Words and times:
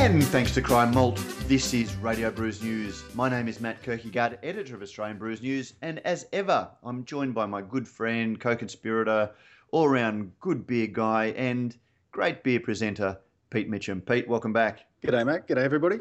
And 0.00 0.24
thanks 0.24 0.54
to 0.54 0.62
Cryer 0.62 0.86
Malt, 0.86 1.22
this 1.46 1.74
is 1.74 1.94
Radio 1.96 2.30
Brews 2.30 2.62
News. 2.62 3.04
My 3.14 3.28
name 3.28 3.48
is 3.48 3.60
Matt 3.60 3.82
Kirkegaard, 3.82 4.38
editor 4.42 4.74
of 4.74 4.80
Australian 4.80 5.18
Brews 5.18 5.42
News, 5.42 5.74
and 5.82 5.98
as 6.06 6.26
ever, 6.32 6.70
I'm 6.82 7.04
joined 7.04 7.34
by 7.34 7.44
my 7.44 7.60
good 7.60 7.86
friend, 7.86 8.40
co-conspirator, 8.40 9.30
all-round 9.72 10.32
good 10.40 10.66
beer 10.66 10.86
guy, 10.86 11.34
and 11.36 11.76
great 12.12 12.42
beer 12.42 12.60
presenter, 12.60 13.18
Pete 13.50 13.68
Mitchell. 13.68 14.00
Pete, 14.00 14.26
welcome 14.26 14.54
back. 14.54 14.86
G'day, 15.04 15.26
Matt. 15.26 15.46
G'day, 15.46 15.58
everybody. 15.58 15.98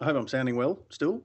I 0.00 0.04
hope 0.04 0.16
I'm 0.18 0.28
sounding 0.28 0.54
well 0.54 0.78
still. 0.90 1.20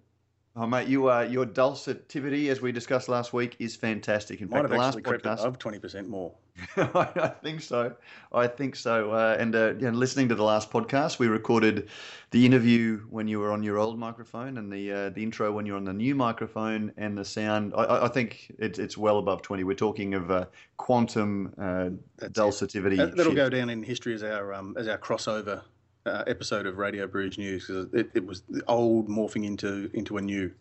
Oh, 0.60 0.66
mate, 0.66 0.88
you 0.88 1.12
uh, 1.12 1.22
your 1.22 1.46
dulcitivity, 1.46 2.50
as 2.50 2.62
we 2.62 2.72
discussed 2.72 3.10
last 3.10 3.32
week, 3.32 3.56
is 3.60 3.76
fantastic. 3.76 4.42
In 4.42 4.50
Might 4.50 4.62
fact, 4.62 4.70
the 4.70 4.78
last 4.78 4.98
podcast, 4.98 5.42
above 5.42 5.60
20% 5.60 6.08
more. 6.08 6.34
I 6.78 7.32
think 7.44 7.62
so. 7.62 7.94
I 8.34 8.48
think 8.48 8.76
so. 8.76 9.12
Uh, 9.12 9.38
and 9.38 9.56
uh, 9.56 9.76
yeah, 9.78 9.92
listening 9.92 10.30
to 10.30 10.36
the 10.36 10.44
last 10.44 10.72
podcast, 10.72 11.20
we 11.20 11.28
recorded 11.28 11.90
the 12.32 12.44
interview 12.44 13.02
when 13.12 13.28
you 13.28 13.40
were 13.40 13.52
on 13.52 13.62
your 13.62 13.78
old 13.78 14.00
microphone, 14.00 14.58
and 14.58 14.74
the 14.74 14.92
uh, 14.92 15.10
the 15.12 15.22
intro 15.22 15.52
when 15.52 15.68
you're 15.68 15.78
on 15.78 15.86
the 15.86 15.94
new 15.94 16.16
microphone, 16.16 16.92
and 16.98 17.16
the 17.16 17.26
sound. 17.26 17.74
I- 17.78 18.06
I, 18.06 18.08
think 18.08 18.52
it's 18.58 18.80
it's 18.80 18.98
well 18.98 19.20
above 19.20 19.44
twenty. 19.44 19.64
We're 19.64 19.76
talking 19.76 20.16
of 20.16 20.32
uh, 20.32 20.46
quantum 20.78 21.54
uh, 21.62 21.90
dulcitivity. 22.30 22.98
That, 22.98 23.16
that'll 23.16 23.34
shit. 23.34 23.36
go 23.36 23.50
down 23.50 23.70
in 23.70 23.84
history 23.84 24.16
as 24.16 24.24
our 24.24 24.56
um, 24.56 24.74
as 24.76 24.88
our 24.88 24.98
crossover 24.98 25.62
uh, 26.08 26.24
episode 26.28 26.66
of 26.66 26.78
Radio 26.78 27.06
Brews 27.08 27.38
News 27.38 27.68
because 27.68 27.88
it, 27.94 28.10
it 28.14 28.26
was 28.26 28.42
the 28.50 28.64
old 28.68 29.08
morphing 29.10 29.46
into 29.46 29.90
into 29.94 30.18
a 30.18 30.22
new. 30.22 30.52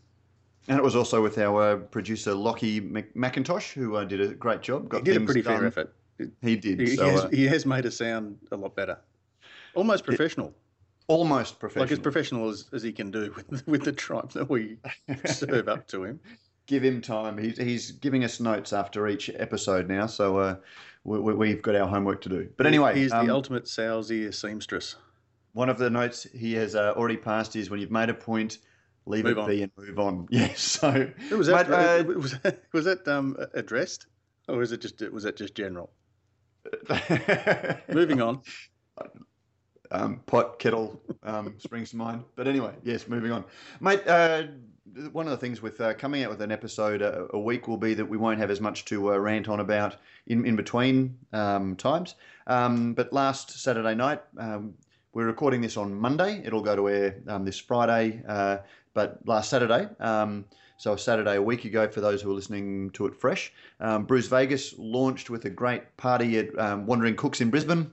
And 0.68 0.76
it 0.76 0.82
was 0.82 0.96
also 0.96 1.22
with 1.22 1.38
our 1.38 1.62
uh, 1.72 1.76
producer 1.76 2.34
Lockie 2.34 2.80
Mc- 2.80 3.14
McIntosh, 3.14 3.72
who 3.72 3.94
uh, 3.96 4.04
did 4.04 4.20
a 4.20 4.34
great 4.34 4.62
job. 4.62 4.88
Got 4.88 5.06
He 5.06 5.12
did 5.12 5.22
a 5.22 5.24
pretty 5.24 5.42
done. 5.42 5.58
fair 5.58 5.66
effort. 5.68 5.94
He 6.42 6.56
did. 6.56 6.80
He, 6.80 6.96
so, 6.96 7.04
he, 7.04 7.10
has, 7.10 7.20
uh, 7.24 7.28
he 7.28 7.44
has 7.46 7.64
made 7.66 7.86
us 7.86 7.96
sound 7.96 8.36
a 8.50 8.56
lot 8.56 8.74
better, 8.74 8.98
almost 9.74 10.04
professional, 10.04 10.52
almost 11.08 11.60
professional. 11.60 11.84
like 11.84 11.92
as 11.92 11.98
professional 12.00 12.48
as, 12.48 12.64
as 12.72 12.82
he 12.82 12.90
can 12.92 13.10
do 13.10 13.32
with 13.36 13.66
with 13.66 13.84
the 13.84 13.92
tribe 13.92 14.32
that 14.32 14.48
we 14.50 14.78
serve 15.26 15.68
up 15.68 15.86
to 15.88 16.04
him. 16.04 16.18
give 16.66 16.82
him 16.82 17.00
time. 17.00 17.38
He's, 17.38 17.58
he's 17.58 17.90
giving 17.92 18.24
us 18.24 18.40
notes 18.40 18.72
after 18.72 19.06
each 19.06 19.30
episode 19.36 19.86
now, 19.88 20.06
so 20.06 20.38
uh, 20.38 20.56
we, 21.04 21.20
we- 21.20 21.34
we've 21.34 21.62
got 21.62 21.76
our 21.76 21.86
homework 21.86 22.22
to 22.22 22.28
do. 22.28 22.48
But 22.56 22.66
anyway, 22.66 22.98
he's 22.98 23.12
um, 23.12 23.24
the 23.26 23.32
ultimate 23.32 23.68
sow's 23.68 24.10
ear 24.10 24.32
seamstress. 24.32 24.96
One 25.56 25.70
of 25.70 25.78
the 25.78 25.88
notes 25.88 26.24
he 26.34 26.52
has 26.52 26.74
uh, 26.74 26.92
already 26.98 27.16
passed 27.16 27.56
is 27.56 27.70
when 27.70 27.80
you've 27.80 27.90
made 27.90 28.10
a 28.10 28.14
point, 28.14 28.58
leave 29.06 29.24
Move 29.24 29.38
it 29.38 29.40
on. 29.40 29.48
be 29.48 29.62
and 29.62 29.72
move 29.78 29.98
on. 29.98 30.26
Yes. 30.30 30.60
So 30.60 31.10
Who 31.30 31.38
was 31.38 31.46
that? 31.46 31.70
Mate, 31.70 31.74
uh, 31.74 32.04
was 32.20 32.38
that, 32.40 32.62
was 32.74 32.84
that 32.84 33.08
um, 33.08 33.38
addressed, 33.54 34.04
or 34.48 34.58
was 34.58 34.72
it 34.72 34.82
just 34.82 35.00
was 35.10 35.22
that 35.22 35.34
just 35.38 35.54
general? 35.54 35.88
Moving 37.88 38.20
on. 38.20 38.42
um, 39.90 40.20
pot 40.26 40.58
kettle 40.58 41.00
um, 41.22 41.54
springs 41.58 41.88
to 41.90 41.96
mind. 41.96 42.24
But 42.34 42.48
anyway, 42.48 42.74
yes, 42.82 43.08
moving 43.08 43.32
on, 43.32 43.44
mate. 43.80 44.06
Uh, 44.06 44.42
one 45.12 45.24
of 45.26 45.30
the 45.30 45.38
things 45.38 45.62
with 45.62 45.80
uh, 45.80 45.94
coming 45.94 46.22
out 46.22 46.28
with 46.28 46.42
an 46.42 46.52
episode 46.52 47.00
a, 47.00 47.28
a 47.32 47.38
week 47.38 47.66
will 47.66 47.78
be 47.78 47.94
that 47.94 48.04
we 48.04 48.18
won't 48.18 48.40
have 48.40 48.50
as 48.50 48.60
much 48.60 48.84
to 48.86 49.14
uh, 49.14 49.16
rant 49.16 49.48
on 49.48 49.60
about 49.60 49.96
in 50.26 50.44
in 50.44 50.54
between 50.54 51.16
um, 51.32 51.76
times. 51.76 52.14
Um, 52.46 52.92
but 52.92 53.10
last 53.10 53.58
Saturday 53.58 53.94
night, 53.94 54.20
um, 54.36 54.74
we're 55.16 55.24
recording 55.24 55.62
this 55.62 55.78
on 55.78 55.94
Monday. 55.94 56.42
It'll 56.44 56.60
go 56.60 56.76
to 56.76 56.90
air 56.90 57.16
um, 57.26 57.46
this 57.46 57.58
Friday. 57.58 58.22
Uh, 58.28 58.58
but 58.92 59.18
last 59.24 59.48
Saturday. 59.48 59.88
Um, 59.98 60.44
so 60.76 60.92
a 60.92 60.98
Saturday 60.98 61.36
a 61.36 61.42
week 61.42 61.64
ago 61.64 61.88
for 61.88 62.02
those 62.02 62.20
who 62.20 62.30
are 62.30 62.34
listening 62.34 62.90
to 62.90 63.06
it 63.06 63.14
fresh. 63.14 63.50
Um, 63.80 64.04
Brews 64.04 64.28
Vegas 64.28 64.74
launched 64.76 65.30
with 65.30 65.46
a 65.46 65.48
great 65.48 65.96
party 65.96 66.38
at 66.38 66.58
um, 66.58 66.84
Wandering 66.84 67.16
Cooks 67.16 67.40
in 67.40 67.48
Brisbane. 67.48 67.90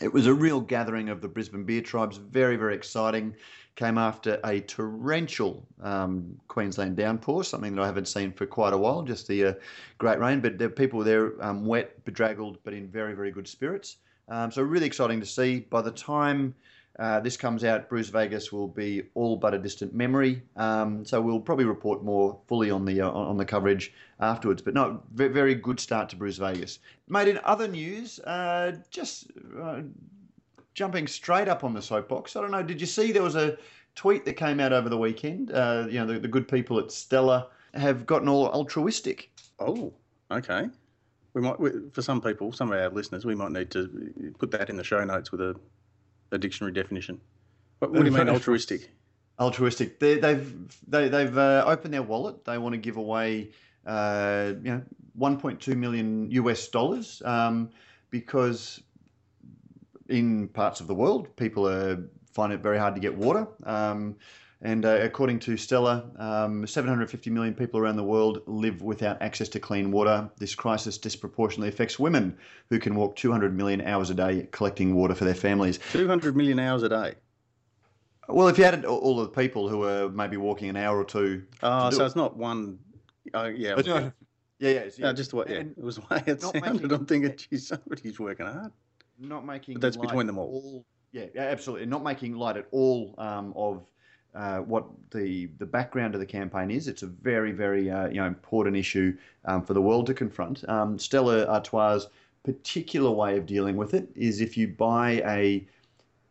It 0.00 0.10
was 0.10 0.26
a 0.26 0.32
real 0.32 0.58
gathering 0.58 1.10
of 1.10 1.20
the 1.20 1.28
Brisbane 1.28 1.64
beer 1.64 1.82
tribes, 1.82 2.16
very, 2.16 2.56
very 2.56 2.74
exciting. 2.74 3.36
Came 3.76 3.98
after 3.98 4.40
a 4.42 4.60
torrential 4.60 5.68
um, 5.82 6.34
Queensland 6.48 6.96
downpour, 6.96 7.44
something 7.44 7.74
that 7.74 7.82
I 7.82 7.86
haven't 7.86 8.08
seen 8.08 8.32
for 8.32 8.46
quite 8.46 8.72
a 8.72 8.78
while, 8.78 9.02
just 9.02 9.28
the 9.28 9.44
uh, 9.44 9.52
great 9.98 10.18
rain. 10.18 10.40
But 10.40 10.56
the 10.56 10.70
people 10.70 11.00
were 11.00 11.04
there 11.04 11.44
um, 11.44 11.66
wet, 11.66 12.02
bedraggled, 12.06 12.56
but 12.64 12.72
in 12.72 12.88
very, 12.88 13.12
very 13.12 13.32
good 13.32 13.46
spirits. 13.46 13.98
Um, 14.28 14.50
so, 14.50 14.62
really 14.62 14.86
exciting 14.86 15.20
to 15.20 15.26
see. 15.26 15.60
By 15.60 15.82
the 15.82 15.90
time 15.90 16.54
uh, 16.98 17.20
this 17.20 17.36
comes 17.36 17.64
out, 17.64 17.88
Brews 17.88 18.08
Vegas 18.08 18.52
will 18.52 18.68
be 18.68 19.02
all 19.14 19.36
but 19.36 19.54
a 19.54 19.58
distant 19.58 19.94
memory. 19.94 20.42
Um, 20.56 21.04
so, 21.04 21.20
we'll 21.20 21.40
probably 21.40 21.64
report 21.64 22.02
more 22.02 22.38
fully 22.46 22.70
on 22.70 22.84
the, 22.84 23.00
uh, 23.00 23.10
on 23.10 23.36
the 23.36 23.44
coverage 23.44 23.92
afterwards. 24.20 24.62
But 24.62 24.74
no, 24.74 25.02
very, 25.12 25.32
very 25.32 25.54
good 25.54 25.78
start 25.80 26.08
to 26.10 26.16
Brews 26.16 26.38
Vegas. 26.38 26.78
Made 27.08 27.28
in 27.28 27.38
other 27.44 27.68
news, 27.68 28.18
uh, 28.20 28.76
just 28.90 29.26
uh, 29.60 29.82
jumping 30.74 31.06
straight 31.06 31.48
up 31.48 31.64
on 31.64 31.74
the 31.74 31.82
soapbox. 31.82 32.36
I 32.36 32.40
don't 32.40 32.50
know. 32.50 32.62
Did 32.62 32.80
you 32.80 32.86
see 32.86 33.12
there 33.12 33.22
was 33.22 33.36
a 33.36 33.56
tweet 33.94 34.24
that 34.24 34.34
came 34.34 34.60
out 34.60 34.72
over 34.72 34.88
the 34.88 34.98
weekend? 34.98 35.52
Uh, 35.52 35.86
you 35.88 35.98
know, 36.00 36.06
the, 36.06 36.18
the 36.18 36.28
good 36.28 36.48
people 36.48 36.78
at 36.78 36.90
Stella 36.90 37.48
have 37.74 38.06
gotten 38.06 38.28
all 38.28 38.48
altruistic. 38.48 39.30
Oh, 39.58 39.92
okay. 40.30 40.68
We 41.34 41.40
might, 41.40 41.58
we, 41.58 41.70
for 41.92 42.00
some 42.00 42.20
people, 42.20 42.52
some 42.52 42.72
of 42.72 42.78
our 42.78 42.88
listeners, 42.88 43.24
we 43.24 43.34
might 43.34 43.50
need 43.50 43.70
to 43.72 44.34
put 44.38 44.50
that 44.52 44.70
in 44.70 44.76
the 44.76 44.84
show 44.84 45.04
notes 45.04 45.32
with 45.32 45.40
a, 45.40 45.56
a 46.30 46.38
dictionary 46.38 46.72
definition. 46.72 47.20
What, 47.80 47.92
what 47.92 48.04
do 48.04 48.10
you 48.10 48.16
mean 48.16 48.28
altruistic? 48.28 48.90
Altruistic. 49.38 49.98
They, 49.98 50.18
they've 50.18 50.54
they, 50.88 51.08
they've 51.08 51.36
uh, 51.36 51.64
opened 51.66 51.92
their 51.92 52.04
wallet. 52.04 52.44
They 52.44 52.56
want 52.56 52.74
to 52.74 52.78
give 52.78 52.96
away, 52.96 53.50
uh, 53.84 54.52
you 54.62 54.72
know, 54.72 54.82
1.2 55.18 55.76
million 55.76 56.30
US 56.30 56.68
dollars 56.68 57.20
um, 57.24 57.70
because 58.10 58.80
in 60.08 60.48
parts 60.48 60.80
of 60.80 60.86
the 60.86 60.94
world 60.94 61.34
people 61.36 61.68
are 61.68 62.08
find 62.32 62.52
it 62.52 62.60
very 62.60 62.78
hard 62.78 62.94
to 62.94 63.00
get 63.00 63.16
water. 63.16 63.46
Um, 63.64 64.16
and 64.64 64.86
uh, 64.86 64.98
according 65.02 65.38
to 65.40 65.56
Stella, 65.58 66.04
um, 66.18 66.66
750 66.66 67.28
million 67.30 67.54
people 67.54 67.78
around 67.78 67.96
the 67.96 68.02
world 68.02 68.40
live 68.46 68.80
without 68.80 69.20
access 69.20 69.48
to 69.50 69.60
clean 69.60 69.92
water. 69.92 70.28
This 70.38 70.54
crisis 70.54 70.96
disproportionately 70.96 71.68
affects 71.68 71.98
women 71.98 72.36
who 72.70 72.78
can 72.78 72.94
walk 72.94 73.14
200 73.14 73.54
million 73.54 73.82
hours 73.82 74.08
a 74.08 74.14
day 74.14 74.48
collecting 74.52 74.94
water 74.94 75.14
for 75.14 75.24
their 75.26 75.34
families. 75.34 75.78
200 75.92 76.34
million 76.34 76.58
hours 76.58 76.82
a 76.82 76.88
day. 76.88 77.14
Well, 78.26 78.48
if 78.48 78.56
you 78.56 78.64
added 78.64 78.86
all- 78.86 79.00
all 79.00 79.20
of 79.20 79.26
the 79.32 79.38
people 79.42 79.68
who 79.68 79.84
are 79.84 80.08
maybe 80.08 80.38
walking 80.38 80.70
an 80.70 80.76
hour 80.76 80.98
or 80.98 81.04
two. 81.04 81.44
Oh, 81.62 81.90
so 81.90 82.02
it. 82.02 82.06
it's 82.06 82.16
not 82.16 82.34
one. 82.34 82.78
Oh, 83.34 83.44
yeah. 83.44 83.74
Yeah, 83.84 84.10
yeah, 84.60 84.68
it's- 84.70 84.98
No, 84.98 85.12
just 85.12 85.34
what, 85.34 85.50
yeah. 85.50 85.56
and 85.58 85.74
It 85.76 85.84
was 85.84 85.96
the 85.96 86.02
way 86.10 86.22
it 86.26 86.40
sounded. 86.40 86.90
I'm 86.90 87.04
thinking, 87.04 87.36
geez, 87.36 87.66
somebody's 87.68 88.18
working 88.18 88.46
hard. 88.46 88.72
not 89.18 89.44
making 89.44 89.74
But 89.74 89.82
that's 89.82 89.96
light 89.98 90.08
between 90.08 90.26
them 90.26 90.38
all. 90.38 90.86
yeah, 91.12 91.26
yeah, 91.34 91.42
absolutely. 91.42 91.84
Not 91.86 92.02
making 92.02 92.34
light 92.36 92.56
at 92.56 92.66
all 92.70 93.14
um, 93.18 93.52
of 93.56 93.84
uh, 94.34 94.58
what 94.58 94.84
the 95.10 95.46
the 95.58 95.66
background 95.66 96.14
of 96.14 96.20
the 96.20 96.26
campaign 96.26 96.70
is. 96.70 96.88
It's 96.88 97.02
a 97.02 97.06
very, 97.06 97.52
very 97.52 97.90
uh, 97.90 98.08
you 98.08 98.16
know 98.16 98.26
important 98.26 98.76
issue 98.76 99.16
um, 99.44 99.64
for 99.64 99.74
the 99.74 99.82
world 99.82 100.06
to 100.06 100.14
confront. 100.14 100.68
Um, 100.68 100.98
Stella 100.98 101.46
Artois' 101.46 102.06
particular 102.42 103.10
way 103.10 103.36
of 103.36 103.46
dealing 103.46 103.76
with 103.76 103.94
it 103.94 104.08
is 104.14 104.40
if 104.40 104.56
you 104.56 104.68
buy 104.68 105.22
a 105.26 105.66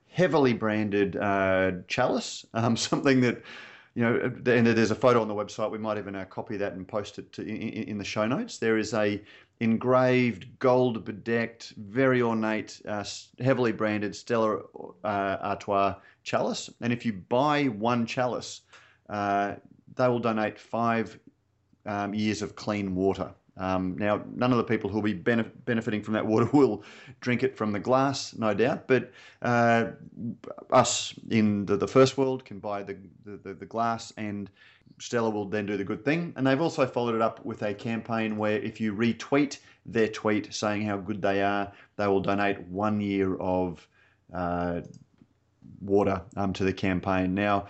heavily 0.09 0.53
branded 0.53 1.15
uh, 1.15 1.71
chalice, 1.87 2.45
um, 2.53 2.77
something 2.89 3.21
that 3.21 3.41
you 3.95 4.03
know, 4.03 4.19
and 4.23 4.65
there's 4.65 4.91
a 4.91 4.95
photo 4.95 5.21
on 5.21 5.27
the 5.27 5.35
website. 5.35 5.69
We 5.69 5.77
might 5.77 5.99
even 5.99 6.15
uh, 6.15 6.25
copy 6.25 6.57
that 6.57 6.73
and 6.73 6.87
post 6.87 7.19
it 7.19 7.31
to, 7.33 7.41
in, 7.43 7.55
in 7.55 7.83
in 7.83 7.97
the 7.97 8.03
show 8.03 8.25
notes. 8.25 8.57
There 8.57 8.77
is 8.77 8.93
a 8.93 9.21
engraved, 9.59 10.59
gold 10.59 11.05
bedecked, 11.05 11.73
very 11.77 12.21
ornate, 12.21 12.81
uh, 12.87 13.03
heavily 13.39 13.71
branded 13.71 14.15
Stella 14.15 14.59
uh, 15.03 15.37
Artois 15.41 15.95
chalice. 16.23 16.69
And 16.81 16.91
if 16.91 17.05
you 17.05 17.13
buy 17.13 17.65
one 17.65 18.05
chalice, 18.05 18.61
uh, 19.09 19.55
they 19.95 20.07
will 20.07 20.19
donate 20.19 20.59
five 20.59 21.19
um, 21.85 22.13
years 22.13 22.41
of 22.41 22.55
clean 22.55 22.95
water. 22.95 23.31
Um, 23.57 23.95
now, 23.97 24.23
none 24.35 24.51
of 24.51 24.57
the 24.57 24.63
people 24.63 24.89
who 24.89 24.95
will 24.95 25.03
be 25.03 25.13
benef- 25.13 25.51
benefiting 25.65 26.01
from 26.01 26.15
that 26.15 26.25
water 26.25 26.49
will 26.53 26.83
drink 27.21 27.43
it 27.43 27.55
from 27.55 27.71
the 27.71 27.79
glass, 27.79 28.33
no 28.35 28.53
doubt, 28.53 28.87
but 28.87 29.11
uh, 29.41 29.91
us 30.71 31.13
in 31.29 31.65
the, 31.65 31.77
the 31.77 31.87
first 31.87 32.17
world 32.17 32.45
can 32.45 32.59
buy 32.59 32.83
the, 32.83 32.97
the, 33.25 33.53
the 33.53 33.65
glass 33.65 34.11
and 34.17 34.49
Stella 34.99 35.29
will 35.29 35.45
then 35.45 35.65
do 35.65 35.77
the 35.77 35.83
good 35.83 36.05
thing. 36.05 36.33
And 36.35 36.45
they've 36.45 36.61
also 36.61 36.85
followed 36.85 37.15
it 37.15 37.21
up 37.21 37.43
with 37.45 37.61
a 37.63 37.73
campaign 37.73 38.37
where 38.37 38.57
if 38.59 38.79
you 38.79 38.93
retweet 38.93 39.57
their 39.85 40.07
tweet 40.07 40.53
saying 40.53 40.83
how 40.83 40.97
good 40.97 41.21
they 41.21 41.41
are, 41.41 41.71
they 41.97 42.07
will 42.07 42.21
donate 42.21 42.59
one 42.67 43.01
year 43.01 43.35
of 43.37 43.87
uh, 44.33 44.81
water 45.81 46.21
um, 46.37 46.53
to 46.53 46.63
the 46.63 46.73
campaign. 46.73 47.33
Now, 47.33 47.67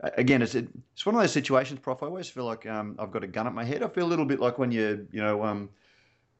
again, 0.00 0.42
it's 0.42 0.54
it's 0.54 1.06
one 1.06 1.14
of 1.14 1.20
those 1.20 1.32
situations, 1.32 1.80
Prof. 1.80 2.02
I 2.02 2.06
always 2.06 2.28
feel 2.28 2.44
like 2.44 2.66
um, 2.66 2.96
I've 2.98 3.10
got 3.10 3.24
a 3.24 3.26
gun 3.26 3.46
at 3.46 3.54
my 3.54 3.64
head. 3.64 3.82
I 3.82 3.88
feel 3.88 4.06
a 4.06 4.08
little 4.08 4.24
bit 4.24 4.40
like 4.40 4.58
when 4.58 4.72
you, 4.72 5.06
you 5.12 5.22
know, 5.22 5.44
um, 5.44 5.68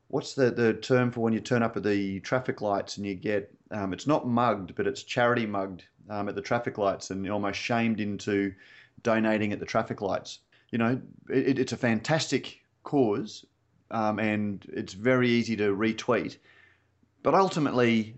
what's 0.08 0.34
the, 0.34 0.50
the 0.50 0.74
term 0.74 1.10
for 1.10 1.20
when 1.20 1.32
you 1.32 1.40
turn 1.40 1.62
up 1.62 1.76
at 1.76 1.82
the 1.82 2.20
traffic 2.20 2.60
lights 2.60 2.98
and 2.98 3.06
you 3.06 3.14
get, 3.14 3.52
um, 3.70 3.92
it's 3.94 4.06
not 4.06 4.28
mugged, 4.28 4.74
but 4.74 4.86
it's 4.86 5.02
charity 5.02 5.46
mugged 5.46 5.84
um, 6.10 6.28
at 6.28 6.34
the 6.34 6.42
traffic 6.42 6.76
lights 6.76 7.10
and 7.10 7.24
you're 7.24 7.32
almost 7.32 7.58
shamed 7.58 7.98
into 7.98 8.52
donating 9.02 9.52
at 9.52 9.58
the 9.58 9.66
traffic 9.66 10.02
lights. 10.02 10.40
You 10.70 10.78
know, 10.78 11.00
it, 11.30 11.58
it's 11.58 11.72
a 11.72 11.78
fantastic 11.78 12.60
cause 12.84 13.46
um, 13.90 14.18
and 14.18 14.66
it's 14.72 14.92
very 14.92 15.30
easy 15.30 15.56
to 15.56 15.74
retweet. 15.74 16.36
But 17.22 17.34
ultimately, 17.34 18.14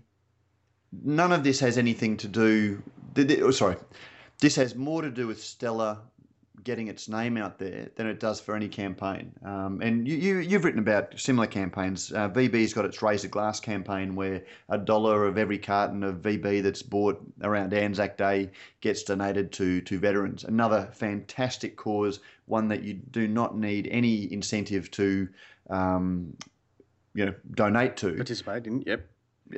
none 1.03 1.31
of 1.31 1.45
this 1.45 1.61
has 1.61 1.77
anything 1.77 2.17
to 2.17 2.27
do 2.27 2.83
oh, 3.41 3.51
sorry, 3.51 3.77
this 4.39 4.55
has 4.55 4.75
more 4.75 5.01
to 5.01 5.09
do 5.09 5.27
with 5.27 5.41
Stella 5.41 6.01
getting 6.63 6.87
its 6.87 7.07
name 7.07 7.37
out 7.37 7.59
there 7.59 7.89
than 7.95 8.07
it 8.07 8.19
does 8.19 8.39
for 8.41 8.55
any 8.55 8.67
campaign. 8.67 9.31
Um, 9.45 9.81
and 9.81 10.07
you, 10.07 10.15
you, 10.15 10.37
you've 10.39 10.63
written 10.63 10.79
about 10.79 11.17
similar 11.19 11.47
campaigns. 11.47 12.11
Uh, 12.11 12.29
VB's 12.29 12.73
got 12.73 12.85
its 12.85 13.01
a 13.23 13.27
Glass 13.27 13.59
campaign 13.59 14.15
where 14.15 14.43
a 14.69 14.77
dollar 14.77 15.25
of 15.25 15.37
every 15.37 15.59
carton 15.59 16.03
of 16.03 16.17
VB 16.17 16.63
that's 16.63 16.81
bought 16.81 17.21
around 17.43 17.73
Anzac 17.73 18.17
Day 18.17 18.49
gets 18.81 19.03
donated 19.03 19.51
to, 19.53 19.81
to 19.81 19.99
veterans. 19.99 20.43
Another 20.43 20.89
fantastic 20.93 21.75
cause, 21.77 22.19
one 22.45 22.67
that 22.69 22.83
you 22.83 22.93
do 22.93 23.27
not 23.27 23.57
need 23.57 23.87
any 23.91 24.31
incentive 24.33 24.89
to 24.91 25.27
um, 25.69 26.35
you 27.13 27.25
know, 27.25 27.35
donate 27.51 27.95
to. 27.97 28.13
Participate 28.13 28.67
in, 28.67 28.81
yep. 28.81 29.07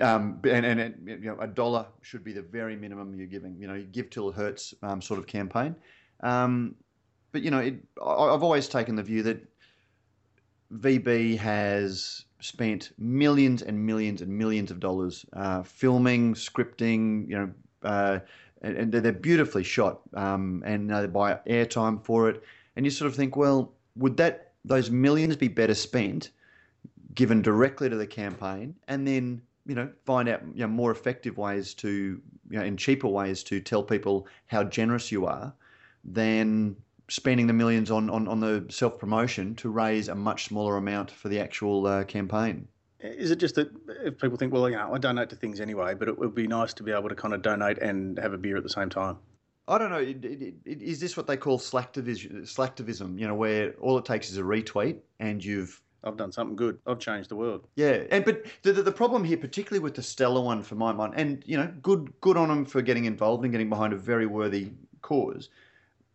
Um, 0.01 0.39
and, 0.43 0.65
and 0.65 1.07
you 1.07 1.17
know, 1.17 1.37
a 1.39 1.47
dollar 1.47 1.87
should 2.01 2.23
be 2.23 2.33
the 2.33 2.41
very 2.41 2.75
minimum 2.75 3.15
you're 3.15 3.27
giving. 3.27 3.55
You 3.59 3.67
know, 3.67 3.73
you 3.73 3.83
give 3.83 4.09
till 4.09 4.29
it 4.29 4.35
hurts 4.35 4.73
um, 4.83 5.01
sort 5.01 5.19
of 5.19 5.27
campaign. 5.27 5.75
Um, 6.21 6.75
but 7.31 7.41
you 7.41 7.51
know, 7.51 7.59
it, 7.59 7.75
I've 7.97 8.43
always 8.43 8.67
taken 8.67 8.95
the 8.95 9.03
view 9.03 9.23
that 9.23 9.43
VB 10.73 11.37
has 11.37 12.25
spent 12.39 12.91
millions 12.97 13.61
and 13.61 13.85
millions 13.85 14.21
and 14.21 14.37
millions 14.37 14.71
of 14.71 14.79
dollars 14.79 15.25
uh, 15.33 15.63
filming, 15.63 16.33
scripting, 16.33 17.27
you 17.29 17.37
know, 17.37 17.51
uh, 17.83 18.19
and, 18.61 18.77
and, 18.77 18.91
they're 18.91 19.11
beautifully 19.11 19.63
shot, 19.63 20.01
um, 20.15 20.63
and 20.65 20.89
they 20.89 21.05
buy 21.07 21.39
airtime 21.47 22.03
for 22.03 22.29
it. 22.29 22.43
And 22.75 22.85
you 22.85 22.91
sort 22.91 23.09
of 23.09 23.15
think, 23.15 23.35
well, 23.35 23.73
would 23.95 24.17
that 24.17 24.53
those 24.65 24.89
millions 24.89 25.35
be 25.35 25.47
better 25.47 25.75
spent 25.75 26.31
given 27.13 27.41
directly 27.41 27.89
to 27.89 27.95
the 27.95 28.07
campaign, 28.07 28.75
and 28.87 29.07
then 29.07 29.41
you 29.67 29.75
know 29.75 29.89
find 30.05 30.29
out 30.29 30.41
you 30.53 30.61
know, 30.61 30.67
more 30.67 30.91
effective 30.91 31.37
ways 31.37 31.73
to 31.75 32.21
you 32.49 32.57
know 32.57 32.63
and 32.63 32.79
cheaper 32.79 33.07
ways 33.07 33.43
to 33.43 33.59
tell 33.59 33.83
people 33.83 34.27
how 34.47 34.63
generous 34.63 35.11
you 35.11 35.25
are 35.25 35.53
than 36.03 36.75
spending 37.09 37.47
the 37.47 37.53
millions 37.53 37.91
on, 37.91 38.09
on, 38.09 38.27
on 38.27 38.39
the 38.39 38.65
self 38.69 38.97
promotion 38.97 39.55
to 39.55 39.69
raise 39.69 40.07
a 40.07 40.15
much 40.15 40.45
smaller 40.45 40.77
amount 40.77 41.11
for 41.11 41.29
the 41.29 41.39
actual 41.39 41.87
uh, 41.87 42.03
campaign. 42.03 42.67
Is 42.99 43.31
it 43.31 43.37
just 43.37 43.55
that 43.55 43.69
if 44.03 44.17
people 44.17 44.37
think, 44.37 44.51
well, 44.51 44.69
you 44.69 44.75
know, 44.75 44.93
I 44.93 44.97
donate 44.97 45.29
to 45.29 45.35
things 45.35 45.61
anyway, 45.61 45.93
but 45.93 46.07
it 46.07 46.17
would 46.17 46.33
be 46.33 46.47
nice 46.47 46.73
to 46.75 46.83
be 46.83 46.91
able 46.91 47.09
to 47.09 47.15
kind 47.15 47.33
of 47.33 47.41
donate 47.41 47.77
and 47.77 48.17
have 48.17 48.33
a 48.33 48.37
beer 48.37 48.57
at 48.57 48.63
the 48.63 48.69
same 48.69 48.89
time? 48.89 49.17
I 49.67 49.77
don't 49.77 49.91
know. 49.91 50.03
Is 50.65 50.99
this 50.99 51.15
what 51.15 51.27
they 51.27 51.37
call 51.37 51.59
slacktivism? 51.59 53.19
You 53.19 53.27
know, 53.27 53.35
where 53.35 53.73
all 53.73 53.97
it 53.97 54.05
takes 54.05 54.31
is 54.31 54.37
a 54.37 54.41
retweet 54.41 54.99
and 55.19 55.43
you've 55.43 55.81
I've 56.03 56.17
done 56.17 56.31
something 56.31 56.55
good. 56.55 56.79
I've 56.85 56.99
changed 56.99 57.29
the 57.29 57.35
world. 57.35 57.67
Yeah, 57.75 58.03
and 58.11 58.23
but 58.23 58.45
the, 58.63 58.71
the, 58.73 58.91
problem 58.91 59.23
here, 59.23 59.37
particularly 59.37 59.83
with 59.83 59.95
the 59.95 60.03
Stella 60.03 60.41
one, 60.41 60.63
for 60.63 60.75
my 60.75 60.93
mind, 60.93 61.13
and 61.15 61.43
you 61.45 61.57
know, 61.57 61.71
good 61.81 62.13
good 62.21 62.37
on 62.37 62.49
them 62.49 62.65
for 62.65 62.81
getting 62.81 63.05
involved 63.05 63.43
and 63.43 63.51
getting 63.51 63.69
behind 63.69 63.93
a 63.93 63.97
very 63.97 64.25
worthy 64.25 64.71
cause. 65.01 65.49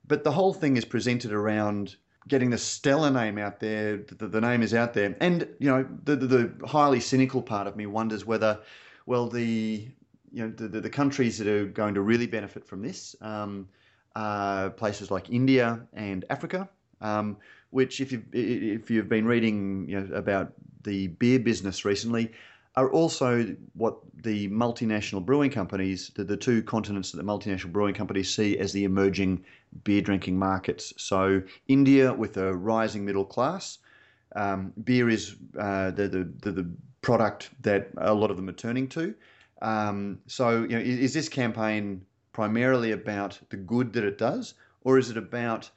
But 0.06 0.25
the 0.25 0.32
whole 0.32 0.55
thing 0.55 0.76
is 0.76 0.84
presented 0.84 1.32
around 1.32 1.96
getting 2.29 2.50
the 2.50 2.58
Stella 2.58 3.11
name 3.11 3.38
out 3.38 3.61
there. 3.61 3.99
The, 3.99 4.29
the 4.29 4.40
name 4.40 4.62
is 4.62 4.75
out 4.75 4.94
there, 4.94 5.17
and 5.20 5.49
you 5.58 5.69
know 5.69 5.87
the, 6.05 6.17
the, 6.17 6.26
the 6.26 6.67
highly 6.67 7.00
cynical 7.00 7.43
part 7.43 7.67
of 7.67 7.76
me 7.76 7.87
wonders 7.87 8.25
whether, 8.25 8.61
well, 9.06 9.29
the 9.29 9.88
you 10.32 10.43
know 10.46 10.50
the, 10.50 10.81
the 10.81 10.90
countries 10.90 11.38
that 11.38 11.49
are 11.49 11.67
going 11.67 11.94
to 11.94 12.02
really 12.02 12.26
benefit 12.26 12.64
from 12.64 12.82
this 12.82 13.17
um, 13.20 13.69
are 14.14 14.70
places 14.70 15.11
like 15.11 15.31
India 15.31 15.81
and 15.93 16.25
Africa, 16.31 16.69
um, 17.00 17.37
which 17.72 18.00
if 18.00 18.12
you 18.12 18.22
if 18.32 18.90
you've 18.90 19.08
been 19.08 19.26
reading 19.26 19.88
you 19.88 20.00
know 20.00 20.14
about 20.14 20.52
the 20.84 21.08
beer 21.08 21.38
business 21.38 21.84
recently, 21.84 22.30
are 22.76 22.90
also 22.90 23.54
what 23.74 23.98
the 24.22 24.48
multinational 24.48 25.24
brewing 25.24 25.50
companies, 25.50 26.10
the, 26.14 26.24
the 26.24 26.36
two 26.36 26.62
continents 26.62 27.10
that 27.10 27.19
the 27.19 27.24
multinational 27.24 27.72
brewing 27.72 27.94
companies 27.94 28.34
see 28.34 28.58
as 28.58 28.72
the 28.72 28.84
emerging 28.84 29.44
beer 29.84 30.00
drinking 30.00 30.38
markets. 30.38 30.92
So, 30.96 31.42
India 31.69 32.12
with 32.12 32.36
a 32.36 32.54
rising 32.54 33.04
middle 33.04 33.24
class, 33.24 33.78
um, 34.36 34.72
beer 34.84 35.10
is 35.10 35.36
uh, 35.58 35.90
the, 35.90 36.08
the, 36.08 36.32
the, 36.40 36.52
the, 36.52 36.70
product 37.02 37.50
that 37.62 37.90
a 37.96 38.14
lot 38.14 38.30
of 38.30 38.36
them 38.36 38.48
are 38.48 38.52
turning 38.52 38.86
to. 38.86 39.12
Um, 39.60 40.20
so, 40.28 40.62
you 40.62 40.69
know, 40.69 40.78
is, 40.78 41.00
is 41.00 41.14
this 41.14 41.28
campaign 41.28 42.06
primarily 42.32 42.92
about 42.92 43.40
the 43.50 43.56
good 43.56 43.92
that 43.94 44.04
it 44.04 44.19
does, 44.19 44.54
or 44.82 44.98
is 44.98 45.10
it 45.10 45.16
about 45.16 45.69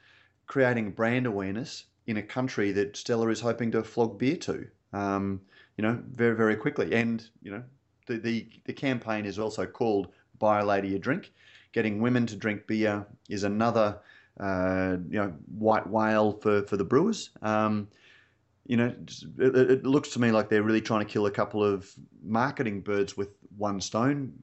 creating 0.48 0.92
brand 0.92 1.26
awareness 1.26 1.86
in 2.08 2.18
a 2.18 2.24
country 2.24 2.72
that 2.72 2.96
Stella 2.96 3.28
is 3.30 3.42
hoping 3.42 3.72
to 3.72 3.84
flog 3.84 4.18
beer 4.18 4.38
to? 4.38 4.68
Um, 4.94 5.42
you 5.78 5.82
know, 5.82 6.02
very, 6.12 6.36
very 6.36 6.56
quickly. 6.56 6.94
And, 6.94 7.28
you 7.42 7.52
know, 7.52 7.64
the, 8.08 8.18
the, 8.18 8.48
the 8.66 8.74
campaign 8.74 9.26
is 9.26 9.40
also 9.40 9.66
called 9.66 10.08
Buy 10.40 10.60
a 10.60 10.66
Lady 10.66 10.96
a 10.96 11.00
Drink. 11.00 11.34
Getting 11.74 12.02
women 12.02 12.26
to 12.28 12.36
drink 12.36 12.68
beer 12.68 13.06
is 13.30 13.44
another, 13.44 14.00
uh, 14.40 14.98
you 15.10 15.20
know, 15.20 15.34
white 15.58 15.88
whale 15.88 16.34
for, 16.34 16.62
for 16.64 16.78
the 16.78 16.86
brewers. 16.86 17.32
Um, 17.42 17.90
you 18.66 18.78
know, 18.78 18.94
it, 19.38 19.56
it, 19.56 19.86
looks 19.86 20.10
to 20.10 20.20
me 20.20 20.32
like 20.32 20.50
they're 20.50 20.64
really 20.64 20.82
trying 20.82 21.06
to 21.06 21.12
kill 21.12 21.28
a 21.28 21.32
couple 21.32 21.64
of 21.64 21.92
marketing 22.24 22.82
birds 22.82 23.16
with 23.16 23.30
one 23.58 23.80
stone, 23.80 24.34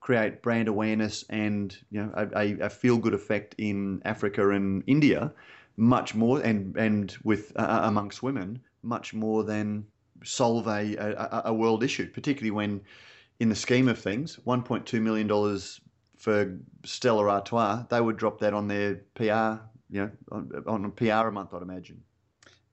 create 0.00 0.42
brand 0.42 0.68
awareness 0.68 1.24
and 1.28 1.76
you 1.90 2.02
know 2.02 2.30
a, 2.34 2.52
a 2.60 2.70
feel 2.70 2.98
good 2.98 3.14
effect 3.14 3.54
in 3.58 4.02
Africa 4.04 4.50
and 4.50 4.82
India, 4.86 5.32
much 5.76 6.14
more 6.14 6.40
and 6.40 6.76
and 6.76 7.16
with 7.24 7.52
uh, 7.56 7.80
amongst 7.82 8.22
women 8.22 8.60
much 8.82 9.14
more 9.14 9.44
than 9.44 9.86
solve 10.24 10.66
a, 10.66 10.96
a, 10.96 11.42
a 11.46 11.54
world 11.54 11.82
issue, 11.82 12.08
particularly 12.10 12.50
when, 12.50 12.80
in 13.40 13.48
the 13.48 13.54
scheme 13.54 13.88
of 13.88 13.98
things, 13.98 14.38
$1.2 14.46 15.00
million 15.00 15.28
for 16.16 16.58
Stella 16.84 17.28
Artois, 17.28 17.84
they 17.88 18.00
would 18.00 18.16
drop 18.16 18.40
that 18.40 18.54
on 18.54 18.68
their 18.68 18.96
PR, 19.14 19.62
you 19.90 20.02
know, 20.02 20.10
on, 20.32 20.64
on 20.66 20.90
PR 20.92 21.28
a 21.28 21.32
month, 21.32 21.54
I'd 21.54 21.62
imagine. 21.62 22.02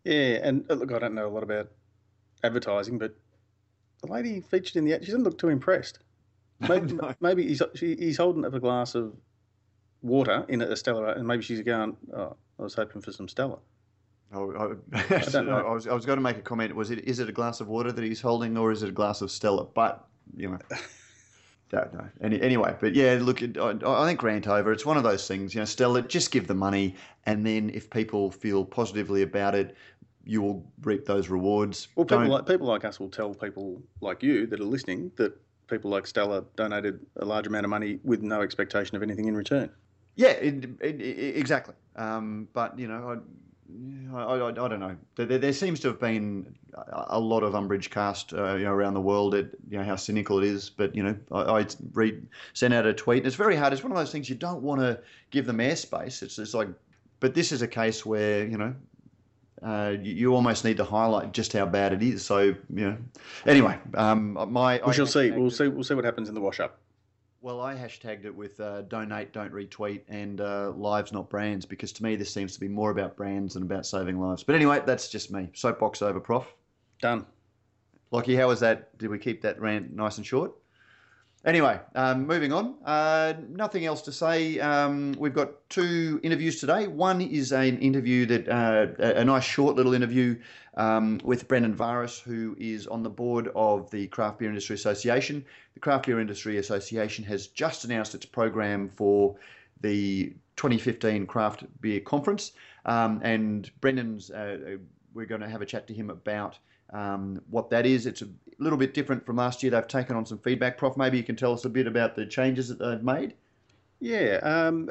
Yeah, 0.04 0.40
and 0.44 0.66
uh, 0.70 0.76
look, 0.76 0.92
I 0.92 1.00
don't 1.00 1.16
know 1.16 1.28
a 1.28 1.30
lot 1.30 1.44
about 1.44 1.70
advertising, 2.44 2.98
but 2.98 3.16
the 4.02 4.12
lady 4.12 4.42
featured 4.42 4.76
in 4.76 4.86
the 4.86 4.94
ad, 4.94 5.04
she 5.04 5.12
doesn't 5.12 5.24
look 5.24 5.38
too 5.38 5.50
impressed. 5.50 6.00
Maybe, 6.70 6.94
no. 6.94 7.14
maybe 7.20 7.46
he's, 7.48 7.62
he's 7.78 8.18
holding 8.18 8.46
up 8.46 8.54
a 8.54 8.62
glass 8.62 8.96
of 8.96 9.14
water 10.02 10.46
in 10.48 10.62
a 10.62 10.76
Stella, 10.76 11.14
and 11.14 11.28
maybe 11.28 11.44
she's 11.44 11.62
going, 11.62 11.98
oh, 12.16 12.38
I 12.58 12.64
was 12.64 12.74
hoping 12.74 13.02
for 13.02 13.12
some 13.12 13.28
Stella. 13.28 13.58
Oh, 14.34 14.78
I, 14.94 14.98
I, 15.16 15.20
don't 15.20 15.48
know. 15.48 15.58
I 15.58 15.72
was, 15.72 15.88
I 15.88 15.94
was 15.94 16.06
going 16.06 16.18
to 16.18 16.24
make 16.24 16.38
a 16.38 16.42
comment. 16.42 16.76
Was 16.76 16.92
it 16.92 17.06
is 17.06 17.20
it 17.20 17.30
a 17.30 17.32
glass 17.32 17.62
of 17.62 17.68
water 17.68 17.92
that 17.92 18.04
he's 18.04 18.22
holding, 18.22 18.58
or 18.58 18.72
is 18.72 18.84
it 18.84 18.90
a 18.90 18.92
glass 18.92 19.22
of 19.22 19.32
Stella? 19.32 19.66
But 19.66 20.06
you 20.36 20.50
know, 20.50 20.60
don't 21.70 21.94
know. 21.94 22.08
Any, 22.22 22.42
anyway, 22.42 22.76
but 22.80 22.96
yeah, 22.96 23.18
look, 23.22 23.42
I, 23.42 23.76
I 23.86 24.06
think 24.08 24.20
Grant 24.20 24.48
over. 24.48 24.72
It's 24.72 24.86
one 24.86 24.98
of 24.98 25.04
those 25.04 25.28
things. 25.28 25.54
You 25.54 25.62
know, 25.62 25.66
Stella, 25.66 26.02
just 26.02 26.32
give 26.32 26.48
the 26.48 26.56
money, 26.56 26.96
and 27.26 27.46
then 27.46 27.70
if 27.74 27.90
people 27.90 28.32
feel 28.32 28.66
positively 28.66 29.22
about 29.22 29.56
it, 29.56 29.76
you 30.26 30.42
will 30.42 30.66
reap 30.82 31.06
those 31.06 31.30
rewards. 31.30 31.88
Well, 31.96 32.06
people 32.06 32.28
like 32.28 32.48
people 32.48 32.68
like 32.68 32.84
us 32.84 33.00
will 33.00 33.10
tell 33.10 33.34
people 33.34 33.82
like 34.02 34.24
you 34.24 34.48
that 34.48 34.60
are 34.60 34.66
listening 34.66 35.12
that 35.18 35.38
people 35.68 35.92
like 35.92 36.08
Stella 36.08 36.44
donated 36.56 37.00
a 37.18 37.26
large 37.26 37.48
amount 37.48 37.66
of 37.66 37.70
money 37.70 38.00
with 38.04 38.22
no 38.22 38.42
expectation 38.42 38.96
of 38.96 39.04
anything 39.04 39.28
in 39.28 39.36
return. 39.36 39.70
Yeah, 40.16 40.30
it, 40.30 40.66
it, 40.80 41.02
it, 41.02 41.38
exactly. 41.38 41.76
Um, 41.96 42.48
but 42.54 42.78
you 42.80 42.88
know, 42.88 43.22
I, 44.14 44.18
I, 44.18 44.48
I, 44.48 44.52
don't 44.52 44.80
know. 44.80 44.96
There, 45.16 45.38
there, 45.38 45.54
seems 45.54 45.80
to 45.82 45.90
have 45.90 46.00
been 46.00 46.56
a 47.08 47.20
lot 47.20 47.44
of 47.44 47.56
umbrage 47.56 47.90
cast 47.90 48.34
uh, 48.34 48.56
you 48.56 48.66
know, 48.66 48.72
around 48.72 48.94
the 48.94 49.02
world 49.02 49.34
at 49.36 49.48
you 49.70 49.78
know 49.78 49.84
how 49.84 49.96
cynical 49.96 50.38
it 50.38 50.46
is. 50.46 50.70
But 50.70 50.96
you 50.96 51.04
know, 51.04 51.18
I, 51.32 51.60
I 51.60 51.66
read 51.94 52.28
sent 52.54 52.74
out 52.74 52.86
a 52.86 52.94
tweet. 52.94 53.20
And 53.20 53.28
it's 53.28 53.36
very 53.36 53.56
hard. 53.56 53.74
It's 53.74 53.84
one 53.84 53.92
of 53.92 53.98
those 53.98 54.12
things 54.12 54.30
you 54.30 54.36
don't 54.36 54.62
want 54.62 54.82
to 54.82 55.00
give 55.32 55.46
them 55.46 55.58
airspace. 55.58 56.22
It's 56.22 56.36
just 56.36 56.54
like, 56.54 56.70
but 57.20 57.34
this 57.34 57.52
is 57.52 57.62
a 57.62 57.68
case 57.68 58.06
where 58.06 58.46
you 58.46 58.58
know 58.58 58.74
uh, 59.62 59.96
you, 60.02 60.34
almost 60.34 60.66
need 60.66 60.78
to 60.78 60.84
highlight 60.84 61.32
just 61.32 61.54
how 61.54 61.66
bad 61.66 61.94
it 61.94 62.04
is. 62.04 62.26
So 62.26 62.40
you 62.42 62.56
know, 62.70 62.98
anyway, 63.46 63.78
um, 63.94 64.34
my 64.52 64.82
we 64.86 64.94
shall 64.94 65.08
see. 65.08 65.32
We'll 65.32 65.52
see. 65.52 65.68
We'll 65.68 65.84
see 65.84 65.94
what 65.94 66.06
happens 66.06 66.30
in 66.30 66.36
the 66.36 66.42
wash 66.42 66.60
up. 66.60 66.80
Well, 67.42 67.62
I 67.62 67.76
hashtagged 67.76 68.26
it 68.26 68.36
with 68.36 68.60
uh, 68.60 68.82
donate, 68.84 69.32
don't 69.32 69.54
retweet, 69.54 70.02
and 70.10 70.42
uh, 70.42 70.72
lives, 70.72 71.12
not 71.12 71.30
brands, 71.30 71.64
because 71.64 71.92
to 71.94 72.04
me 72.04 72.16
this 72.16 72.34
seems 72.34 72.56
to 72.56 72.60
be 72.60 72.68
more 72.68 72.90
about 72.90 73.16
brands 73.16 73.54
than 73.54 73.62
about 73.62 73.86
saving 73.86 74.20
lives. 74.20 74.44
But 74.44 74.56
anyway, 74.56 74.82
that's 74.84 75.10
just 75.10 75.32
me. 75.32 75.50
Soapbox 75.54 76.02
over, 76.02 76.20
Prof. 76.20 76.52
Done. 77.00 77.24
Lockie, 78.10 78.36
how 78.36 78.48
was 78.48 78.60
that? 78.62 78.98
Did 78.98 79.10
we 79.10 79.20
keep 79.20 79.44
that 79.44 79.62
rant 79.62 79.94
nice 79.94 80.18
and 80.18 80.26
short? 80.26 80.54
Anyway, 81.46 81.80
um, 81.94 82.26
moving 82.26 82.52
on. 82.52 82.74
Uh, 82.84 83.34
nothing 83.50 83.86
else 83.86 84.02
to 84.02 84.12
say. 84.12 84.60
Um, 84.60 85.14
we've 85.20 85.34
got 85.34 85.70
two 85.70 86.20
interviews 86.24 86.60
today. 86.60 86.88
One 86.88 87.22
is 87.22 87.52
an 87.52 87.78
interview 87.78 88.26
that 88.26 88.50
uh, 88.50 88.88
a 89.00 89.24
nice 89.24 89.44
short 89.44 89.76
little 89.76 89.94
interview 89.94 90.40
um, 90.74 91.22
with 91.24 91.48
Brendan 91.48 91.76
Varis, 91.76 92.20
who 92.20 92.56
is 92.60 92.88
on 92.88 93.04
the 93.04 93.12
board 93.12 93.52
of 93.56 93.92
the 93.92 94.08
Craft 94.08 94.40
Beer 94.40 94.50
Industry 94.50 94.74
Association. 94.74 95.46
The 95.76 95.80
Craft 95.80 96.08
Beer 96.08 96.20
Industry 96.20 96.58
Association 96.58 97.24
has 97.26 97.46
just 97.46 97.86
announced 97.86 98.16
its 98.16 98.26
program 98.26 98.90
for 98.90 99.36
the 99.82 100.34
2015 100.56 101.28
Craft 101.28 101.66
Beer 101.80 102.00
Conference, 102.00 102.54
um, 102.86 103.20
and 103.24 103.70
Brendan's. 103.82 104.32
Uh, 104.32 104.58
uh, 104.68 104.78
we're 105.14 105.26
going 105.28 105.42
to 105.42 105.48
have 105.48 105.62
a 105.62 105.66
chat 105.66 105.88
to 105.88 105.94
him 105.94 106.10
about 106.10 106.58
um, 106.92 107.42
what 107.50 107.70
that 107.70 107.86
is. 107.86 108.06
It's 108.06 108.22
a 108.22 108.28
little 108.60 108.78
bit 108.78 108.94
different 108.94 109.26
from 109.26 109.38
last 109.38 109.64
year. 109.64 109.72
They've 109.72 109.88
taken 109.88 110.16
on 110.16 110.26
some 110.26 110.38
feedback. 110.40 110.78
Prof, 110.78 110.98
maybe 110.98 111.18
you 111.18 111.24
can 111.24 111.36
tell 111.36 111.54
us 111.54 111.66
a 111.66 111.70
bit 111.70 111.88
about 111.88 112.16
the 112.16 112.26
changes 112.26 112.70
that 112.70 112.80
they've 112.80 113.04
made. 113.04 113.34
Yeah. 114.00 114.40
Um, 114.44 114.90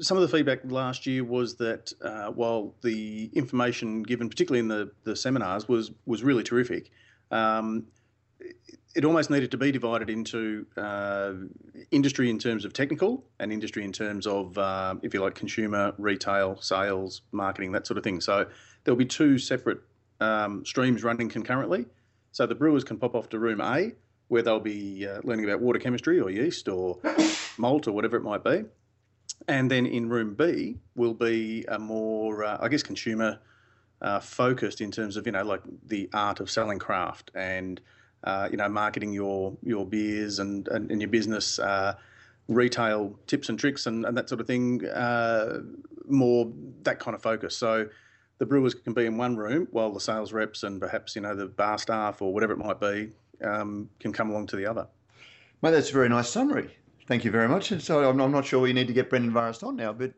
some 0.00 0.16
of 0.16 0.22
the 0.22 0.28
feedback 0.28 0.60
last 0.64 1.06
year 1.06 1.24
was 1.24 1.56
that 1.56 1.92
uh, 2.02 2.30
while 2.30 2.74
the 2.82 3.30
information 3.34 4.02
given, 4.02 4.28
particularly 4.28 4.60
in 4.60 4.68
the, 4.68 4.90
the 5.04 5.14
seminars, 5.14 5.68
was 5.68 5.92
was 6.06 6.22
really 6.22 6.42
terrific, 6.42 6.90
um, 7.30 7.86
it 8.94 9.04
almost 9.04 9.30
needed 9.30 9.50
to 9.50 9.56
be 9.56 9.70
divided 9.70 10.10
into 10.10 10.66
uh, 10.76 11.32
industry 11.90 12.28
in 12.28 12.38
terms 12.38 12.64
of 12.64 12.72
technical 12.72 13.24
and 13.38 13.52
industry 13.52 13.84
in 13.84 13.92
terms 13.92 14.26
of, 14.26 14.56
uh, 14.58 14.94
if 15.02 15.14
you 15.14 15.20
like, 15.20 15.34
consumer, 15.34 15.92
retail, 15.98 16.56
sales, 16.60 17.22
marketing, 17.30 17.72
that 17.72 17.86
sort 17.86 17.98
of 17.98 18.04
thing. 18.04 18.20
So 18.20 18.46
there'll 18.82 18.98
be 18.98 19.04
two 19.04 19.38
separate 19.38 19.80
um, 20.20 20.64
streams 20.64 21.04
running 21.04 21.28
concurrently. 21.28 21.86
So 22.32 22.46
the 22.46 22.54
brewers 22.54 22.84
can 22.84 22.96
pop 22.96 23.14
off 23.14 23.28
to 23.30 23.38
room 23.38 23.60
A, 23.60 23.92
where 24.28 24.42
they'll 24.42 24.60
be 24.60 25.06
uh, 25.06 25.20
learning 25.24 25.44
about 25.44 25.60
water 25.60 25.78
chemistry 25.78 26.20
or 26.20 26.30
yeast 26.30 26.68
or 26.68 26.98
malt 27.58 27.88
or 27.88 27.92
whatever 27.92 28.16
it 28.16 28.22
might 28.22 28.44
be. 28.44 28.64
And 29.48 29.70
then 29.70 29.86
in 29.86 30.08
room 30.08 30.34
B 30.34 30.76
will 30.94 31.14
be 31.14 31.64
a 31.66 31.78
more, 31.78 32.44
uh, 32.44 32.58
I 32.60 32.68
guess, 32.68 32.82
consumer 32.82 33.38
uh, 34.00 34.20
focused 34.20 34.80
in 34.80 34.90
terms 34.90 35.16
of, 35.16 35.26
you 35.26 35.32
know, 35.32 35.44
like 35.44 35.62
the 35.86 36.08
art 36.12 36.40
of 36.40 36.50
selling 36.50 36.78
craft 36.78 37.30
and 37.34 37.80
uh, 38.24 38.48
you 38.50 38.56
know, 38.56 38.68
marketing 38.68 39.12
your 39.12 39.56
your 39.62 39.86
beers 39.86 40.38
and 40.38 40.68
and, 40.68 40.90
and 40.90 41.00
your 41.00 41.10
business, 41.10 41.58
uh, 41.58 41.94
retail 42.48 43.18
tips 43.26 43.48
and 43.48 43.58
tricks 43.58 43.86
and, 43.86 44.04
and 44.04 44.16
that 44.16 44.28
sort 44.28 44.40
of 44.40 44.46
thing. 44.46 44.84
Uh, 44.86 45.60
more 46.06 46.52
that 46.82 46.98
kind 46.98 47.14
of 47.14 47.22
focus. 47.22 47.56
So 47.56 47.86
the 48.40 48.46
brewers 48.46 48.74
can 48.74 48.94
be 48.94 49.04
in 49.04 49.18
one 49.18 49.36
room 49.36 49.68
while 49.70 49.92
the 49.92 50.00
sales 50.00 50.32
reps 50.32 50.62
and 50.64 50.80
perhaps 50.80 51.14
you 51.14 51.22
know 51.22 51.36
the 51.36 51.46
bar 51.46 51.78
staff 51.78 52.20
or 52.20 52.32
whatever 52.32 52.54
it 52.54 52.58
might 52.58 52.80
be 52.80 53.10
um, 53.44 53.88
can 54.00 54.12
come 54.12 54.30
along 54.30 54.46
to 54.48 54.56
the 54.56 54.66
other. 54.66 54.88
Mate, 55.62 55.72
that's 55.72 55.90
a 55.90 55.92
very 55.92 56.08
nice 56.08 56.28
summary. 56.28 56.74
Thank 57.06 57.24
you 57.24 57.30
very 57.30 57.48
much. 57.48 57.68
So 57.82 58.08
I'm, 58.08 58.18
I'm 58.18 58.32
not 58.32 58.46
sure 58.46 58.60
we 58.60 58.72
need 58.72 58.86
to 58.86 58.94
get 58.94 59.10
Brendan 59.10 59.32
Varis 59.32 59.62
on 59.62 59.76
now, 59.76 59.92
but 59.92 60.12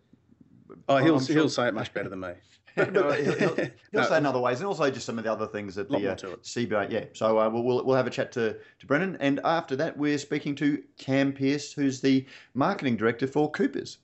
oh, 0.88 0.98
he'll 0.98 1.18
sure. 1.18 1.34
he'll 1.34 1.48
say 1.48 1.66
it 1.66 1.74
much 1.74 1.92
better 1.92 2.08
than 2.08 2.20
me. 2.20 2.32
but, 2.76 2.94
but 2.94 3.20
he'll, 3.20 3.34
he'll, 3.34 3.56
he'll 3.56 3.70
no. 3.92 4.04
say 4.04 4.16
in 4.18 4.24
other 4.24 4.38
ways, 4.38 4.60
and 4.60 4.68
also 4.68 4.88
just 4.88 5.04
some 5.04 5.18
of 5.18 5.24
the 5.24 5.32
other 5.32 5.46
things 5.46 5.74
that 5.74 5.90
the 5.90 6.12
uh, 6.12 6.14
CBA. 6.14 6.90
Yeah, 6.90 7.04
so 7.12 7.38
uh, 7.38 7.50
we'll, 7.50 7.64
we'll, 7.64 7.84
we'll 7.84 7.96
have 7.96 8.06
a 8.06 8.10
chat 8.10 8.30
to 8.32 8.56
to 8.78 8.86
Brendan, 8.86 9.16
and 9.20 9.40
after 9.44 9.74
that, 9.76 9.96
we're 9.96 10.16
speaking 10.16 10.54
to 10.56 10.80
Cam 10.96 11.32
Pearce, 11.32 11.72
who's 11.72 12.00
the 12.00 12.24
marketing 12.54 12.96
director 12.96 13.26
for 13.26 13.50
Coopers. 13.50 13.98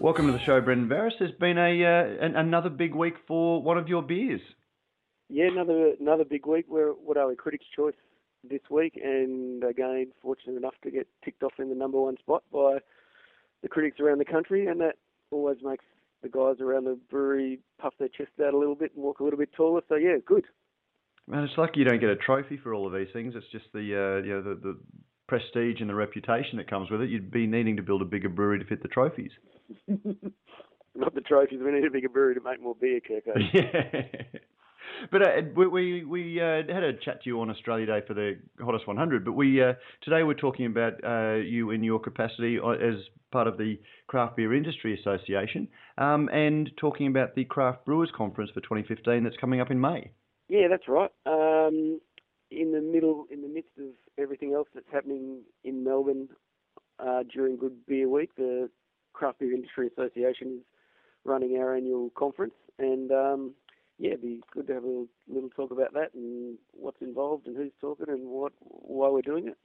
Welcome 0.00 0.26
to 0.26 0.32
the 0.32 0.40
show, 0.40 0.60
Brendan 0.60 0.88
Varis. 0.88 1.12
There's 1.18 1.30
been 1.38 1.58
a 1.58 1.84
uh, 1.84 2.24
an, 2.24 2.34
another 2.34 2.70
big 2.70 2.94
week 2.94 3.14
for 3.28 3.62
one 3.62 3.78
of 3.78 3.86
your 3.86 4.02
beers 4.02 4.40
yeah, 5.30 5.46
another 5.46 5.94
another 6.00 6.24
big 6.24 6.44
week. 6.44 6.66
We're 6.68 6.90
what 6.90 7.16
are 7.16 7.28
we? 7.28 7.36
Critics' 7.36 7.64
Choice 7.74 7.94
this 8.48 8.60
week, 8.68 9.00
and 9.02 9.62
again, 9.62 10.12
fortunate 10.20 10.56
enough 10.56 10.74
to 10.82 10.90
get 10.90 11.06
ticked 11.24 11.42
off 11.42 11.52
in 11.58 11.68
the 11.68 11.74
number 11.74 12.00
one 12.00 12.16
spot 12.18 12.42
by 12.52 12.78
the 13.62 13.68
critics 13.68 14.00
around 14.00 14.18
the 14.18 14.24
country, 14.24 14.66
and 14.66 14.80
that 14.80 14.96
always 15.30 15.58
makes 15.62 15.84
the 16.22 16.28
guys 16.28 16.56
around 16.60 16.84
the 16.84 16.98
brewery 17.10 17.60
puff 17.80 17.94
their 17.98 18.08
chest 18.08 18.32
out 18.44 18.54
a 18.54 18.58
little 18.58 18.74
bit 18.74 18.92
and 18.94 19.04
walk 19.04 19.20
a 19.20 19.24
little 19.24 19.38
bit 19.38 19.52
taller. 19.52 19.82
So 19.88 19.94
yeah, 19.94 20.16
good. 20.26 20.44
Man, 21.28 21.44
it's 21.44 21.56
lucky 21.56 21.80
you 21.80 21.84
don't 21.84 22.00
get 22.00 22.10
a 22.10 22.16
trophy 22.16 22.58
for 22.60 22.74
all 22.74 22.86
of 22.86 22.92
these 22.92 23.12
things. 23.12 23.34
It's 23.36 23.46
just 23.52 23.66
the 23.72 23.78
uh, 23.80 24.26
you 24.26 24.32
know 24.32 24.42
the, 24.42 24.54
the 24.60 24.78
prestige 25.30 25.80
and 25.80 25.88
the 25.88 25.94
reputation 25.94 26.58
that 26.58 26.68
comes 26.68 26.90
with 26.90 27.00
it. 27.00 27.08
You'd 27.08 27.30
be 27.30 27.46
needing 27.46 27.76
to 27.76 27.82
build 27.82 28.02
a 28.02 28.04
bigger 28.04 28.28
brewery 28.28 28.58
to 28.58 28.64
fit 28.64 28.82
the 28.82 28.88
trophies. 28.88 29.30
Not 29.88 31.14
the 31.14 31.20
trophies. 31.20 31.60
We 31.64 31.70
need 31.70 31.84
a 31.84 31.90
bigger 31.90 32.08
brewery 32.08 32.34
to 32.34 32.40
make 32.40 32.60
more 32.60 32.74
beer, 32.74 33.00
Kirko. 33.00 33.40
Yeah. 33.54 34.40
But 35.10 35.22
uh, 35.22 35.28
we 35.54 36.04
we 36.04 36.40
uh, 36.40 36.62
had 36.68 36.82
a 36.82 36.92
chat 36.92 37.22
to 37.22 37.30
you 37.30 37.40
on 37.40 37.48
Australia 37.48 37.86
Day 37.86 38.00
for 38.06 38.12
the 38.12 38.38
Hottest 38.60 38.86
100. 38.86 39.24
But 39.24 39.32
we 39.32 39.62
uh, 39.62 39.72
today 40.02 40.24
we're 40.24 40.34
talking 40.34 40.66
about 40.66 40.92
uh, 41.02 41.36
you 41.36 41.70
in 41.70 41.82
your 41.82 42.00
capacity 42.00 42.58
uh, 42.58 42.70
as 42.70 42.96
part 43.32 43.46
of 43.46 43.56
the 43.56 43.78
Craft 44.08 44.36
Beer 44.36 44.52
Industry 44.52 44.98
Association, 45.00 45.68
um, 45.96 46.28
and 46.32 46.70
talking 46.76 47.06
about 47.06 47.34
the 47.34 47.44
Craft 47.44 47.86
Brewers 47.86 48.10
Conference 48.14 48.50
for 48.52 48.60
2015 48.60 49.24
that's 49.24 49.36
coming 49.38 49.60
up 49.62 49.70
in 49.70 49.80
May. 49.80 50.10
Yeah, 50.50 50.66
that's 50.68 50.88
right. 50.88 51.10
Um, 51.24 52.00
in 52.50 52.72
the 52.72 52.80
middle, 52.80 53.26
in 53.30 53.42
the 53.42 53.48
midst 53.48 53.72
of 53.78 53.86
everything 54.18 54.54
else 54.54 54.68
that's 54.74 54.86
happening 54.92 55.42
in 55.64 55.84
Melbourne 55.84 56.28
uh, 56.98 57.22
during 57.32 57.56
Good 57.56 57.86
Beer 57.86 58.08
Week, 58.08 58.30
the 58.36 58.68
Craft 59.12 59.40
Beer 59.40 59.54
Industry 59.54 59.88
Association 59.88 60.58
is 60.58 60.64
running 61.24 61.56
our 61.58 61.76
annual 61.76 62.10
conference, 62.16 62.54
and 62.78 63.10
um, 63.12 63.54
yeah, 63.98 64.10
it'd 64.10 64.22
be 64.22 64.40
good 64.52 64.66
to 64.68 64.74
have 64.74 64.84
a 64.84 65.04
little 65.28 65.50
talk 65.50 65.70
about 65.70 65.92
that 65.92 66.14
and 66.14 66.56
what's 66.72 67.00
involved 67.00 67.46
and 67.46 67.56
who's 67.56 67.72
talking 67.80 68.06
and 68.08 68.26
what 68.26 68.52
why 68.60 69.08
we're 69.08 69.20
doing 69.22 69.48
it. 69.48 69.56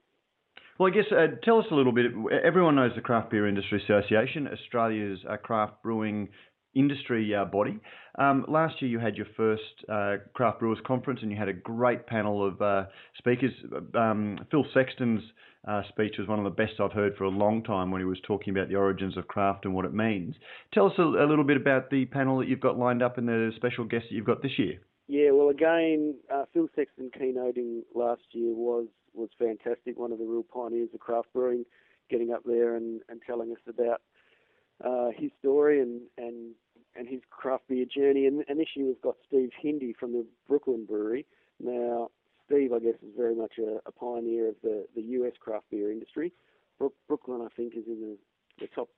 Well, 0.78 0.90
I 0.92 0.94
guess 0.94 1.10
uh, 1.10 1.36
tell 1.42 1.58
us 1.58 1.66
a 1.70 1.74
little 1.74 1.92
bit. 1.92 2.06
Everyone 2.44 2.76
knows 2.76 2.92
the 2.94 3.00
Craft 3.00 3.30
Beer 3.30 3.48
Industry 3.48 3.82
Association, 3.82 4.46
Australia's 4.46 5.18
uh, 5.28 5.38
craft 5.38 5.82
brewing 5.82 6.28
industry 6.76 7.34
uh, 7.34 7.44
body. 7.44 7.78
Um, 8.18 8.44
last 8.48 8.80
year, 8.80 8.90
you 8.90 8.98
had 8.98 9.16
your 9.16 9.26
first 9.36 9.62
uh, 9.88 10.16
craft 10.34 10.60
brewers 10.60 10.78
conference, 10.86 11.20
and 11.22 11.30
you 11.30 11.36
had 11.36 11.48
a 11.48 11.52
great 11.52 12.06
panel 12.06 12.46
of 12.46 12.62
uh, 12.62 12.84
speakers. 13.18 13.52
Um, 13.94 14.38
Phil 14.50 14.64
Sexton's 14.72 15.22
uh, 15.66 15.82
speech 15.88 16.14
was 16.18 16.28
one 16.28 16.38
of 16.38 16.44
the 16.44 16.50
best 16.50 16.74
I've 16.80 16.92
heard 16.92 17.16
for 17.16 17.24
a 17.24 17.30
long 17.30 17.62
time 17.62 17.90
when 17.90 18.00
he 18.00 18.04
was 18.04 18.18
talking 18.26 18.56
about 18.56 18.68
the 18.68 18.76
origins 18.76 19.16
of 19.16 19.26
craft 19.26 19.64
and 19.64 19.74
what 19.74 19.84
it 19.84 19.92
means. 19.92 20.36
Tell 20.72 20.86
us 20.86 20.92
a, 20.98 21.02
a 21.02 21.26
little 21.26 21.44
bit 21.44 21.56
about 21.56 21.90
the 21.90 22.04
panel 22.06 22.38
that 22.38 22.48
you've 22.48 22.60
got 22.60 22.78
lined 22.78 23.02
up 23.02 23.18
and 23.18 23.26
the 23.26 23.50
special 23.56 23.84
guests 23.84 24.08
that 24.10 24.14
you've 24.14 24.26
got 24.26 24.42
this 24.42 24.58
year. 24.58 24.78
Yeah, 25.08 25.30
well, 25.32 25.50
again, 25.50 26.16
uh, 26.32 26.44
Phil 26.52 26.68
Sexton 26.74 27.10
keynoting 27.18 27.82
last 27.94 28.22
year 28.32 28.52
was 28.54 28.86
was 29.14 29.30
fantastic. 29.38 29.98
One 29.98 30.12
of 30.12 30.18
the 30.18 30.26
real 30.26 30.42
pioneers 30.42 30.90
of 30.92 31.00
craft 31.00 31.28
brewing, 31.32 31.64
getting 32.10 32.32
up 32.32 32.42
there 32.44 32.76
and, 32.76 33.00
and 33.08 33.20
telling 33.26 33.50
us 33.50 33.62
about 33.66 34.02
uh, 34.84 35.08
his 35.16 35.30
story 35.38 35.80
and, 35.80 36.02
and 36.18 36.52
and 36.98 37.08
his 37.08 37.20
craft 37.30 37.64
beer 37.68 37.84
journey. 37.84 38.26
And, 38.26 38.44
and 38.48 38.58
this 38.58 38.68
year 38.74 38.86
we've 38.86 39.00
got 39.00 39.16
Steve 39.26 39.50
Hindy 39.60 39.94
from 39.98 40.12
the 40.12 40.26
Brooklyn 40.48 40.84
Brewery. 40.86 41.26
Now, 41.60 42.10
Steve, 42.46 42.72
I 42.72 42.78
guess, 42.78 42.94
is 43.02 43.14
very 43.16 43.34
much 43.34 43.54
a, 43.58 43.78
a 43.86 43.92
pioneer 43.92 44.48
of 44.48 44.54
the, 44.62 44.86
the 44.94 45.02
US 45.02 45.32
craft 45.40 45.66
beer 45.70 45.90
industry. 45.90 46.32
Brook, 46.78 46.94
Brooklyn, 47.08 47.40
I 47.42 47.48
think, 47.56 47.74
is 47.74 47.84
in 47.86 48.00
the, 48.00 48.16
the 48.60 48.68
top 48.74 48.88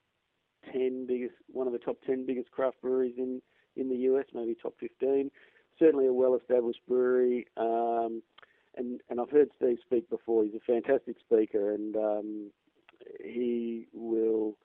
10 0.73 1.07
biggest, 1.07 1.35
one 1.53 1.67
of 1.67 1.73
the 1.73 1.79
top 1.79 1.97
10 2.07 2.27
biggest 2.27 2.51
craft 2.51 2.81
breweries 2.83 3.15
in, 3.17 3.41
in 3.77 3.89
the 3.89 3.97
US, 4.13 4.27
maybe 4.35 4.57
top 4.61 4.75
15. 4.81 5.31
Certainly 5.79 6.07
a 6.09 6.13
well 6.13 6.35
established 6.35 6.81
brewery. 6.89 7.47
Um, 7.57 8.23
and, 8.77 9.01
and 9.09 9.21
I've 9.21 9.31
heard 9.31 9.49
Steve 9.57 9.79
speak 9.85 10.09
before. 10.11 10.45
He's 10.45 10.55
a 10.55 10.73
fantastic 10.73 11.17
speaker, 11.21 11.73
and 11.73 11.97
um, 11.97 12.51
he 13.25 13.87
will 13.93 14.57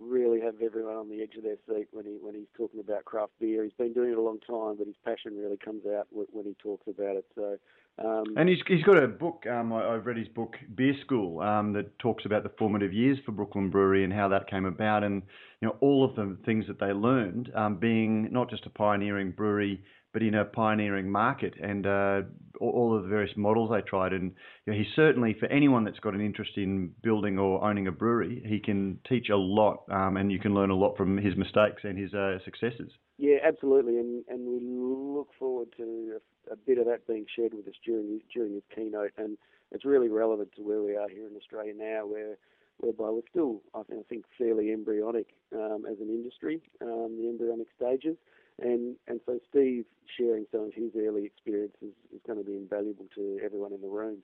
really 0.00 0.40
have 0.40 0.54
everyone 0.62 0.96
on 0.96 1.08
the 1.08 1.22
edge 1.22 1.34
of 1.36 1.44
their 1.44 1.56
seat 1.68 1.88
when 1.92 2.04
he 2.04 2.18
when 2.20 2.34
he's 2.34 2.50
talking 2.56 2.80
about 2.80 3.04
craft 3.04 3.32
beer. 3.40 3.64
He's 3.64 3.72
been 3.72 3.92
doing 3.92 4.12
it 4.12 4.18
a 4.18 4.22
long 4.22 4.38
time, 4.40 4.76
but 4.78 4.86
his 4.86 4.96
passion 5.04 5.36
really 5.36 5.56
comes 5.56 5.84
out 5.86 6.06
when 6.10 6.44
he 6.44 6.54
talks 6.62 6.86
about 6.86 7.16
it. 7.16 7.26
So. 7.34 7.56
Um, 7.98 8.24
and 8.36 8.48
he's, 8.48 8.58
he's 8.66 8.82
got 8.84 8.96
a 8.96 9.06
book. 9.06 9.44
Um, 9.46 9.70
I, 9.70 9.92
have 9.92 10.06
read 10.06 10.16
his 10.16 10.28
book 10.28 10.54
Beer 10.74 10.94
School 11.04 11.40
um, 11.40 11.74
that 11.74 11.98
talks 11.98 12.24
about 12.24 12.42
the 12.42 12.50
formative 12.58 12.90
years 12.90 13.18
for 13.26 13.32
Brooklyn 13.32 13.68
Brewery 13.68 14.02
and 14.02 14.12
how 14.12 14.28
that 14.28 14.48
came 14.48 14.64
about, 14.64 15.04
and 15.04 15.22
you 15.60 15.68
know 15.68 15.76
all 15.80 16.02
of 16.02 16.16
the 16.16 16.38
things 16.46 16.64
that 16.68 16.80
they 16.80 16.92
learned, 16.92 17.50
um, 17.54 17.76
being 17.76 18.32
not 18.32 18.48
just 18.48 18.64
a 18.64 18.70
pioneering 18.70 19.30
brewery 19.32 19.84
but 20.12 20.22
in 20.22 20.34
a 20.34 20.44
pioneering 20.44 21.10
market 21.10 21.54
and 21.62 21.86
uh, 21.86 22.20
all 22.60 22.96
of 22.96 23.02
the 23.02 23.08
various 23.08 23.32
models 23.36 23.70
they 23.70 23.80
tried. 23.80 24.12
And 24.12 24.32
you 24.66 24.72
know, 24.72 24.78
he 24.78 24.84
certainly, 24.94 25.34
for 25.38 25.46
anyone 25.46 25.84
that's 25.84 25.98
got 25.98 26.14
an 26.14 26.20
interest 26.20 26.52
in 26.56 26.92
building 27.02 27.38
or 27.38 27.64
owning 27.64 27.86
a 27.86 27.92
brewery, 27.92 28.42
he 28.46 28.58
can 28.58 28.98
teach 29.08 29.30
a 29.30 29.36
lot 29.36 29.84
um, 29.90 30.16
and 30.16 30.30
you 30.30 30.38
can 30.38 30.54
learn 30.54 30.70
a 30.70 30.76
lot 30.76 30.96
from 30.96 31.16
his 31.16 31.36
mistakes 31.36 31.82
and 31.84 31.98
his 31.98 32.12
uh, 32.14 32.38
successes. 32.44 32.90
Yeah, 33.18 33.36
absolutely. 33.46 33.98
And, 33.98 34.24
and 34.28 34.46
we 34.46 34.60
look 34.62 35.28
forward 35.38 35.68
to 35.76 36.18
a, 36.50 36.52
a, 36.52 36.56
bit 36.56 36.78
of 36.78 36.86
that 36.86 37.06
being 37.06 37.26
shared 37.34 37.54
with 37.54 37.66
us 37.68 37.74
during 37.84 38.20
during 38.34 38.54
his 38.54 38.62
keynote. 38.74 39.12
And 39.16 39.38
it's 39.70 39.84
really 39.84 40.08
relevant 40.08 40.50
to 40.56 40.62
where 40.62 40.82
we 40.82 40.96
are 40.96 41.08
here 41.08 41.26
in 41.26 41.36
Australia 41.36 41.72
now, 41.76 42.06
where 42.06 42.36
whereby 42.78 43.10
we're 43.10 43.28
still, 43.30 43.62
I 43.74 43.82
think, 44.08 44.24
fairly 44.36 44.72
embryonic 44.72 45.28
um, 45.54 45.84
as 45.88 45.98
an 46.00 46.08
industry, 46.08 46.60
um, 46.80 47.16
the 47.16 47.28
embryonic 47.28 47.68
stages 47.76 48.16
and 48.60 48.96
and 49.08 49.20
so 49.26 49.38
Steve 49.50 49.84
sharing 50.18 50.46
some 50.52 50.62
of 50.62 50.74
his 50.74 50.90
early 50.96 51.24
experiences 51.24 51.94
is 52.14 52.20
going 52.26 52.38
to 52.38 52.44
be 52.44 52.56
invaluable 52.56 53.06
to 53.14 53.38
everyone 53.44 53.72
in 53.72 53.80
the 53.80 53.88
room. 53.88 54.18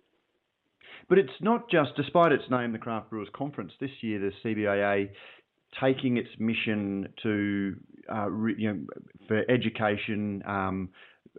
But 1.08 1.18
it's 1.18 1.30
not 1.40 1.70
just, 1.70 1.90
despite 1.97 2.32
its 2.32 2.44
name, 2.50 2.73
the 2.73 2.78
Craft 2.78 3.11
Brewers 3.11 3.28
Conference. 3.35 3.73
This 3.80 3.90
year, 4.00 4.18
the 4.18 4.32
CBAA 4.44 5.11
taking 5.80 6.16
its 6.16 6.28
mission 6.38 7.08
to, 7.23 7.76
uh, 8.12 8.28
you 8.56 8.73
know, 8.73 8.80
for 9.26 9.44
education, 9.50 10.42
um, 10.47 10.88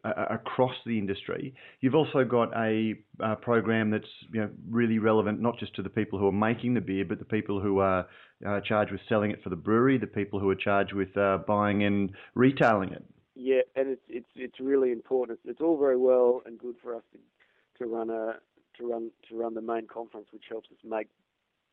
across 0.03 0.75
the 0.85 0.97
industry. 0.97 1.53
You've 1.81 1.95
also 1.95 2.23
got 2.23 2.55
a, 2.55 2.95
a, 3.19 3.35
program 3.35 3.89
that's 3.89 4.07
you 4.31 4.41
know, 4.41 4.49
really 4.69 4.99
relevant 4.99 5.41
not 5.41 5.57
just 5.59 5.75
to 5.75 5.81
the 5.81 5.89
people 5.89 6.19
who 6.19 6.27
are 6.27 6.31
making 6.31 6.73
the 6.73 6.81
beer, 6.81 7.05
but 7.05 7.19
the 7.19 7.25
people 7.25 7.59
who 7.59 7.79
are 7.79 8.07
uh, 8.47 8.59
charged 8.61 8.91
with 8.91 9.01
selling 9.09 9.31
it 9.31 9.43
for 9.43 9.49
the 9.49 9.55
brewery, 9.55 9.97
the 9.97 10.07
people 10.07 10.39
who 10.39 10.49
are 10.49 10.55
charged 10.55 10.93
with 10.93 11.15
uh, 11.17 11.39
buying 11.47 11.83
and 11.83 12.11
retailing 12.35 12.91
it. 12.91 13.03
Yeah, 13.35 13.61
and 13.75 13.89
it's 13.89 14.01
it's 14.09 14.29
it's 14.35 14.59
really 14.59 14.91
important. 14.91 15.39
It's, 15.39 15.51
it's 15.51 15.61
all 15.61 15.77
very 15.77 15.97
well 15.97 16.41
and 16.45 16.59
good 16.59 16.75
for 16.83 16.95
us 16.95 17.03
to, 17.13 17.83
to 17.83 17.89
run 17.89 18.09
a 18.09 18.33
to 18.77 18.89
run 18.89 19.11
to 19.29 19.35
run 19.35 19.53
the 19.53 19.61
main 19.61 19.87
conference, 19.87 20.27
which 20.31 20.43
helps 20.49 20.69
us 20.71 20.77
make 20.83 21.07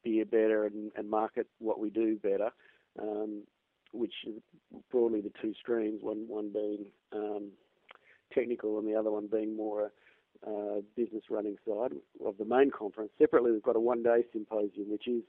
beer 0.05 0.25
better 0.25 0.67
and, 0.67 0.93
and 0.97 1.11
market 1.11 1.49
what 1.59 1.81
we 1.81 1.91
do 1.91 2.17
better. 2.17 2.51
Um, 3.01 3.43
which 3.93 4.15
is 4.27 4.35
broadly 4.91 5.21
the 5.21 5.33
two 5.41 5.55
streams, 5.61 6.01
one 6.03 6.27
one 6.29 6.53
being 6.53 6.87
um, 7.13 7.51
technical 8.33 8.79
and 8.79 8.89
the 8.89 8.95
other 8.95 9.11
one 9.11 9.29
being 9.31 9.57
more 9.57 9.93
uh, 10.47 10.81
business 10.97 11.25
running 11.31 11.57
side 11.67 11.93
of 12.25 12.37
the 12.39 12.45
main 12.45 12.71
conference. 12.71 13.11
Separately, 13.19 13.53
we've 13.53 13.63
got 13.63 13.77
a 13.77 13.81
one 13.81 14.03
day 14.03 14.25
symposium 14.33 14.91
which 14.91 15.09
is 15.09 15.23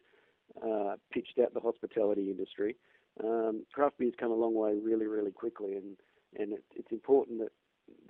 uh, 0.66 0.96
pitched 1.12 1.38
at 1.40 1.54
the 1.54 1.60
hospitality 1.60 2.30
industry. 2.30 2.76
Um, 3.24 3.66
craft 3.74 3.98
beer's 3.98 4.14
come 4.20 4.32
a 4.32 4.36
long 4.36 4.54
way 4.54 4.74
really, 4.82 5.08
really 5.08 5.32
quickly, 5.32 5.76
and 5.76 5.98
and 6.38 6.54
it, 6.54 6.64
it's 6.76 6.92
important 6.92 7.40
that 7.40 7.52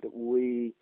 that 0.02 0.14
we 0.14 0.74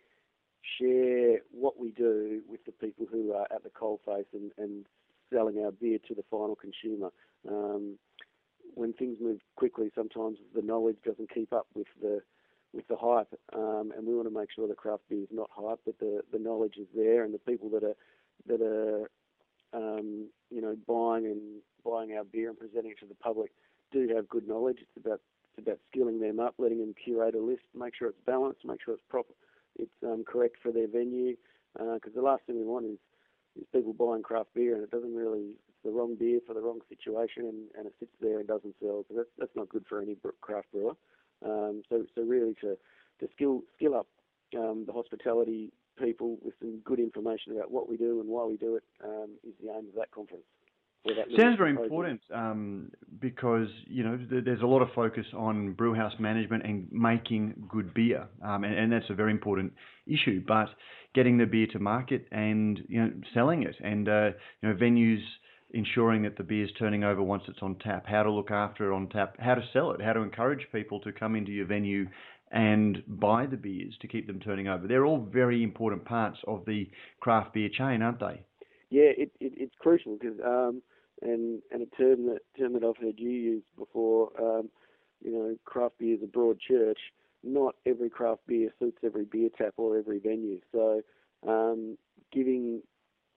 share 0.79 1.39
what 1.53 1.79
we 1.79 1.91
do 1.91 2.41
with 2.49 2.65
the 2.65 2.73
people 2.73 3.07
who 3.11 3.33
are 3.33 3.47
at 3.55 3.63
the 3.63 3.71
coalface 3.71 4.27
and, 4.33 4.51
and 4.59 4.87
selling 5.33 5.63
our 5.65 5.71
beer 5.71 5.99
to 6.09 6.15
the 6.15 6.25
final 6.31 6.57
consumer. 6.57 7.11
Um, 7.49 7.99
when 8.75 8.93
things 8.93 9.19
move 9.21 9.41
quickly, 9.55 9.91
sometimes 9.95 10.39
the 10.55 10.63
knowledge 10.63 10.97
doesn't 11.05 11.33
keep 11.33 11.53
up 11.53 11.67
with 11.75 11.87
the 12.01 12.21
with 12.77 12.87
the 12.89 12.97
hype, 12.97 13.33
um, 13.55 13.93
and 13.97 14.07
we 14.07 14.15
want 14.15 14.29
to 14.29 14.39
make 14.39 14.51
sure 14.55 14.69
the 14.69 14.75
craft 14.75 15.03
beer 15.09 15.23
is 15.23 15.29
not 15.33 15.49
hype, 15.51 15.81
but 15.87 15.99
the, 15.99 16.21
the 16.31 16.39
knowledge 16.39 16.75
is 16.79 16.87
there, 16.95 17.25
and 17.25 17.33
the 17.33 17.39
people 17.39 17.71
that 17.71 17.83
are 17.83 17.97
that 18.47 18.61
are 18.61 19.11
um, 19.73 20.29
you 20.51 20.61
know 20.61 20.77
buying 20.87 21.25
and 21.25 21.41
buying 21.85 22.13
our 22.17 22.25
beer 22.25 22.51
and 22.51 22.59
presenting 22.59 22.93
it 22.93 22.99
to 23.01 23.07
the 23.07 23.15
public 23.15 23.51
do 23.91 24.07
have 24.15 24.29
good 24.29 24.47
knowledge. 24.47 24.79
It's 24.83 25.05
about 25.05 25.21
it's 25.57 25.67
about 25.67 25.79
skilling 25.91 26.21
them 26.21 26.39
up, 26.39 26.55
letting 26.59 26.81
them 26.81 26.95
curate 27.03 27.35
a 27.35 27.41
list, 27.41 27.63
make 27.75 27.95
sure 27.97 28.09
it's 28.09 28.21
balanced, 28.27 28.61
make 28.65 28.83
sure 28.85 28.93
it's 28.93 29.03
proper, 29.09 29.33
it's 29.79 29.97
um, 30.05 30.23
correct 30.27 30.57
for 30.63 30.71
their 30.71 30.87
venue, 30.87 31.35
because 31.73 32.13
uh, 32.13 32.21
the 32.21 32.23
last 32.23 32.43
thing 32.47 32.59
we 32.59 32.65
want 32.65 32.85
is 32.85 32.99
is 33.59 33.65
people 33.73 33.95
buying 33.95 34.23
craft 34.23 34.51
beer 34.55 34.75
and 34.75 34.85
it 34.85 34.91
doesn't 34.91 35.15
really 35.15 35.57
it's 35.67 35.79
the 35.83 35.91
wrong 35.91 36.15
beer 36.15 36.41
for 36.47 36.53
the 36.53 36.61
wrong 36.61 36.81
situation 36.91 37.45
and, 37.47 37.61
and 37.79 37.87
it 37.87 37.95
sits 37.99 38.13
there 38.21 38.39
and 38.39 38.47
doesn't 38.47 38.75
sell. 38.83 39.05
So 39.09 39.15
that's 39.17 39.33
that's 39.39 39.57
not 39.57 39.71
good 39.71 39.87
for 39.89 40.03
any 40.03 40.17
craft 40.43 40.71
brewer. 40.73 40.93
Um, 41.45 41.83
so 41.89 42.05
so 42.15 42.23
really 42.23 42.55
to 42.61 42.77
to 43.21 43.29
skill 43.35 43.63
skill 43.77 43.95
up 43.95 44.07
um, 44.57 44.85
the 44.87 44.93
hospitality 44.93 45.73
people 45.99 46.39
with 46.43 46.55
some 46.61 46.79
good 46.85 47.01
information 47.01 47.53
about 47.53 47.71
what 47.71 47.89
we 47.89 47.97
do 47.97 48.21
and 48.21 48.29
why 48.29 48.45
we 48.45 48.57
do 48.57 48.77
it 48.77 48.85
um, 49.03 49.31
is 49.47 49.55
the 49.63 49.71
aim 49.71 49.89
of 49.89 49.95
that 49.97 50.11
conference. 50.11 50.45
Sounds 51.39 51.57
very 51.57 51.71
important 51.71 52.21
um, 52.35 52.91
because 53.21 53.69
you 53.87 54.03
know 54.03 54.17
th- 54.17 54.45
there's 54.45 54.63
a 54.63 54.67
lot 54.67 54.83
of 54.83 54.89
focus 54.93 55.25
on 55.37 55.73
brewhouse 55.73 56.15
management 56.19 56.65
and 56.65 56.89
making 56.91 57.55
good 57.69 57.95
beer, 57.95 58.27
um, 58.45 58.65
and, 58.65 58.75
and, 58.75 58.93
that's 58.93 59.09
a 59.09 59.15
very 59.15 59.31
important 59.31 59.73
issue. 60.09 60.43
But 60.47 60.67
getting 61.15 61.39
the 61.39 61.47
beer 61.47 61.69
to 61.69 61.79
market 61.79 62.27
and 62.33 62.81
you 62.89 63.01
know 63.01 63.13
selling 63.35 63.63
it, 63.63 63.77
and 63.85 64.09
uh, 64.09 64.31
you 64.63 64.69
know 64.69 64.75
venues 64.75 65.23
ensuring 65.71 66.23
that 66.23 66.37
the 66.37 66.45
beer 66.45 66.65
is 66.65 66.71
turning 66.79 67.05
over 67.05 67.23
once 67.23 67.43
it's 67.49 67.59
on 67.63 67.77
tap, 67.77 68.07
how 68.07 68.23
to 68.23 68.31
look 68.31 68.51
after 68.51 68.91
it 68.91 68.95
on 68.95 69.09
tap, 69.09 69.37
how 69.39 69.55
to 69.55 69.63
sell 69.73 69.91
it, 69.93 70.01
how 70.01 70.13
to 70.13 70.21
encourage 70.21 70.67
people 70.73 71.01
to 71.01 71.13
come 71.13 71.35
into 71.35 71.53
your 71.53 71.67
venue 71.67 72.07
and 72.53 73.03
buy 73.07 73.47
the 73.47 73.57
beers 73.57 73.95
to 74.01 74.07
keep 74.07 74.27
them 74.27 74.41
turning 74.41 74.69
over. 74.69 74.87
They're 74.87 75.05
all 75.05 75.19
very 75.21 75.63
important 75.63 76.05
parts 76.05 76.39
of 76.47 76.65
the 76.65 76.89
craft 77.21 77.55
beer 77.55 77.69
chain, 77.69 78.03
aren't 78.03 78.21
they? 78.21 78.43
Yeah, 78.91 79.11
it, 79.17 79.33
it, 79.41 79.53
it's 79.57 79.75
crucial 79.81 80.17
because 80.17 80.39
um, 80.45 80.81
and 81.23 81.61
and 81.73 81.83
a 81.83 81.97
term 81.97 82.27
that 82.27 82.41
term 82.59 82.75
that 82.75 82.85
I've 82.85 82.97
heard 82.97 83.19
you 83.19 83.31
use 83.31 83.65
before. 83.77 84.31
Um, 84.39 84.69
you 85.25 85.33
know, 85.33 85.57
craft 85.65 85.99
beer 85.99 86.15
is 86.15 86.23
a 86.23 86.27
broad 86.27 86.61
church. 86.61 86.99
Not 87.43 87.75
every 87.85 88.11
craft 88.11 88.47
beer 88.47 88.71
suits 88.79 88.99
every 89.05 89.25
beer 89.25 89.49
tap 89.57 89.75
or 89.77 89.97
every 89.97 90.19
venue. 90.19 90.61
So, 90.73 91.03
um, 91.47 91.97
giving 92.33 92.83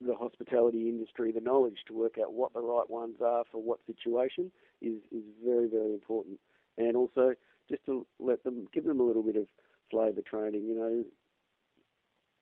the 0.00 0.14
hospitality 0.14 0.88
industry 0.88 1.32
the 1.32 1.40
knowledge 1.40 1.78
to 1.86 1.94
work 1.94 2.16
out 2.20 2.32
what 2.32 2.52
the 2.54 2.60
right 2.60 2.88
ones 2.88 3.16
are 3.24 3.44
for 3.50 3.62
what 3.62 3.78
situation 3.86 4.50
is 4.80 4.98
is 5.12 5.24
very 5.44 5.68
very 5.68 5.92
important. 5.92 6.38
And 6.78 6.96
also 6.96 7.34
just 7.68 7.84
to 7.86 8.06
let 8.18 8.42
them 8.44 8.66
give 8.72 8.84
them 8.84 9.00
a 9.00 9.04
little 9.04 9.22
bit 9.22 9.36
of 9.36 9.46
flavour 9.90 10.22
training. 10.22 10.64
You 10.64 10.74
know, 10.74 11.04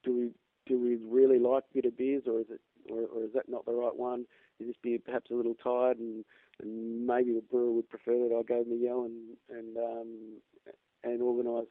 do 0.05 0.17
we 0.17 0.31
do 0.67 0.79
we 0.79 0.97
really 0.97 1.39
like 1.39 1.65
bitter 1.75 1.91
beers 1.91 2.23
or 2.27 2.41
is 2.41 2.47
it 2.51 2.61
or, 2.91 3.03
or 3.15 3.25
is 3.25 3.33
that 3.35 3.49
not 3.49 3.65
the 3.67 3.73
right 3.73 3.95
one? 3.95 4.27
Is 4.61 4.69
this 4.69 4.77
beer 4.83 4.99
perhaps 5.05 5.31
a 5.31 5.35
little 5.35 5.55
tired 5.55 5.99
and, 5.99 6.25
and 6.61 7.07
maybe 7.07 7.33
the 7.33 7.45
brewer 7.51 7.73
would 7.73 7.89
prefer 7.89 8.13
that 8.13 8.35
I 8.35 8.43
go 8.43 8.65
the 8.65 8.77
yell 8.77 9.05
and 9.05 9.37
and 9.51 9.77
um, 9.77 10.73
and 11.05 11.23
organise 11.23 11.67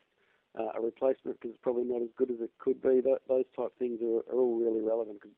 uh, 0.58 0.72
a 0.76 0.82
replacement 0.82 1.40
because 1.40 1.52
it's 1.52 1.64
probably 1.64 1.84
not 1.84 2.02
as 2.02 2.10
good 2.18 2.32
as 2.32 2.38
it 2.40 2.52
could 2.60 2.82
be. 2.82 3.02
That, 3.02 3.20
those 3.28 3.46
type 3.56 3.72
things 3.78 4.00
are, 4.02 4.24
are 4.34 4.40
all 4.40 4.58
really 4.58 4.82
relevant 4.82 5.20
because 5.22 5.36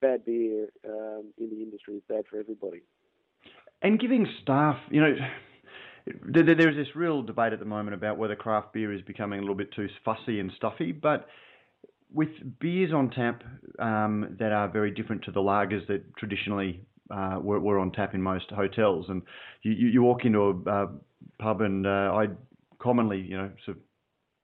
bad 0.00 0.24
beer 0.24 0.68
um, 0.86 1.32
in 1.38 1.50
the 1.50 1.62
industry 1.62 1.94
is 1.94 2.02
bad 2.08 2.24
for 2.30 2.38
everybody. 2.38 2.82
And 3.82 3.98
giving 3.98 4.26
staff, 4.42 4.76
you 4.90 5.00
know. 5.00 5.14
There's 6.24 6.76
this 6.76 6.94
real 6.94 7.20
debate 7.20 7.52
at 7.52 7.58
the 7.58 7.64
moment 7.64 7.94
about 7.94 8.16
whether 8.16 8.36
craft 8.36 8.72
beer 8.72 8.92
is 8.92 9.02
becoming 9.02 9.40
a 9.40 9.42
little 9.42 9.56
bit 9.56 9.72
too 9.74 9.88
fussy 10.04 10.38
and 10.38 10.52
stuffy, 10.56 10.92
but 10.92 11.26
with 12.12 12.28
beers 12.60 12.92
on 12.92 13.10
tap 13.10 13.42
um, 13.78 14.36
that 14.38 14.52
are 14.52 14.68
very 14.68 14.92
different 14.92 15.24
to 15.24 15.32
the 15.32 15.40
lagers 15.40 15.86
that 15.88 16.02
traditionally 16.16 16.80
uh, 17.10 17.38
were, 17.40 17.58
were, 17.58 17.78
on 17.78 17.90
tap 17.92 18.14
in 18.14 18.22
most 18.22 18.50
hotels, 18.50 19.06
and 19.08 19.22
you, 19.62 19.72
you 19.72 20.02
walk 20.02 20.24
into 20.24 20.40
a 20.40 20.70
uh, 20.70 20.86
pub 21.40 21.60
and 21.60 21.86
uh, 21.86 22.12
I 22.14 22.26
commonly, 22.78 23.20
you 23.20 23.36
know, 23.36 23.50
sort 23.64 23.76
of 23.76 23.82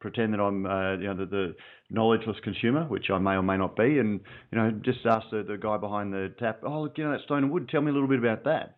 pretend 0.01 0.35
that 0.35 0.41
I'm, 0.41 0.67
uh, 0.67 0.97
you 0.97 1.07
know, 1.07 1.15
the, 1.15 1.27
the, 1.27 1.55
knowledgeless 1.93 2.39
consumer, 2.43 2.85
which 2.85 3.11
I 3.11 3.19
may 3.19 3.33
or 3.33 3.43
may 3.43 3.59
not 3.59 3.77
be, 3.77 3.99
and 3.99 4.21
you 4.51 4.59
know, 4.59 4.71
just 4.83 5.01
ask 5.05 5.27
the, 5.31 5.43
the 5.43 5.59
guy 5.59 5.77
behind 5.77 6.13
the 6.13 6.33
tap, 6.39 6.61
oh, 6.65 6.83
look, 6.83 6.97
you 6.97 7.05
know, 7.05 7.13
that 7.13 7.21
Stone 7.25 7.45
and 7.45 7.53
Wood, 7.53 7.69
tell 7.69 7.83
me 7.83 7.91
a 7.91 7.93
little 7.93 8.09
bit 8.09 8.19
about 8.19 8.45
that 8.45 8.77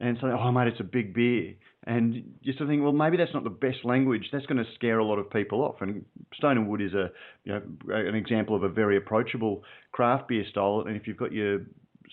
and 0.00 0.16
say, 0.20 0.28
oh, 0.28 0.52
mate, 0.52 0.68
it's 0.68 0.80
a 0.80 0.84
big 0.84 1.14
beer. 1.14 1.54
And 1.84 2.34
you 2.42 2.52
sort 2.52 2.62
of 2.62 2.68
think, 2.68 2.82
well, 2.82 2.92
maybe 2.92 3.16
that's 3.16 3.34
not 3.34 3.44
the 3.44 3.50
best 3.50 3.84
language. 3.84 4.28
That's 4.32 4.46
going 4.46 4.64
to 4.64 4.70
scare 4.74 5.00
a 5.00 5.04
lot 5.04 5.18
of 5.18 5.28
people 5.30 5.62
off. 5.62 5.76
And 5.80 6.04
Stone 6.34 6.58
and 6.58 6.68
Wood 6.68 6.80
is 6.80 6.92
a, 6.92 7.10
you 7.44 7.52
know, 7.52 7.62
an 7.88 8.14
example 8.14 8.54
of 8.54 8.62
a 8.62 8.68
very 8.68 8.96
approachable 8.96 9.62
craft 9.90 10.28
beer 10.28 10.44
style. 10.48 10.84
And 10.86 10.96
if 10.96 11.06
you've 11.06 11.16
got 11.16 11.32
your 11.32 11.60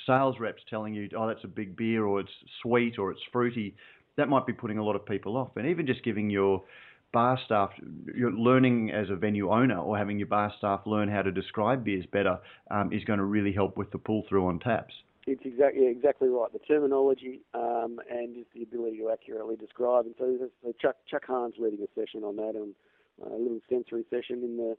sales 0.08 0.36
reps 0.40 0.62
telling 0.70 0.94
you, 0.96 1.10
oh, 1.16 1.28
that's 1.28 1.44
a 1.44 1.48
big 1.48 1.76
beer, 1.76 2.06
or 2.06 2.20
it's 2.20 2.32
sweet, 2.64 2.98
or 2.98 3.12
it's 3.12 3.22
fruity, 3.32 3.76
that 4.18 4.28
might 4.28 4.48
be 4.48 4.54
putting 4.54 4.80
a 4.80 4.84
lot 4.84 4.96
of 4.96 5.06
people 5.06 5.38
off. 5.38 5.50
And 5.56 5.68
even 5.68 5.86
just 5.86 6.04
giving 6.04 6.30
your 6.30 6.64
bar 7.12 7.40
staff, 7.46 7.72
you're 8.16 8.32
learning 8.32 8.92
as 8.92 9.10
a 9.10 9.16
venue 9.16 9.52
owner, 9.52 9.78
or 9.80 9.98
having 9.98 10.20
your 10.20 10.28
bar 10.28 10.54
staff 10.58 10.82
learn 10.86 11.10
how 11.10 11.22
to 11.22 11.32
describe 11.32 11.84
beers 11.84 12.06
better, 12.12 12.40
um, 12.72 12.92
is 12.94 13.04
going 13.04 13.20
to 13.20 13.26
really 13.26 13.54
help 13.54 13.78
with 13.78 13.92
the 13.92 13.98
pull 13.98 14.24
through 14.30 14.48
on 14.48 14.60
taps. 14.60 14.94
It's 15.28 15.42
exactly 15.46 15.88
exactly 15.88 16.28
right. 16.28 16.52
The 16.52 16.60
terminology 16.60 17.42
um, 17.54 18.00
and 18.10 18.36
just 18.36 18.48
the 18.56 18.64
ability 18.64 18.98
to 18.98 19.12
accurately 19.12 19.56
describe. 19.56 20.06
And 20.06 20.16
so, 20.18 20.50
so 20.64 20.74
Chuck 20.82 20.96
Chuck 21.10 21.24
Hahn's 21.28 21.56
leading 21.60 21.86
a 21.86 22.00
session 22.00 22.24
on 22.24 22.36
that, 22.38 22.56
and 22.56 22.74
a 23.24 23.36
little 23.36 23.60
sensory 23.70 24.06
session 24.10 24.44
in 24.44 24.58
the 24.58 24.78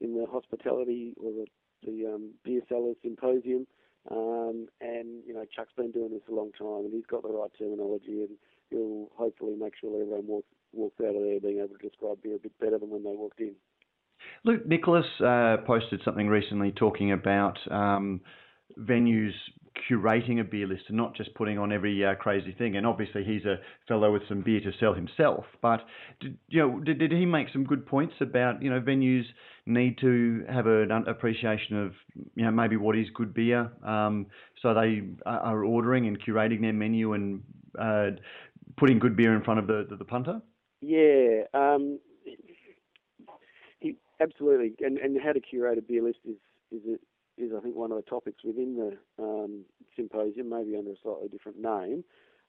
in 0.00 0.14
the 0.14 0.26
hospitality 0.26 1.12
or 1.22 1.32
the, 1.32 1.46
the 1.84 2.14
um, 2.14 2.30
beer 2.44 2.62
sellers 2.68 2.96
symposium. 3.02 3.66
Um, 4.10 4.68
and 4.80 5.22
you 5.26 5.34
know, 5.34 5.44
Chuck's 5.54 5.72
been 5.76 5.92
doing 5.92 6.10
this 6.10 6.22
a 6.28 6.34
long 6.34 6.52
time, 6.52 6.86
and 6.86 6.92
he's 6.92 7.06
got 7.06 7.22
the 7.22 7.28
right 7.28 7.50
terminology, 7.58 8.22
and 8.22 8.30
he'll 8.70 9.10
hopefully 9.14 9.54
make 9.56 9.74
sure 9.80 10.00
everyone 10.00 10.26
walks 10.26 10.48
walks 10.72 11.00
out 11.00 11.14
of 11.14 11.22
there 11.22 11.40
being 11.40 11.58
able 11.58 11.76
to 11.76 11.88
describe 11.88 12.22
beer 12.22 12.36
a 12.36 12.38
bit 12.38 12.58
better 12.58 12.78
than 12.78 12.90
when 12.90 13.02
they 13.02 13.10
walked 13.10 13.40
in. 13.40 13.54
Luke 14.44 14.66
Nicholas 14.66 15.06
uh, 15.24 15.56
posted 15.66 16.00
something 16.04 16.28
recently 16.28 16.72
talking 16.72 17.12
about 17.12 17.58
um, 17.70 18.20
venues 18.78 19.32
curating 19.90 20.40
a 20.40 20.44
beer 20.44 20.66
list 20.66 20.82
and 20.88 20.96
not 20.96 21.16
just 21.16 21.34
putting 21.34 21.58
on 21.58 21.72
every 21.72 22.04
uh, 22.04 22.14
crazy 22.14 22.52
thing. 22.52 22.76
And 22.76 22.86
obviously, 22.86 23.24
he's 23.24 23.44
a 23.44 23.56
fellow 23.88 24.12
with 24.12 24.22
some 24.28 24.42
beer 24.42 24.60
to 24.60 24.72
sell 24.78 24.94
himself. 24.94 25.44
But 25.60 25.80
did, 26.20 26.38
you 26.48 26.60
know, 26.60 26.80
did, 26.80 26.98
did 26.98 27.12
he 27.12 27.24
make 27.24 27.48
some 27.52 27.64
good 27.64 27.86
points 27.86 28.14
about 28.20 28.62
you 28.62 28.70
know 28.70 28.80
venues 28.80 29.24
need 29.66 29.98
to 29.98 30.44
have 30.48 30.66
an 30.66 30.90
appreciation 31.06 31.86
of 31.86 31.92
you 32.34 32.44
know 32.44 32.50
maybe 32.50 32.76
what 32.76 32.96
is 32.96 33.06
good 33.14 33.32
beer, 33.32 33.70
um, 33.84 34.26
so 34.60 34.74
they 34.74 35.02
are 35.26 35.64
ordering 35.64 36.06
and 36.06 36.22
curating 36.22 36.60
their 36.60 36.72
menu 36.72 37.14
and 37.14 37.42
uh, 37.78 38.10
putting 38.76 38.98
good 38.98 39.16
beer 39.16 39.34
in 39.34 39.42
front 39.42 39.60
of 39.60 39.66
the 39.66 39.86
the, 39.88 39.96
the 39.96 40.04
punter. 40.04 40.40
Yeah. 40.82 41.44
Um, 41.54 42.00
he, 43.80 43.96
absolutely, 44.20 44.74
and 44.84 44.98
and 44.98 45.18
how 45.22 45.32
to 45.32 45.40
curate 45.40 45.78
a 45.78 45.82
beer 45.82 46.02
list 46.02 46.18
is 46.28 46.36
is 46.70 46.98
is 47.38 47.52
I 47.56 47.60
think 47.60 47.76
one 47.76 47.92
of 47.92 47.96
the 47.96 48.10
topics 48.10 48.44
within 48.44 48.76
the 48.76 49.22
um, 49.22 49.64
symposium, 49.96 50.50
maybe 50.50 50.76
under 50.76 50.90
a 50.90 50.96
slightly 51.02 51.28
different 51.28 51.58
name. 51.60 52.04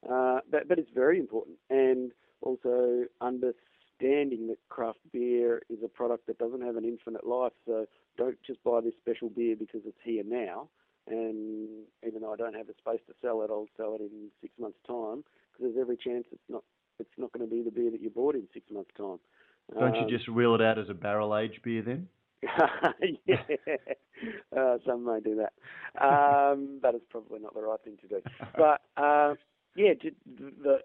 Uh, 0.10 0.40
but, 0.52 0.68
but 0.68 0.80
it's 0.80 0.90
very 0.94 1.18
important, 1.20 1.58
and 1.70 2.12
also 2.42 3.06
understanding 3.22 4.48
that 4.48 4.58
craft 4.70 5.00
beer 5.14 5.62
is 5.70 5.80
a 5.86 5.88
product 5.88 6.28
that 6.28 6.38
doesn't 6.40 6.62
have 6.62 6.76
an 6.76 6.84
infinite 6.84 7.26
life. 7.26 7.54
So 7.66 7.86
don't 8.18 8.38
just 8.46 8.62
buy 8.66 8.82
this 8.82 8.96
special 9.00 9.30
beer 9.30 9.56
because 9.58 9.82
it's 9.86 9.98
here 10.04 10.24
now. 10.26 10.68
And 11.08 11.86
even 12.06 12.22
though 12.22 12.34
I 12.34 12.38
don't 12.38 12.56
have 12.56 12.68
the 12.68 12.74
space 12.78 13.02
to 13.08 13.14
sell 13.22 13.42
it, 13.44 13.50
I'll 13.50 13.68
sell 13.78 13.96
it 13.96 14.02
in 14.02 14.30
six 14.42 14.54
months' 14.60 14.80
time 14.88 15.24
because 15.52 15.74
there's 15.74 15.82
every 15.82 15.98
chance 15.98 16.26
it's 16.32 16.50
not 16.50 16.64
it's 17.00 17.18
not 17.18 17.32
going 17.32 17.48
to 17.48 17.54
be 17.54 17.62
the 17.62 17.72
beer 17.72 17.92
that 17.92 18.02
you 18.02 18.10
bought 18.10 18.36
in 18.36 18.48
six 18.54 18.66
months' 18.72 18.92
time. 18.98 19.20
Don't 19.74 19.96
um, 19.96 20.10
you 20.10 20.18
just 20.18 20.28
reel 20.28 20.56
it 20.56 20.62
out 20.62 20.78
as 20.78 20.90
a 20.90 20.94
barrel 20.94 21.38
age 21.38 21.62
beer 21.64 21.82
then? 21.82 22.08
yeah, 23.26 23.38
uh, 24.58 24.78
some 24.86 25.06
may 25.06 25.20
do 25.22 25.36
that, 25.36 26.04
um, 26.04 26.80
but 26.82 26.96
it's 26.96 27.06
probably 27.10 27.40
not 27.40 27.54
the 27.54 27.62
right 27.62 27.80
thing 27.84 27.98
to 28.02 28.08
do. 28.08 28.22
But 28.58 28.82
uh, 29.02 29.36
yeah, 29.76 29.94
the 30.38 30.80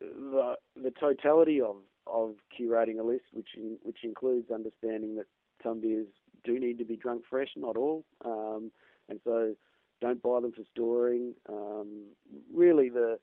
the 0.00 0.56
the 0.82 0.90
totality 0.98 1.60
of 1.60 1.76
of 2.06 2.36
curating 2.58 2.98
a 2.98 3.02
list, 3.02 3.24
which 3.32 3.50
in, 3.56 3.76
which 3.82 3.98
includes 4.04 4.50
understanding 4.50 5.16
that 5.16 5.26
some 5.62 5.80
beers 5.80 6.06
do 6.44 6.58
need 6.58 6.78
to 6.78 6.84
be 6.84 6.96
drunk 6.96 7.22
fresh, 7.28 7.50
not 7.56 7.76
all, 7.76 8.04
um, 8.24 8.70
and 9.08 9.20
so 9.22 9.54
don't 10.00 10.22
buy 10.22 10.40
them 10.40 10.52
for 10.52 10.64
storing. 10.72 11.34
Um, 11.48 12.06
really, 12.52 12.88
the 12.88 13.18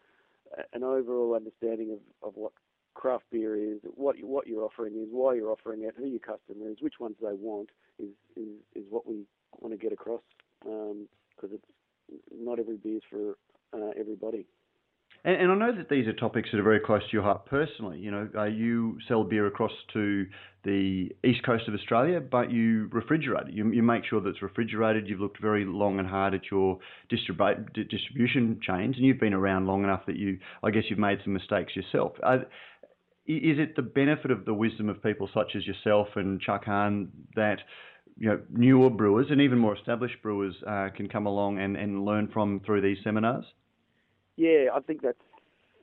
an 0.74 0.84
overall 0.84 1.36
understanding 1.36 1.92
of, 1.92 2.28
of 2.28 2.34
what 2.36 2.52
craft 2.94 3.26
beer 3.32 3.56
is, 3.56 3.80
what 3.96 4.18
you, 4.18 4.28
what 4.28 4.48
you're 4.48 4.64
offering 4.64 4.94
is, 4.96 5.08
why 5.12 5.34
you're 5.34 5.52
offering 5.52 5.84
it, 5.84 5.94
who 5.98 6.06
your 6.06 6.20
customer 6.20 6.70
is, 6.70 6.78
which 6.82 7.00
ones 7.00 7.16
they 7.22 7.34
want, 7.34 7.70
is 7.98 8.10
is, 8.36 8.48
is 8.76 8.84
what 8.90 9.08
we 9.08 9.26
want 9.60 9.74
to 9.74 9.78
get 9.78 9.94
across. 9.94 10.22
Because 10.62 10.92
um, 10.92 11.54
it's 11.54 11.64
not 12.34 12.60
every 12.60 12.78
beer 12.78 12.98
is 12.98 13.04
for 13.10 13.38
uh, 13.74 13.92
everybody. 13.98 14.46
And, 15.26 15.36
and, 15.36 15.52
I 15.52 15.56
know 15.56 15.76
that 15.76 15.90
these 15.90 16.08
are 16.08 16.14
topics 16.14 16.50
that 16.52 16.60
are 16.60 16.64
very 16.64 16.80
close 16.80 17.02
to 17.02 17.12
your 17.12 17.24
heart 17.24 17.46
personally. 17.46 18.00
You 18.00 18.12
know, 18.12 18.30
uh, 18.38 18.46
you 18.46 18.98
sell 19.08 19.24
beer 19.24 19.48
across 19.48 19.72
to 19.94 20.26
the 20.64 21.10
east 21.26 21.44
coast 21.46 21.68
of 21.68 21.74
Australia, 21.74 22.22
but 22.22 22.52
you 22.52 22.90
refrigerate 22.94 23.50
it. 23.50 23.54
You, 23.54 23.70
you 23.72 23.84
make 23.84 24.06
sure 24.06 24.22
that 24.22 24.30
it's 24.30 24.42
refrigerated. 24.42 25.10
You've 25.10 25.20
looked 25.20 25.42
very 25.42 25.66
long 25.66 26.00
and 26.00 26.08
hard 26.08 26.34
at 26.34 26.42
your 26.50 26.80
distribu- 27.12 27.74
distribution 27.90 28.60
chains, 28.66 28.96
and 28.96 29.06
you've 29.06 29.20
been 29.20 29.34
around 29.34 29.68
long 29.68 29.84
enough 29.84 30.06
that 30.08 30.16
you, 30.16 30.40
I 30.64 30.72
guess, 30.72 30.84
you've 30.90 31.00
made 31.00 31.20
some 31.24 31.34
mistakes 31.34 31.76
yourself. 31.76 32.14
Uh, 32.24 32.40
is 33.28 33.60
it 33.60 33.76
the 33.76 33.82
benefit 33.82 34.32
of 34.32 34.46
the 34.46 34.54
wisdom 34.54 34.90
of 34.90 35.04
people 35.04 35.30
such 35.34 35.56
as 35.56 35.68
yourself 35.68 36.08
and 36.16 36.42
Chuck 36.42 36.66
Hahn 36.66 37.12
that 37.36 37.58
you 38.18 38.28
know 38.28 38.42
newer 38.52 38.90
brewers 38.90 39.28
and 39.30 39.40
even 39.40 39.60
more 39.60 39.76
established 39.78 40.16
brewers 40.24 40.56
uh, 40.68 40.90
can 40.96 41.08
come 41.08 41.28
along 41.28 41.60
and, 41.60 41.78
and 41.78 42.04
learn 42.04 42.30
from 42.34 42.62
through 42.66 42.82
these 42.82 42.98
seminars? 43.04 43.46
Yeah, 44.40 44.70
I 44.74 44.80
think 44.80 45.02
that's 45.02 45.20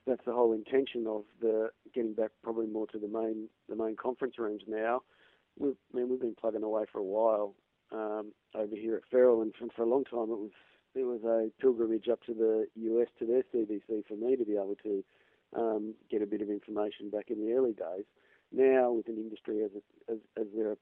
that's 0.07 0.25
the 0.25 0.33
whole 0.33 0.55
intention 0.55 1.07
of 1.07 1.25
the 1.42 1.69
getting 1.95 2.14
back 2.14 2.31
probably 2.42 2.66
more 2.66 2.87
to 2.87 2.99
the 2.99 3.07
main 3.07 3.51
the 3.69 3.77
main 3.77 3.97
conference 3.97 4.38
rooms 4.38 4.62
now. 4.66 5.03
We've 5.59 5.77
I 5.92 5.99
mean 5.99 6.09
we've 6.09 6.21
been 6.21 6.35
plugging 6.40 6.62
away 6.62 6.85
for 6.90 6.99
a 6.99 7.05
while 7.05 7.55
um, 7.92 8.33
over 8.55 8.75
here 8.75 8.97
at 8.97 9.03
Feral, 9.11 9.42
and 9.42 9.53
for, 9.59 9.66
for 9.77 9.83
a 9.83 9.88
long 9.88 10.05
time 10.05 10.31
it 10.31 10.40
was 10.40 10.53
it 10.95 11.05
was 11.05 11.21
a 11.25 11.51
pilgrimage 11.61 12.09
up 12.09 12.23
to 12.23 12.33
the 12.33 12.66
US 12.77 13.09
to 13.19 13.27
their 13.27 13.42
CBC 13.53 14.07
for 14.09 14.16
me 14.16 14.37
to 14.37 14.45
be 14.47 14.55
able 14.55 14.77
to 14.85 15.05
um, 15.55 15.95
get 16.11 16.23
a 16.23 16.27
bit 16.27 16.40
of 16.40 16.49
information 16.49 17.11
back 17.11 17.27
in 17.29 17.45
the 17.47 17.53
early 17.53 17.75
days. 17.75 18.07
Now 18.53 18.90
with 18.90 19.09
an 19.09 19.16
industry 19.16 19.64
as 19.64 19.73
as, 20.11 20.16
as 20.40 20.47
there 20.57 20.71
are 20.71 20.79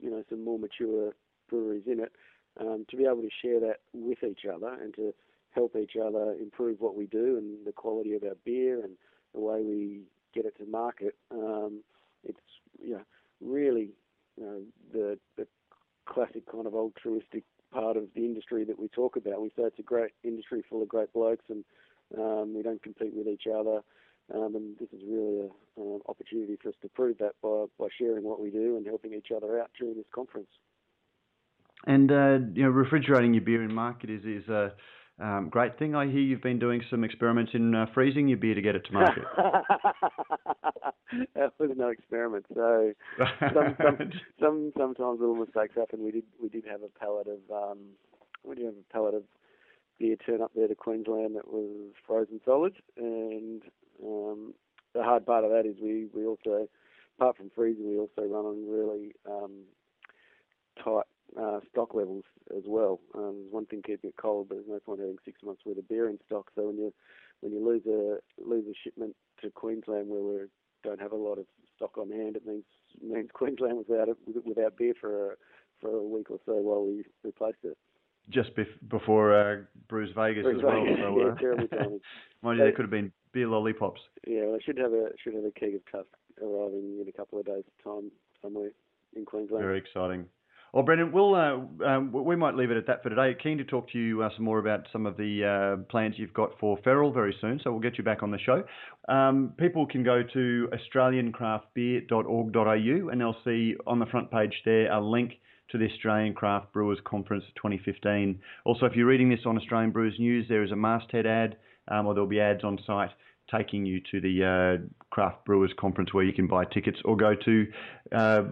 you 0.00 0.10
know 0.10 0.22
some 0.28 0.44
more 0.44 0.58
mature 0.58 1.14
breweries 1.48 1.84
in 1.86 2.00
it, 2.00 2.12
um, 2.60 2.84
to 2.90 2.96
be 2.98 3.04
able 3.06 3.22
to 3.22 3.30
share 3.42 3.58
that 3.60 3.78
with 3.94 4.22
each 4.22 4.44
other 4.44 4.74
and 4.82 4.94
to 4.96 5.14
help 5.56 5.74
each 5.74 5.96
other 5.96 6.34
improve 6.40 6.80
what 6.80 6.94
we 6.94 7.06
do 7.06 7.38
and 7.38 7.66
the 7.66 7.72
quality 7.72 8.14
of 8.14 8.22
our 8.22 8.36
beer 8.44 8.84
and 8.84 8.92
the 9.34 9.40
way 9.40 9.62
we 9.62 10.02
get 10.34 10.44
it 10.44 10.56
to 10.58 10.66
market. 10.66 11.16
Um, 11.32 11.80
it's 12.22 12.38
you 12.80 12.92
know, 12.92 13.02
really 13.40 13.90
you 14.36 14.44
know, 14.44 14.60
the, 14.92 15.18
the 15.36 15.46
classic 16.04 16.50
kind 16.50 16.66
of 16.66 16.74
altruistic 16.74 17.42
part 17.72 17.96
of 17.96 18.04
the 18.14 18.24
industry 18.24 18.64
that 18.64 18.78
we 18.78 18.88
talk 18.88 19.16
about. 19.16 19.40
We 19.40 19.48
say 19.48 19.62
it's 19.62 19.78
a 19.78 19.82
great 19.82 20.12
industry 20.22 20.62
full 20.68 20.82
of 20.82 20.88
great 20.88 21.12
blokes 21.12 21.46
and 21.48 21.64
um, 22.16 22.54
we 22.54 22.62
don't 22.62 22.82
compete 22.82 23.14
with 23.14 23.26
each 23.26 23.46
other. 23.46 23.80
Um, 24.34 24.56
and 24.56 24.76
this 24.78 24.88
is 24.92 25.00
really 25.08 25.48
an 25.76 26.00
opportunity 26.06 26.58
for 26.62 26.68
us 26.68 26.74
to 26.82 26.88
prove 26.88 27.18
that 27.18 27.32
by, 27.42 27.64
by 27.78 27.88
sharing 27.98 28.24
what 28.24 28.40
we 28.40 28.50
do 28.50 28.76
and 28.76 28.86
helping 28.86 29.14
each 29.14 29.28
other 29.34 29.58
out 29.58 29.70
during 29.78 29.96
this 29.96 30.06
conference. 30.14 30.50
And 31.86 32.10
uh, 32.10 32.38
you 32.52 32.64
know, 32.64 32.70
refrigerating 32.70 33.34
your 33.34 33.44
beer 33.44 33.62
in 33.62 33.72
market 33.72 34.10
is 34.10 34.24
is 34.24 34.48
a 34.48 34.72
um, 35.18 35.48
great 35.50 35.78
thing. 35.78 35.94
I 35.94 36.06
hear 36.06 36.20
you've 36.20 36.42
been 36.42 36.58
doing 36.58 36.82
some 36.90 37.02
experiments 37.02 37.52
in 37.54 37.74
uh, 37.74 37.86
freezing 37.94 38.28
your 38.28 38.36
beer 38.36 38.54
to 38.54 38.60
get 38.60 38.74
it 38.74 38.84
to 38.86 38.92
market. 38.92 39.24
that 41.34 41.52
was 41.58 41.70
no 41.74 41.88
experiment. 41.88 42.44
So 42.54 42.92
some, 43.40 43.76
some, 43.82 43.98
some, 44.40 44.72
sometimes 44.76 45.20
little 45.20 45.36
mistakes 45.36 45.74
happen. 45.74 46.04
We 46.04 46.10
did 46.10 46.24
we 46.42 46.50
did 46.50 46.64
have 46.70 46.82
a 46.82 46.98
pallet 46.98 47.28
of 47.28 47.38
um, 47.50 47.78
we 48.44 48.56
did 48.56 48.66
have 48.66 48.74
a 48.74 48.92
pallet 48.92 49.14
of 49.14 49.22
beer 49.98 50.16
turn 50.16 50.42
up 50.42 50.52
there 50.54 50.68
to 50.68 50.74
Queensland 50.74 51.36
that 51.36 51.48
was 51.48 51.92
frozen 52.06 52.40
solid, 52.44 52.74
and 52.98 53.62
um, 54.04 54.52
the 54.94 55.02
hard 55.02 55.24
part 55.24 55.44
of 55.44 55.50
that 55.50 55.64
is 55.64 55.76
we 55.80 56.08
we 56.14 56.26
also 56.26 56.68
apart 57.18 57.38
from 57.38 57.50
freezing 57.54 57.88
we 57.88 57.98
also 57.98 58.22
run 58.22 58.44
on 58.44 58.68
really 58.68 59.14
um, 59.26 59.62
tight 60.84 61.06
uh, 61.38 61.60
stock 61.70 61.94
levels 61.94 62.24
as 62.56 62.62
well. 62.66 63.00
Um, 63.14 63.40
there's 63.40 63.52
one 63.52 63.66
thing 63.66 63.82
keeping 63.84 64.10
it 64.10 64.16
cold, 64.20 64.48
but 64.48 64.56
there's 64.56 64.68
no 64.68 64.80
point 64.80 65.00
having 65.00 65.16
six 65.24 65.42
months 65.42 65.62
worth 65.64 65.78
of 65.78 65.88
beer 65.88 66.08
in 66.08 66.18
stock. 66.26 66.50
So 66.54 66.66
when 66.66 66.76
you 66.76 66.92
when 67.40 67.52
you 67.52 67.64
lose 67.64 67.82
a 67.86 68.18
lose 68.42 68.64
a 68.68 68.74
shipment 68.82 69.14
to 69.42 69.50
Queensland 69.50 70.08
where 70.08 70.22
we 70.22 70.46
don't 70.82 71.00
have 71.00 71.12
a 71.12 71.16
lot 71.16 71.38
of 71.38 71.46
stock 71.74 71.98
on 71.98 72.10
hand, 72.10 72.36
it 72.36 72.46
means 72.46 72.64
means 73.02 73.30
Queensland 73.32 73.78
without 73.78 74.08
it 74.08 74.16
without 74.44 74.76
beer 74.76 74.94
for 75.00 75.32
a, 75.32 75.34
for 75.80 75.90
a 75.90 76.02
week 76.02 76.30
or 76.30 76.38
so 76.46 76.54
while 76.54 76.84
we 76.84 77.04
replaced 77.24 77.64
it. 77.64 77.76
Just 78.28 78.56
bef- 78.56 78.88
before 78.88 79.34
uh, 79.34 79.62
Brews 79.88 80.10
Vegas 80.16 80.42
Bruce 80.42 80.58
as 80.58 80.64
well. 80.64 80.84
Vegas. 80.84 80.98
So, 81.00 81.06
uh, 81.20 81.24
yeah, 81.26 81.34
terrible 81.40 81.68
timing. 81.68 82.00
mind 82.42 82.58
you, 82.58 82.64
there 82.64 82.72
could 82.72 82.82
have 82.82 82.90
been 82.90 83.12
beer 83.32 83.46
lollipops. 83.46 84.00
Yeah, 84.26 84.46
well, 84.46 84.56
I 84.56 84.58
should 84.64 84.78
have 84.78 84.92
a 84.92 85.10
should 85.22 85.34
have 85.34 85.44
a 85.44 85.52
keg 85.52 85.74
of 85.74 85.82
Tusk 85.92 86.08
arriving 86.42 86.98
in 87.00 87.06
a 87.08 87.12
couple 87.12 87.38
of 87.38 87.46
days' 87.46 87.64
time 87.84 88.10
somewhere 88.42 88.70
in 89.14 89.24
Queensland. 89.24 89.64
Very 89.64 89.78
exciting. 89.78 90.26
Well, 90.72 90.82
Brendan, 90.82 91.12
we'll 91.12 91.34
uh, 91.34 91.58
um, 91.86 92.12
we 92.12 92.36
might 92.36 92.54
leave 92.54 92.70
it 92.70 92.76
at 92.76 92.86
that 92.86 93.02
for 93.02 93.08
today. 93.08 93.34
Keen 93.42 93.56
to 93.58 93.64
talk 93.64 93.90
to 93.92 93.98
you 93.98 94.22
uh, 94.22 94.28
some 94.36 94.44
more 94.44 94.58
about 94.58 94.86
some 94.92 95.06
of 95.06 95.16
the 95.16 95.44
uh, 95.44 95.76
plans 95.90 96.16
you've 96.18 96.34
got 96.34 96.50
for 96.60 96.76
Feral 96.84 97.10
very 97.12 97.34
soon, 97.40 97.58
so 97.62 97.70
we'll 97.70 97.80
get 97.80 97.96
you 97.96 98.04
back 98.04 98.22
on 98.22 98.30
the 98.30 98.38
show. 98.38 98.62
Um, 99.08 99.54
people 99.56 99.86
can 99.86 100.02
go 100.02 100.22
to 100.34 100.68
australiancraftbeer.org.au 100.94 103.08
and 103.08 103.20
they'll 103.20 103.36
see 103.44 103.74
on 103.86 103.98
the 103.98 104.06
front 104.06 104.30
page 104.30 104.52
there 104.64 104.90
a 104.92 105.00
link 105.00 105.32
to 105.70 105.78
the 105.78 105.86
Australian 105.86 106.34
Craft 106.34 106.72
Brewers 106.72 106.98
Conference 107.04 107.44
2015. 107.56 108.38
Also, 108.64 108.86
if 108.86 108.94
you're 108.94 109.06
reading 109.06 109.30
this 109.30 109.40
on 109.46 109.56
Australian 109.56 109.92
Brewers 109.92 110.14
News, 110.18 110.46
there 110.48 110.62
is 110.62 110.72
a 110.72 110.76
masthead 110.76 111.26
ad, 111.26 111.56
um, 111.88 112.06
or 112.06 112.14
there'll 112.14 112.28
be 112.28 112.40
ads 112.40 112.64
on 112.64 112.78
site 112.86 113.10
taking 113.54 113.86
you 113.86 114.00
to 114.10 114.20
the 114.20 114.44
uh, 114.44 114.78
Craft 115.10 115.44
Brewers 115.44 115.72
Conference 115.78 116.12
where 116.12 116.24
you 116.24 116.32
can 116.32 116.46
buy 116.46 116.64
tickets 116.64 116.98
or 117.04 117.16
go 117.16 117.34
to 117.44 117.66
uh, 118.12 118.42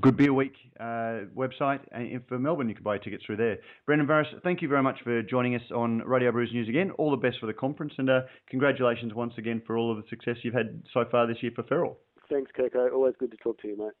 Good 0.00 0.16
Beer 0.16 0.32
Week 0.32 0.54
uh, 0.80 1.26
website. 1.36 1.80
And 1.92 2.22
for 2.28 2.38
Melbourne, 2.38 2.68
you 2.68 2.74
can 2.74 2.84
buy 2.84 2.98
tickets 2.98 3.24
through 3.24 3.36
there. 3.36 3.58
Brendan 3.86 4.06
Varis, 4.06 4.26
thank 4.42 4.62
you 4.62 4.68
very 4.68 4.82
much 4.82 5.00
for 5.02 5.22
joining 5.22 5.54
us 5.54 5.62
on 5.74 5.98
Radio 6.00 6.32
Brews 6.32 6.50
News 6.52 6.68
again. 6.68 6.90
All 6.92 7.10
the 7.10 7.16
best 7.16 7.38
for 7.38 7.46
the 7.46 7.52
conference, 7.52 7.92
and 7.98 8.08
uh, 8.08 8.22
congratulations 8.48 9.14
once 9.14 9.34
again 9.36 9.62
for 9.66 9.76
all 9.76 9.90
of 9.90 9.98
the 9.98 10.04
success 10.08 10.36
you've 10.42 10.54
had 10.54 10.82
so 10.92 11.04
far 11.10 11.26
this 11.26 11.42
year 11.42 11.52
for 11.54 11.62
Feral. 11.64 11.98
Thanks, 12.30 12.50
Kirko. 12.58 12.92
Always 12.92 13.14
good 13.18 13.30
to 13.30 13.36
talk 13.36 13.60
to 13.60 13.68
you, 13.68 13.76
mate. 13.76 13.92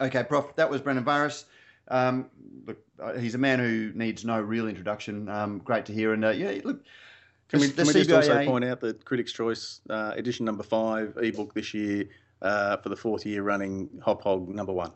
Okay, 0.00 0.24
Prof, 0.24 0.54
that 0.56 0.70
was 0.70 0.80
Brendan 0.80 1.04
Varis. 1.04 1.44
Um, 1.88 2.30
look, 2.66 2.78
uh, 3.02 3.14
he's 3.14 3.34
a 3.34 3.38
man 3.38 3.58
who 3.58 3.92
needs 3.94 4.24
no 4.24 4.40
real 4.40 4.68
introduction. 4.68 5.28
Um, 5.28 5.58
great 5.58 5.86
to 5.86 5.92
hear. 5.92 6.12
And 6.12 6.24
uh, 6.24 6.30
yeah, 6.30 6.60
look, 6.64 6.82
can 7.48 7.60
we, 7.60 7.70
can 7.70 7.86
we 7.86 7.92
just 7.92 8.10
also 8.10 8.44
point 8.44 8.64
out 8.64 8.80
that 8.80 9.04
Critics' 9.04 9.32
Choice 9.32 9.80
uh, 9.88 10.12
edition 10.16 10.44
number 10.44 10.62
five 10.62 11.16
ebook 11.20 11.54
this 11.54 11.72
year 11.72 12.04
uh, 12.42 12.76
for 12.76 12.90
the 12.90 12.96
fourth 12.96 13.24
year 13.24 13.42
running 13.42 13.88
Hop 14.02 14.22
Hog 14.22 14.48
number 14.48 14.72
one? 14.72 14.92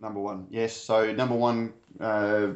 Number 0.00 0.20
one, 0.20 0.46
yes. 0.50 0.76
So 0.76 1.12
number 1.12 1.34
one, 1.34 1.72
uh, 1.98 2.48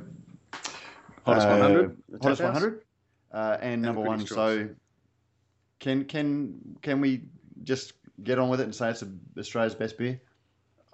hottest 1.24 1.48
100, 1.48 1.96
hottest 2.22 2.42
100, 2.42 2.82
uh, 3.32 3.56
and, 3.60 3.72
and 3.72 3.82
number 3.82 4.02
one. 4.02 4.20
Choice. 4.20 4.28
So 4.28 4.68
can 5.80 6.04
can 6.04 6.60
can 6.82 7.00
we 7.00 7.22
just 7.64 7.94
get 8.22 8.38
on 8.38 8.48
with 8.48 8.60
it 8.60 8.64
and 8.64 8.74
say 8.74 8.90
it's 8.90 9.02
Australia's 9.38 9.74
best 9.74 9.98
beer? 9.98 10.20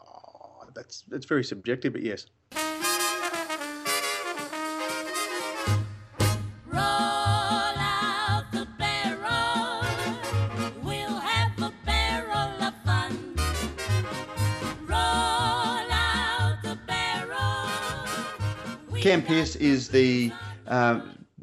Oh, 0.00 0.62
that's 0.74 1.02
that's 1.08 1.26
very 1.26 1.44
subjective, 1.44 1.92
but 1.92 2.02
yes. 2.02 2.26
Cam 19.08 19.22
Pearce 19.22 19.56
is 19.56 19.88
the 19.88 20.30
uh, 20.66 21.00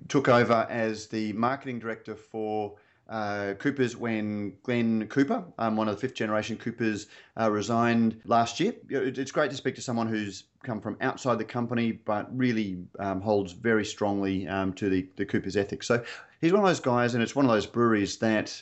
took 0.08 0.30
over 0.30 0.67
as 0.69 1.08
the 1.08 1.34
marketing 1.34 1.80
director 1.80 2.13
for 2.13 2.75
uh, 3.10 3.56
Coopers 3.58 3.97
when 3.97 4.54
Glenn 4.62 5.08
Cooper, 5.08 5.43
um, 5.58 5.75
one 5.75 5.88
of 5.88 5.95
the 5.95 5.99
fifth 5.99 6.13
generation 6.13 6.58
Coopers, 6.58 7.08
uh, 7.41 7.49
resigned 7.49 8.21
last 8.25 8.60
year. 8.60 8.75
It's 8.88 9.32
great 9.32 9.49
to 9.49 9.58
speak 9.58 9.73
to 9.73 9.82
someone 9.82 10.08
who's 10.08 10.43
come 10.62 10.80
from 10.80 10.95
outside 11.01 11.39
the 11.39 11.43
company 11.43 11.91
but 11.91 12.28
really 12.38 12.84
um, 12.99 13.19
holds 13.19 13.54
very 13.54 13.84
strongly 13.84 14.47
um, 14.47 14.71
to 14.73 14.88
the, 14.88 15.10
the 15.15 15.25
Coopers 15.25 15.58
ethics. 15.58 15.88
So 15.88 16.06
he's 16.41 16.51
one 16.54 16.62
of 16.62 16.67
those 16.67 16.80
guys, 16.80 17.15
and 17.15 17.23
it's 17.23 17.36
one 17.36 17.45
of 17.45 17.51
those 17.51 17.65
breweries 17.65 18.17
that 18.17 18.62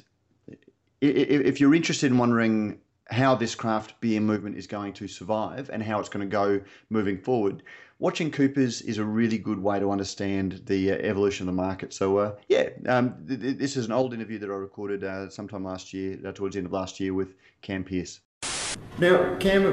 if 1.02 1.60
you're 1.60 1.76
interested 1.76 2.10
in 2.10 2.18
wondering 2.18 2.80
how 3.08 3.36
this 3.36 3.54
craft 3.54 4.00
beer 4.00 4.22
movement 4.22 4.58
is 4.58 4.66
going 4.66 4.94
to 4.94 5.10
survive 5.10 5.70
and 5.72 5.84
how 5.84 6.00
it's 6.00 6.10
going 6.10 6.26
to 6.26 6.32
go 6.32 6.62
moving 6.90 7.18
forward, 7.18 7.64
watching 8.04 8.30
Coopers 8.30 8.82
is 8.82 8.98
a 8.98 9.04
really 9.04 9.38
good 9.38 9.58
way 9.58 9.80
to 9.80 9.90
understand 9.90 10.62
the 10.66 10.92
uh, 10.92 10.96
evolution 10.96 11.48
of 11.48 11.56
the 11.56 11.62
market. 11.62 11.94
So, 11.94 12.18
uh, 12.18 12.36
yeah, 12.50 12.68
um, 12.86 13.16
th- 13.26 13.40
th- 13.40 13.58
this 13.58 13.78
is 13.78 13.86
an 13.86 13.94
old 13.94 14.14
interview 14.14 14.38
that 14.40 14.50
I 14.50 14.56
recorded 14.56 15.06
uh, 15.06 15.30
sometime 15.30 15.64
last 15.64 15.94
year, 15.94 16.20
uh, 16.28 16.34
towards 16.34 16.56
the 16.56 16.60
end 16.60 16.66
of 16.66 16.74
last 16.74 17.00
year, 17.00 17.14
with 17.14 17.34
Cam 17.62 17.86
Pearce. 17.86 18.20
Now, 19.00 19.38
Cam, 19.38 19.64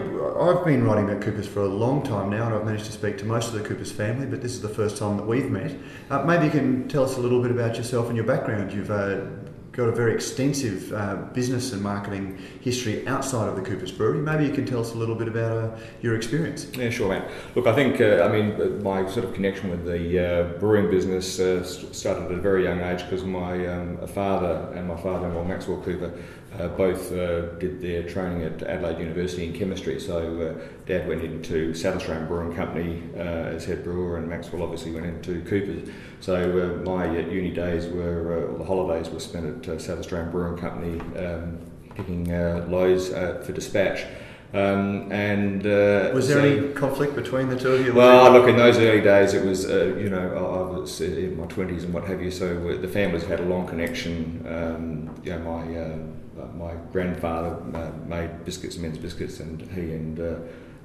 I've 0.41 0.65
been 0.65 0.85
writing 0.85 1.11
about 1.11 1.23
Coopers 1.23 1.49
for 1.49 1.63
a 1.63 1.69
long 1.69 2.05
time 2.05 2.31
now, 2.31 2.47
and 2.47 2.55
I've 2.55 2.65
managed 2.65 2.85
to 2.85 2.93
speak 2.93 3.19
to 3.19 3.25
most 3.25 3.49
of 3.49 3.55
the 3.55 3.69
Coopers 3.69 3.91
family, 3.91 4.27
but 4.27 4.41
this 4.41 4.53
is 4.53 4.63
the 4.63 4.69
first 4.69 4.97
time 4.97 5.17
that 5.17 5.27
we've 5.27 5.51
met. 5.51 5.77
Uh, 6.09 6.23
maybe 6.23 6.45
you 6.45 6.53
can 6.53 6.87
tell 6.87 7.03
us 7.03 7.17
a 7.17 7.21
little 7.21 7.43
bit 7.43 7.51
about 7.51 7.77
yourself 7.77 8.07
and 8.07 8.17
your 8.17 8.27
background. 8.27 8.73
You've 8.73 8.93
uh, 8.93 9.23
got 9.73 9.89
a 9.89 9.93
very 9.93 10.13
extensive 10.13 10.93
uh, 10.93 11.17
business 11.33 11.73
and 11.73 11.81
marketing 11.83 12.39
history 12.61 13.07
outside 13.07 13.49
of 13.49 13.57
the 13.57 13.63
Coopers 13.63 13.93
Brewery. 13.93 14.19
Maybe 14.19 14.45
you 14.45 14.53
can 14.53 14.67
tell 14.67 14.81
us 14.81 14.95
a 14.95 14.97
little 14.97 15.15
bit 15.15 15.29
about 15.29 15.53
uh, 15.57 15.77
your 16.03 16.17
experience. 16.17 16.67
Yeah, 16.77 16.91
sure, 16.91 17.09
man. 17.09 17.31
Look, 17.55 17.67
I 17.67 17.75
think, 17.75 18.01
uh, 18.01 18.25
I 18.25 18.29
mean, 18.29 18.61
uh, 18.61 18.83
my 18.83 19.09
sort 19.09 19.27
of 19.27 19.35
connection 19.35 19.71
with 19.71 19.85
the 19.85 20.19
uh, 20.19 20.59
brewing 20.59 20.91
business 20.91 21.39
uh, 21.39 21.63
started 21.65 22.25
at 22.25 22.33
a 22.33 22.41
very 22.41 22.65
young 22.65 22.81
age 22.81 23.05
because 23.05 23.25
my 23.25 23.67
um, 23.69 24.07
father 24.09 24.73
and 24.75 24.89
my 24.89 24.97
father-in-law, 24.97 25.45
Maxwell 25.45 25.81
Cooper, 25.83 26.13
uh, 26.61 26.69
both 26.69 27.13
uh, 27.13 27.41
did 27.59 27.81
their 27.81 28.03
training 28.03 28.43
at 28.43 28.63
Adelaide 28.63 28.99
University 28.99 29.47
in 29.47 29.53
chemistry. 29.53 29.99
So 29.99 30.41
uh, 30.41 30.69
Dad 30.87 31.09
went 31.09 31.23
into 31.23 31.75
South 31.75 31.97
Australian 31.97 32.27
Brewing 32.27 32.55
Company 32.55 33.03
uh, 33.17 33.55
as 33.57 33.65
head 33.65 33.83
brewer, 33.83 34.19
and 34.19 34.29
Maxwell 34.29 34.63
obviously 34.63 34.93
went 34.93 35.07
into 35.07 35.43
Coopers. 35.43 35.89
So 36.21 36.35
uh, 36.35 36.85
my 36.85 37.09
uh, 37.09 37.13
uni 37.13 37.51
days 37.51 37.87
were, 37.87 38.55
the 38.59 38.65
holidays 38.65 39.09
were 39.11 39.21
spent 39.21 39.67
at 39.67 39.81
South 39.81 39.99
Australian 39.99 40.31
Brewing 40.31 40.59
Company, 40.59 41.01
um, 41.19 41.59
picking 41.95 42.25
lows 42.71 43.09
for 43.09 43.53
dispatch. 43.53 44.07
Um, 44.53 45.13
and 45.13 45.65
uh, 45.65 46.11
was 46.13 46.27
there 46.27 46.41
so, 46.41 46.45
any 46.45 46.73
conflict 46.73 47.15
between 47.15 47.49
the 47.49 47.57
two 47.57 47.73
of 47.73 47.87
you? 47.87 47.95
Well, 47.95 48.33
look, 48.33 48.49
in 48.49 48.57
those 48.57 48.79
early 48.79 49.01
days, 49.01 49.33
it 49.33 49.45
was 49.45 49.65
uh, 49.65 49.95
you 49.97 50.11
know 50.11 50.19
I 50.19 50.77
was 50.77 51.01
in 51.01 51.37
my 51.37 51.47
twenties 51.47 51.85
and 51.85 51.95
what 51.95 52.05
have 52.07 52.21
you. 52.21 52.33
So 52.33 52.77
the 52.77 52.89
families 52.89 53.23
had 53.23 53.39
a 53.39 53.45
long 53.45 53.69
connection. 53.69 54.45
Um, 54.49 55.23
you 55.23 55.31
know, 55.31 55.39
my 55.39 56.20
my 56.55 56.75
grandfather 56.93 57.57
uh, 57.75 57.91
made 58.07 58.45
biscuits, 58.45 58.77
Menz 58.77 59.01
biscuits, 59.01 59.41
and 59.41 59.61
he 59.73 59.93
and 59.93 60.21
uh, 60.21 60.37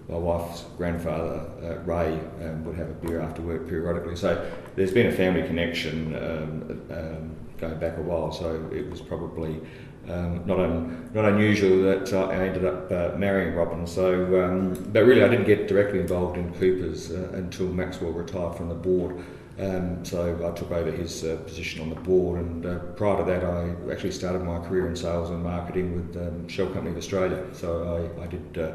my 0.07 0.17
wife's 0.17 0.61
grandfather, 0.77 1.49
uh, 1.63 1.83
Ray, 1.83 2.19
um, 2.43 2.63
would 2.65 2.75
have 2.75 2.89
a 2.89 2.93
beer 2.93 3.19
after 3.21 3.41
work 3.41 3.67
periodically. 3.67 4.15
So 4.15 4.51
there's 4.75 4.91
been 4.91 5.07
a 5.07 5.11
family 5.11 5.43
connection 5.43 6.15
um, 6.15 6.81
um, 6.91 7.35
going 7.57 7.79
back 7.79 7.97
a 7.97 8.01
while, 8.01 8.31
so 8.31 8.69
it 8.71 8.89
was 8.89 9.01
probably 9.01 9.59
um, 10.07 10.45
not, 10.45 10.59
un, 10.59 11.09
not 11.13 11.25
unusual 11.25 11.81
that 11.83 12.13
uh, 12.13 12.27
I 12.27 12.35
ended 12.35 12.65
up 12.65 12.91
uh, 12.91 13.17
marrying 13.17 13.55
Robin. 13.55 13.87
So, 13.87 14.43
um, 14.43 14.73
but 14.93 15.05
really, 15.05 15.23
I 15.23 15.27
didn't 15.27 15.45
get 15.45 15.67
directly 15.67 15.99
involved 15.99 16.37
in 16.37 16.53
Coopers 16.53 17.11
uh, 17.11 17.31
until 17.33 17.67
Maxwell 17.67 18.11
retired 18.11 18.55
from 18.55 18.69
the 18.69 18.75
board. 18.75 19.23
Um, 19.57 20.03
so 20.03 20.35
I 20.45 20.57
took 20.57 20.71
over 20.71 20.91
his 20.91 21.23
uh, 21.23 21.37
position 21.45 21.81
on 21.81 21.89
the 21.89 21.95
board, 21.95 22.41
and 22.41 22.65
uh, 22.65 22.79
prior 22.97 23.17
to 23.17 23.23
that, 23.23 23.43
I 23.45 23.73
actually 23.91 24.11
started 24.11 24.43
my 24.43 24.59
career 24.59 24.87
in 24.87 24.95
sales 24.95 25.29
and 25.29 25.41
marketing 25.41 25.95
with 25.95 26.17
um, 26.17 26.47
Shell 26.47 26.67
Company 26.67 26.91
of 26.91 26.97
Australia. 26.97 27.41
So 27.53 28.11
I, 28.19 28.23
I 28.23 28.27
did 28.27 28.57
uh, 28.57 28.73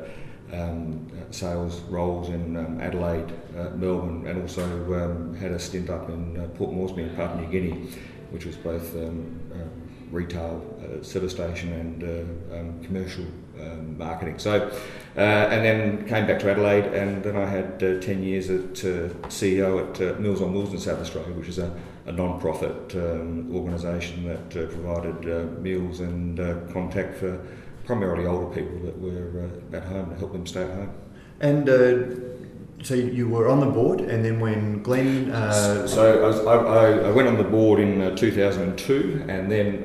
um, 0.56 1.06
sales 1.30 1.80
roles 1.82 2.30
in 2.30 2.56
um, 2.56 2.80
Adelaide, 2.80 3.30
uh, 3.58 3.70
Melbourne, 3.76 4.26
and 4.26 4.40
also 4.40 4.64
um, 4.94 5.34
had 5.34 5.52
a 5.52 5.58
stint 5.58 5.90
up 5.90 6.08
in 6.08 6.40
uh, 6.40 6.48
Port 6.56 6.72
Moresby 6.72 7.02
in 7.02 7.14
Papua 7.14 7.42
New 7.42 7.52
Guinea, 7.52 7.90
which 8.30 8.46
was 8.46 8.56
both 8.56 8.96
um, 8.96 9.38
uh, 9.52 9.58
retail 10.10 10.64
service 11.02 11.32
station 11.32 11.72
and 11.72 12.84
commercial 12.84 13.24
marketing. 13.96 14.38
So 14.38 14.70
uh, 15.16 15.20
and 15.20 15.64
then 15.64 16.06
came 16.06 16.26
back 16.26 16.38
to 16.38 16.50
Adelaide, 16.50 16.86
and 16.94 17.22
then 17.24 17.36
I 17.36 17.44
had 17.44 17.82
uh, 17.82 18.00
10 18.00 18.22
years 18.22 18.48
at 18.48 18.78
uh, 18.84 19.12
CEO 19.28 19.90
at 19.90 20.00
uh, 20.00 20.20
Meals 20.20 20.40
on 20.40 20.54
Wheels 20.54 20.72
in 20.72 20.78
South 20.78 21.00
Australia, 21.00 21.32
which 21.32 21.48
is 21.48 21.58
a, 21.58 21.76
a 22.06 22.12
non 22.12 22.40
profit 22.40 22.94
um, 22.94 23.52
organisation 23.52 24.24
that 24.28 24.56
uh, 24.56 24.66
provided 24.68 25.28
uh, 25.28 25.60
meals 25.60 25.98
and 25.98 26.38
contact 26.72 27.18
for 27.18 27.44
primarily 27.84 28.24
older 28.24 28.54
people 28.54 28.78
that 28.80 28.96
were 29.00 29.50
at 29.72 29.82
home 29.84 30.10
to 30.10 30.16
help 30.16 30.32
them 30.32 30.46
stay 30.46 30.62
at 30.62 30.70
home. 30.70 30.94
And 31.40 31.66
so 32.84 32.94
you 32.94 33.28
were 33.28 33.48
on 33.48 33.58
the 33.58 33.66
board, 33.66 34.00
and 34.00 34.24
then 34.24 34.38
when 34.38 34.82
Glenn. 34.82 35.26
so 35.88 36.22
I, 36.22 36.26
was, 36.26 36.46
I, 36.46 37.08
I, 37.08 37.10
went 37.10 37.26
on 37.26 37.36
the 37.36 37.44
board 37.44 37.80
in 37.80 38.14
2002, 38.14 39.24
and 39.28 39.50
then 39.50 39.84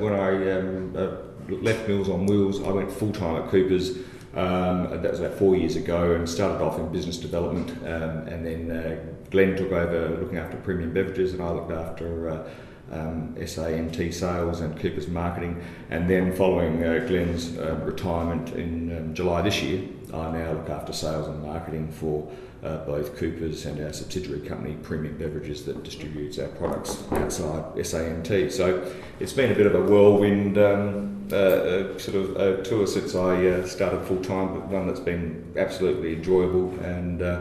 when 0.00 0.12
I 0.12 0.58
um, 0.58 1.25
left 1.48 1.88
Meals 1.88 2.08
on 2.08 2.26
Wheels, 2.26 2.62
I 2.62 2.70
went 2.70 2.90
full 2.90 3.12
time 3.12 3.42
at 3.42 3.50
Coopers. 3.50 3.98
Um, 4.34 5.00
that 5.00 5.10
was 5.10 5.20
about 5.20 5.38
four 5.38 5.56
years 5.56 5.76
ago 5.76 6.12
and 6.12 6.28
started 6.28 6.62
off 6.62 6.78
in 6.78 6.92
business 6.92 7.16
development. 7.16 7.70
Um, 7.86 8.28
and 8.28 8.44
then 8.44 8.70
uh, 8.70 9.30
Glenn 9.30 9.56
took 9.56 9.72
over 9.72 10.20
looking 10.20 10.36
after 10.36 10.58
premium 10.58 10.92
beverages, 10.92 11.32
and 11.32 11.42
I 11.42 11.50
looked 11.50 11.72
after 11.72 12.28
uh, 12.28 12.48
um, 12.92 13.34
SANT 13.44 14.14
sales 14.14 14.60
and 14.60 14.78
Cooper's 14.78 15.08
marketing. 15.08 15.62
And 15.90 16.08
then 16.08 16.34
following 16.34 16.84
uh, 16.84 17.04
Glenn's 17.08 17.56
uh, 17.56 17.80
retirement 17.82 18.50
in 18.50 18.96
um, 18.96 19.14
July 19.14 19.42
this 19.42 19.62
year, 19.62 19.88
I 20.12 20.30
now 20.30 20.52
look 20.52 20.68
after 20.68 20.92
sales 20.92 21.28
and 21.28 21.42
marketing 21.42 21.90
for 21.90 22.30
uh, 22.62 22.84
both 22.84 23.16
Coopers 23.16 23.66
and 23.66 23.80
our 23.84 23.92
subsidiary 23.92 24.40
company, 24.40 24.76
Premium 24.82 25.16
Beverages, 25.16 25.64
that 25.64 25.82
distributes 25.82 26.38
our 26.38 26.48
products 26.48 27.02
outside 27.12 27.86
SANT. 27.86 28.52
So 28.52 28.92
it's 29.18 29.32
been 29.32 29.52
a 29.52 29.54
bit 29.54 29.66
of 29.66 29.74
a 29.74 29.82
whirlwind 29.82 30.58
um, 30.58 31.15
uh, 31.32 31.36
uh, 31.36 31.98
sort 31.98 32.16
of 32.16 32.36
uh, 32.36 32.62
tour 32.62 32.86
since 32.86 33.14
I 33.14 33.46
uh, 33.46 33.66
started 33.66 34.04
full 34.06 34.22
time, 34.22 34.54
but 34.54 34.66
one 34.68 34.86
that's 34.86 35.00
been 35.00 35.52
absolutely 35.56 36.14
enjoyable 36.14 36.78
and. 36.80 37.22
Uh, 37.22 37.40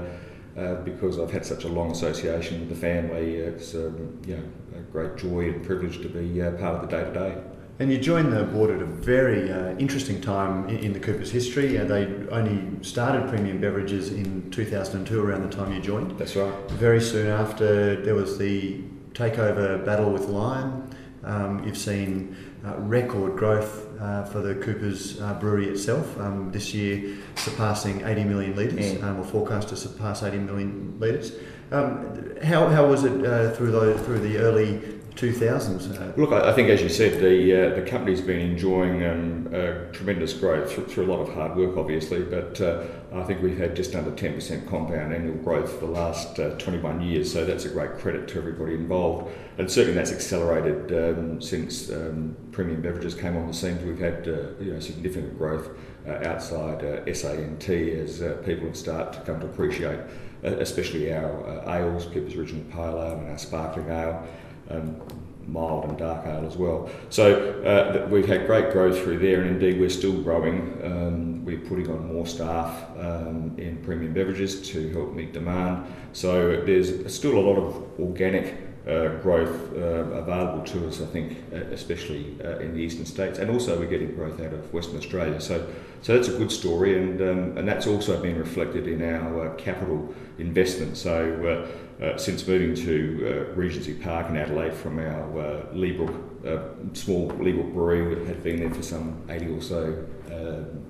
uh, 0.57 0.75
because 0.83 1.19
I've 1.19 1.31
had 1.31 1.45
such 1.45 1.65
a 1.65 1.67
long 1.67 1.91
association 1.91 2.61
with 2.61 2.69
the 2.69 2.75
family, 2.75 3.35
it's 3.35 3.75
um, 3.75 4.17
you 4.25 4.37
know, 4.37 4.43
a 4.79 4.81
great 4.83 5.17
joy 5.17 5.49
and 5.49 5.65
privilege 5.65 6.01
to 6.01 6.07
be 6.07 6.39
part 6.57 6.75
of 6.75 6.81
the 6.81 6.87
day 6.87 7.03
to 7.03 7.11
day. 7.11 7.43
And 7.77 7.91
you 7.91 7.97
joined 7.97 8.31
the 8.31 8.43
board 8.43 8.69
at 8.69 8.81
a 8.81 8.85
very 8.85 9.51
uh, 9.51 9.75
interesting 9.77 10.21
time 10.21 10.69
in, 10.69 10.77
in, 10.77 10.93
the 10.93 10.99
Coopers' 10.99 11.29
history. 11.29 11.77
Uh, 11.77 11.83
they 11.83 12.05
only 12.31 12.81
started 12.81 13.27
premium 13.27 13.59
beverages 13.59 14.13
in 14.13 14.49
2002, 14.49 15.21
around 15.21 15.43
the 15.43 15.53
time 15.53 15.73
you 15.73 15.81
joined. 15.81 16.17
That's 16.17 16.37
right. 16.37 16.53
Very 16.71 17.01
soon 17.01 17.27
after, 17.27 18.01
there 18.01 18.15
was 18.15 18.37
the 18.37 18.81
takeover 19.11 19.83
battle 19.83 20.09
with 20.09 20.29
Lion. 20.29 20.89
Um, 21.25 21.65
you've 21.65 21.77
seen 21.77 22.37
uh, 22.65 22.75
record 22.79 23.37
growth 23.37 23.87
uh, 23.99 24.23
for 24.23 24.41
the 24.41 24.55
Coopers 24.55 25.21
uh, 25.21 25.33
brewery 25.35 25.67
itself. 25.67 26.19
Um, 26.19 26.51
this 26.51 26.73
year, 26.73 27.15
surpassing 27.35 28.05
80 28.05 28.23
million 28.23 28.55
litres, 28.55 28.93
yeah. 28.93 29.07
um, 29.07 29.19
or 29.19 29.23
forecast 29.23 29.69
to 29.69 29.77
surpass 29.77 30.23
80 30.23 30.37
million 30.39 30.99
litres. 30.99 31.33
Um, 31.71 32.35
how, 32.43 32.67
how 32.67 32.87
was 32.87 33.03
it 33.03 33.25
uh, 33.25 33.51
through 33.51 33.71
the 33.71 33.97
through 33.99 34.19
the 34.19 34.37
early 34.37 34.95
2000s. 35.15 35.99
Uh, 35.99 36.13
Look, 36.19 36.31
I, 36.31 36.53
think 36.53 36.69
as 36.69 36.81
you 36.81 36.89
said, 36.89 37.21
the 37.21 37.71
uh, 37.71 37.75
the 37.75 37.89
company's 37.89 38.21
been 38.21 38.41
enjoying 38.41 39.05
um, 39.05 39.47
uh, 39.47 39.91
tremendous 39.93 40.33
growth 40.33 40.71
through, 40.71 40.87
through, 40.87 41.05
a 41.05 41.11
lot 41.11 41.21
of 41.21 41.33
hard 41.33 41.55
work, 41.55 41.77
obviously. 41.77 42.21
But 42.21 42.59
uh, 42.59 42.83
I 43.15 43.23
think 43.23 43.41
we've 43.41 43.57
had 43.57 43.75
just 43.75 43.95
under 43.95 44.11
10% 44.11 44.67
compound 44.67 45.13
annual 45.13 45.35
growth 45.35 45.71
for 45.79 45.85
the 45.85 45.91
last 45.91 46.37
uh, 46.39 46.51
21 46.57 47.01
years. 47.01 47.31
So 47.31 47.45
that's 47.45 47.65
a 47.65 47.69
great 47.69 47.97
credit 47.97 48.27
to 48.29 48.37
everybody 48.37 48.73
involved, 48.73 49.33
and 49.57 49.71
certainly 49.71 49.95
that's 49.95 50.11
accelerated 50.11 50.91
um, 50.91 51.41
since 51.41 51.89
um, 51.89 52.35
premium 52.51 52.81
beverages 52.81 53.15
came 53.15 53.37
on 53.37 53.47
the 53.47 53.53
scene. 53.53 53.85
We've 53.87 53.99
had 53.99 54.27
uh, 54.27 54.61
you 54.61 54.73
know 54.73 54.79
significant 54.79 55.37
growth 55.37 55.69
outside 56.07 56.81
SANT 57.15 57.69
as 57.69 58.19
people 58.45 58.67
have 58.67 58.77
started 58.77 59.17
to 59.19 59.25
come 59.25 59.39
to 59.39 59.47
appreciate, 59.47 59.99
especially 60.43 61.11
our 61.11 61.63
ales, 61.67 62.05
Cooper's 62.05 62.35
Original 62.35 62.63
Pale 62.71 63.01
Ale, 63.01 63.17
and 63.19 63.31
our 63.31 63.37
sparkling 63.37 63.89
ale 63.89 64.27
um, 64.69 65.01
mild 65.47 65.85
and 65.85 65.97
dark 65.97 66.25
ale 66.25 66.45
as 66.45 66.57
well. 66.57 66.89
So 67.09 67.61
uh, 67.63 68.07
we've 68.09 68.27
had 68.27 68.45
great 68.45 68.71
growth 68.71 69.01
through 69.01 69.19
there, 69.19 69.41
and 69.41 69.49
indeed 69.49 69.79
we're 69.79 69.89
still 69.89 70.21
growing. 70.21 70.79
Um, 70.83 71.45
we're 71.45 71.59
putting 71.59 71.89
on 71.89 72.11
more 72.11 72.25
staff 72.25 72.89
um, 72.99 73.53
in 73.57 73.77
premium 73.83 74.13
beverages 74.13 74.67
to 74.69 74.89
help 74.89 75.13
meet 75.13 75.33
demand. 75.33 75.85
So 76.13 76.61
there's 76.65 77.13
still 77.13 77.37
a 77.37 77.43
lot 77.47 77.57
of 77.57 77.99
organic 77.99 78.64
uh, 78.87 79.07
growth 79.21 79.73
uh, 79.73 80.13
available 80.21 80.63
to 80.63 80.87
us, 80.87 81.01
I 81.01 81.05
think, 81.05 81.43
uh, 81.51 81.57
especially 81.71 82.37
uh, 82.43 82.59
in 82.59 82.73
the 82.75 82.79
eastern 82.79 83.05
states, 83.05 83.39
and 83.39 83.49
also 83.49 83.79
we're 83.79 83.87
getting 83.87 84.13
growth 84.15 84.39
out 84.39 84.53
of 84.53 84.71
Western 84.71 84.97
Australia. 84.97 85.41
So, 85.41 85.67
so 86.01 86.15
that's 86.15 86.27
a 86.27 86.37
good 86.37 86.51
story, 86.51 87.01
and 87.01 87.19
um, 87.21 87.57
and 87.57 87.67
that's 87.67 87.87
also 87.87 88.21
been 88.21 88.37
reflected 88.37 88.87
in 88.87 89.01
our 89.01 89.49
uh, 89.49 89.55
capital 89.55 90.13
investment. 90.37 90.97
So 90.97 91.67
uh, 91.99 92.17
since 92.17 92.47
moving 92.47 92.75
to 92.85 93.53
Regency 93.55 93.95
Park 93.95 94.29
in 94.29 94.37
Adelaide 94.37 94.73
from 94.73 94.99
our 94.99 95.39
uh, 95.39 95.65
Leabrook, 95.73 96.13
uh, 96.45 96.93
small 96.93 97.27
Leabrook 97.39 97.73
brewery 97.73 98.13
that 98.13 98.27
had 98.27 98.43
been 98.43 98.59
there 98.59 98.73
for 98.73 98.83
some 98.83 99.23
80 99.29 99.47
or 99.47 99.61
so 99.61 100.05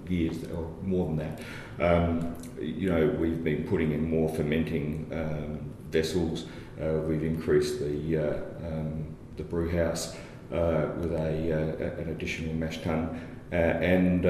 years 0.10 0.44
or 0.52 0.70
more 0.84 1.08
than 1.08 1.18
that. 1.18 1.42
Um, 1.80 2.36
you 2.60 2.90
know, 2.90 3.08
we've 3.08 3.44
been 3.44 3.68
putting 3.68 3.92
in 3.92 4.10
more 4.10 4.30
fermenting 4.30 5.10
um, 5.12 5.74
vessels. 5.92 6.46
Uh, 6.82 7.00
we've 7.08 7.24
increased 7.24 7.80
the 7.80 8.18
uh, 8.18 8.68
um, 8.68 9.16
the 9.38 9.44
brew 9.44 9.70
house. 9.70 10.16
uh, 10.52 10.90
with 11.00 11.14
a, 11.14 11.96
an 12.00 12.10
additional 12.10 12.54
mash 12.54 12.82
tun. 12.84 13.20
and 13.52 14.26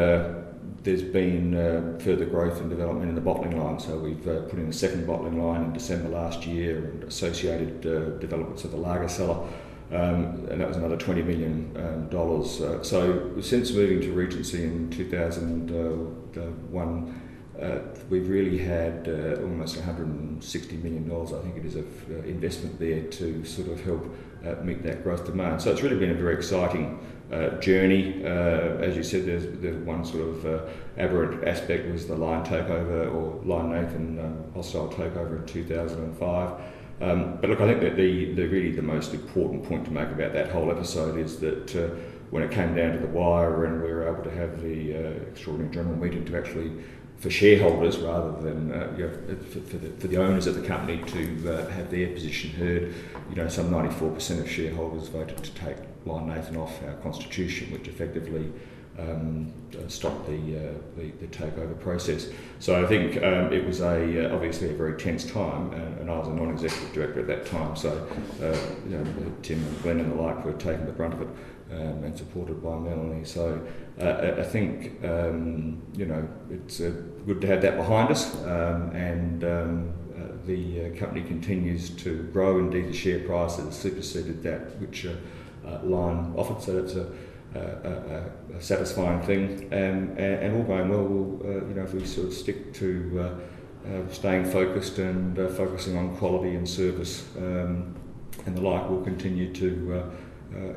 there's 0.86 1.01
been 1.01 1.53
uh, 1.55 1.97
further 1.99 2.25
growth 2.25 2.62
and 2.62 2.69
development 2.69 3.10
in 3.10 3.15
the 3.15 3.21
bottling 3.21 3.60
line. 3.60 3.79
So 3.79 3.97
we've 3.97 4.27
uh, 4.27 4.41
put 4.41 4.60
in 4.60 4.67
a 4.67 4.73
second 4.73 5.08
bottling 5.08 5.43
line 5.43 5.63
in 5.63 5.73
December 5.73 6.10
last 6.10 6.45
year 6.45 6.77
and 6.77 7.03
associated 7.03 7.88
uh, 7.88 8.19
developments 8.19 8.65
of 8.65 8.71
the 8.71 8.77
lager 8.77 9.10
cellar. 9.10 9.47
Um, 9.91 10.47
and 10.49 10.62
that 10.62 10.67
was 10.67 10.77
another 10.77 10.97
$20 10.97 11.25
million. 11.25 11.75
Um, 11.75 12.08
uh, 12.12 12.43
so 12.84 13.41
since 13.41 13.71
moving 13.71 13.99
to 14.01 14.13
Regency 14.13 14.63
in 14.63 14.91
2001, 14.91 17.21
uh, 17.61 17.79
we've 18.09 18.29
really 18.29 18.57
had 18.57 19.07
uh, 19.07 19.41
almost 19.41 19.77
$160 19.77 20.83
million, 20.83 21.09
I 21.11 21.41
think 21.41 21.57
it 21.57 21.65
is, 21.65 21.75
of 21.75 22.25
investment 22.25 22.79
there 22.79 23.03
to 23.03 23.45
sort 23.45 23.69
of 23.69 23.83
help 23.83 24.15
meet 24.63 24.83
that 24.83 25.03
growth 25.03 25.25
demand. 25.25 25.61
So 25.61 25.71
it's 25.71 25.81
really 25.81 25.97
been 25.97 26.11
a 26.11 26.15
very 26.15 26.35
exciting 26.35 26.99
uh, 27.31 27.49
journey. 27.59 28.23
Uh, 28.23 28.77
as 28.79 28.95
you 28.95 29.03
said, 29.03 29.25
there's, 29.25 29.45
there's 29.59 29.77
one 29.77 30.05
sort 30.05 30.27
of 30.27 30.45
uh, 30.45 30.59
aberrant 30.97 31.47
aspect 31.47 31.91
was 31.91 32.07
the 32.07 32.15
Lion 32.15 32.45
takeover 32.45 33.13
or 33.13 33.43
Lion 33.43 33.71
Nathan 33.71 34.19
um, 34.19 34.51
hostile 34.53 34.89
takeover 34.89 35.39
in 35.39 35.45
2005. 35.45 36.61
Um, 37.01 37.37
but 37.41 37.49
look, 37.49 37.61
I 37.61 37.67
think 37.67 37.81
that 37.81 37.95
the, 37.97 38.33
the 38.33 38.47
really 38.47 38.71
the 38.71 38.81
most 38.81 39.13
important 39.13 39.63
point 39.63 39.85
to 39.85 39.91
make 39.91 40.09
about 40.09 40.33
that 40.33 40.49
whole 40.49 40.71
episode 40.71 41.19
is 41.19 41.39
that 41.39 41.75
uh, 41.75 41.95
when 42.29 42.41
it 42.41 42.51
came 42.51 42.75
down 42.75 42.93
to 42.93 42.99
the 42.99 43.07
wire 43.07 43.65
and 43.65 43.81
we 43.81 43.91
were 43.91 44.07
able 44.07 44.23
to 44.23 44.31
have 44.31 44.61
the 44.61 44.93
uh, 44.93 45.09
extraordinary 45.29 45.73
general 45.73 45.95
meeting 45.95 46.25
to 46.25 46.37
actually 46.37 46.71
for 47.19 47.30
shareholders 47.30 47.97
rather 47.97 48.32
than 48.41 48.71
uh, 48.71 48.93
you 48.97 49.08
know, 49.08 49.38
for, 49.51 49.60
for, 49.62 49.78
the, 49.78 49.89
for 49.99 50.08
the 50.08 50.17
owners 50.17 50.47
of 50.47 50.56
the 50.56 50.67
company 50.67 51.01
to 51.12 51.54
uh, 51.54 51.69
have 51.69 51.89
their 51.89 52.10
position 52.10 52.51
heard. 52.51 52.93
You 53.30 53.36
know, 53.36 53.47
some 53.47 53.69
94% 53.69 54.41
of 54.41 54.49
shareholders 54.49 55.08
voted 55.08 55.43
to 55.43 55.51
take 55.51 55.78
Lion 56.06 56.28
Nathan 56.28 56.58
off 56.58 56.84
our 56.84 56.93
constitution, 56.95 57.71
which 57.71 57.88
effectively 57.88 58.51
um, 58.99 59.51
uh, 59.73 59.88
stopped 59.88 60.28
the, 60.28 60.58
uh, 60.58 60.73
the, 60.97 61.12
the 61.19 61.28
takeover 61.28 61.78
process. 61.80 62.30
So 62.60 62.82
I 62.82 62.88
think 62.88 63.17
um, 63.17 63.51
it 63.51 63.65
was 63.65 63.82
a 63.82 64.30
uh, 64.30 64.36
obviously 64.36 64.69
a 64.69 64.73
very 64.73 64.97
tense 64.97 65.30
time, 65.30 65.73
and, 65.73 65.99
and, 65.99 66.10
I 66.10 66.17
was 66.17 66.30
a 66.30 66.34
non-executive 66.34 66.93
director 66.93 67.19
at 67.19 67.28
that 67.28 67.45
time. 67.45 67.75
So 67.75 68.08
uh, 68.41 68.58
you 68.88 68.97
know, 68.97 69.06
Tim 69.41 69.62
and 69.62 69.82
Glenn 69.84 69.99
and 69.99 70.12
the 70.12 70.15
like 70.15 70.45
were 70.45 70.54
taking 70.54 70.86
the 70.86 70.93
brunt 70.93 71.13
of 71.13 71.21
it 71.23 71.28
um, 71.71 72.04
and 72.04 72.17
supported 72.17 72.62
by 72.63 72.78
Melanie. 72.78 73.25
So 73.25 73.65
uh, 73.99 74.36
I 74.38 74.43
think 74.43 75.04
um, 75.04 75.82
you 75.95 76.06
know 76.06 76.28
it's 76.49 76.80
uh, 76.80 76.91
good 77.25 77.41
to 77.41 77.47
have 77.47 77.62
that 77.62 77.78
behind 77.78 78.10
us, 78.12 78.36
um, 78.43 78.91
and 78.91 79.43
um, 79.43 79.93
uh, 80.15 80.45
the 80.45 80.86
uh, 80.86 80.99
company 80.99 81.23
continues 81.23 81.89
to 81.89 82.23
grow. 82.34 82.60
Indeed, 82.60 82.89
the 82.89 82.93
share 82.93 83.19
price 83.19 83.58
has 83.58 83.75
superseded 83.75 84.43
that 84.43 84.80
which 84.80 85.06
uh, 85.06 85.13
uh, 85.65 85.80
Lion 85.84 86.34
offered. 86.38 86.62
So 86.62 86.82
that's 86.82 86.95
a 86.95 87.12
a, 87.56 88.30
a, 88.58 88.62
satisfying 88.62 89.21
thing, 89.21 89.69
and, 89.71 90.19
and 90.19 90.58
all 90.58 90.63
going 90.63 90.89
well. 90.89 91.04
We'll, 91.04 91.69
you 91.69 91.73
know, 91.73 91.84
if 91.84 91.93
we 91.93 92.06
sort 92.06 92.28
of 92.28 92.34
stick 92.34 92.73
to 92.73 93.39
staying 94.12 94.43
focused 94.43 94.97
and 94.97 95.38
focusing 95.56 95.95
on 95.95 96.17
quality 96.17 96.54
and 96.56 96.67
service 96.67 97.25
um, 97.38 97.95
and 98.45 98.58
the 98.58 98.62
like, 98.62 98.89
we'll 98.89 99.04
continue 99.04 99.54
to 99.54 100.12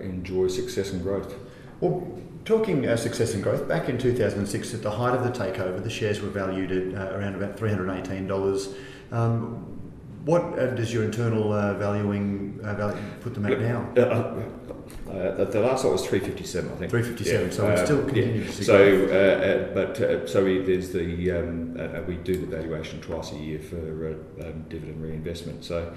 enjoy 0.00 0.48
success 0.48 0.92
and 0.92 1.02
growth. 1.02 1.34
Well, 1.80 2.18
talking 2.44 2.86
uh, 2.86 2.96
success 2.96 3.34
and 3.34 3.42
growth, 3.42 3.68
back 3.68 3.88
in 3.88 3.98
2006, 3.98 4.74
at 4.74 4.82
the 4.82 4.90
height 4.90 5.14
of 5.14 5.22
the 5.22 5.30
takeover, 5.30 5.82
the 5.82 5.90
shares 5.90 6.20
were 6.20 6.30
valued 6.30 6.72
at 6.72 6.94
uh, 6.94 7.16
around 7.16 7.34
about 7.34 7.56
$318. 7.56 8.74
Um, 9.12 9.78
what 10.24 10.58
uh, 10.58 10.66
does 10.74 10.92
your 10.92 11.04
internal 11.04 11.52
uh, 11.52 11.74
valuing 11.74 12.58
uh, 12.64 12.74
value 12.74 13.00
put 13.20 13.34
them 13.34 13.46
at 13.46 13.60
now? 13.60 13.88
Uh, 15.08 15.44
the 15.44 15.60
last 15.60 15.84
one 15.84 15.92
was 15.92 16.06
357, 16.06 16.70
I 16.70 16.74
think. 16.76 16.90
357, 16.90 17.46
yeah. 17.46 17.52
so 17.52 17.70
we 17.70 17.76
still 17.84 18.04
continue 18.04 18.40
yeah. 18.40 18.46
to 18.46 18.52
see 18.52 18.64
So, 18.64 19.72
but 19.74 20.28
so 20.28 20.44
we, 20.44 20.58
there's 20.60 20.92
the 20.92 21.30
um, 21.30 22.06
we 22.06 22.16
do 22.16 22.36
the 22.36 22.46
valuation 22.46 23.00
twice 23.00 23.32
a 23.32 23.36
year 23.36 23.58
for 23.58 24.16
um, 24.44 24.64
dividend 24.68 25.02
reinvestment. 25.02 25.64
So, 25.64 25.94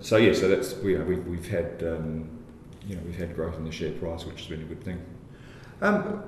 so 0.00 0.16
yeah, 0.16 0.32
so 0.32 0.48
that's 0.48 0.74
we, 0.76 0.96
we've, 0.96 1.26
we've 1.26 1.48
had 1.48 1.82
um, 1.82 2.39
you 2.86 2.96
know, 2.96 3.02
we've 3.04 3.16
had 3.16 3.34
growth 3.34 3.56
in 3.56 3.64
the 3.64 3.72
share 3.72 3.92
price, 3.92 4.24
which 4.24 4.40
has 4.40 4.46
been 4.48 4.62
a 4.62 4.64
good 4.64 4.82
thing. 4.82 5.04
Um, 5.80 6.22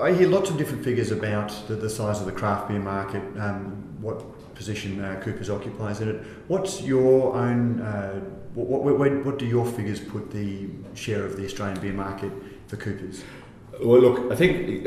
I 0.00 0.12
hear 0.12 0.28
lots 0.28 0.50
of 0.50 0.58
different 0.58 0.84
figures 0.84 1.10
about 1.10 1.50
the, 1.66 1.74
the 1.74 1.90
size 1.90 2.20
of 2.20 2.26
the 2.26 2.32
craft 2.32 2.68
beer 2.68 2.78
market, 2.78 3.22
um, 3.38 3.96
what 4.00 4.24
position 4.54 5.02
uh, 5.02 5.20
Coopers 5.22 5.50
occupies 5.50 6.00
in 6.00 6.08
it. 6.08 6.24
What's 6.48 6.82
your 6.82 7.34
own, 7.36 7.80
uh, 7.80 8.20
what, 8.54 8.82
what, 8.82 9.24
what, 9.24 9.38
do 9.38 9.46
your 9.46 9.66
figures 9.66 10.00
put 10.00 10.30
the 10.30 10.68
share 10.94 11.24
of 11.24 11.36
the 11.36 11.44
Australian 11.44 11.80
beer 11.80 11.92
market 11.92 12.32
for 12.68 12.76
Coopers? 12.76 13.22
Well, 13.80 14.00
look, 14.00 14.32
I 14.32 14.36
think 14.36 14.84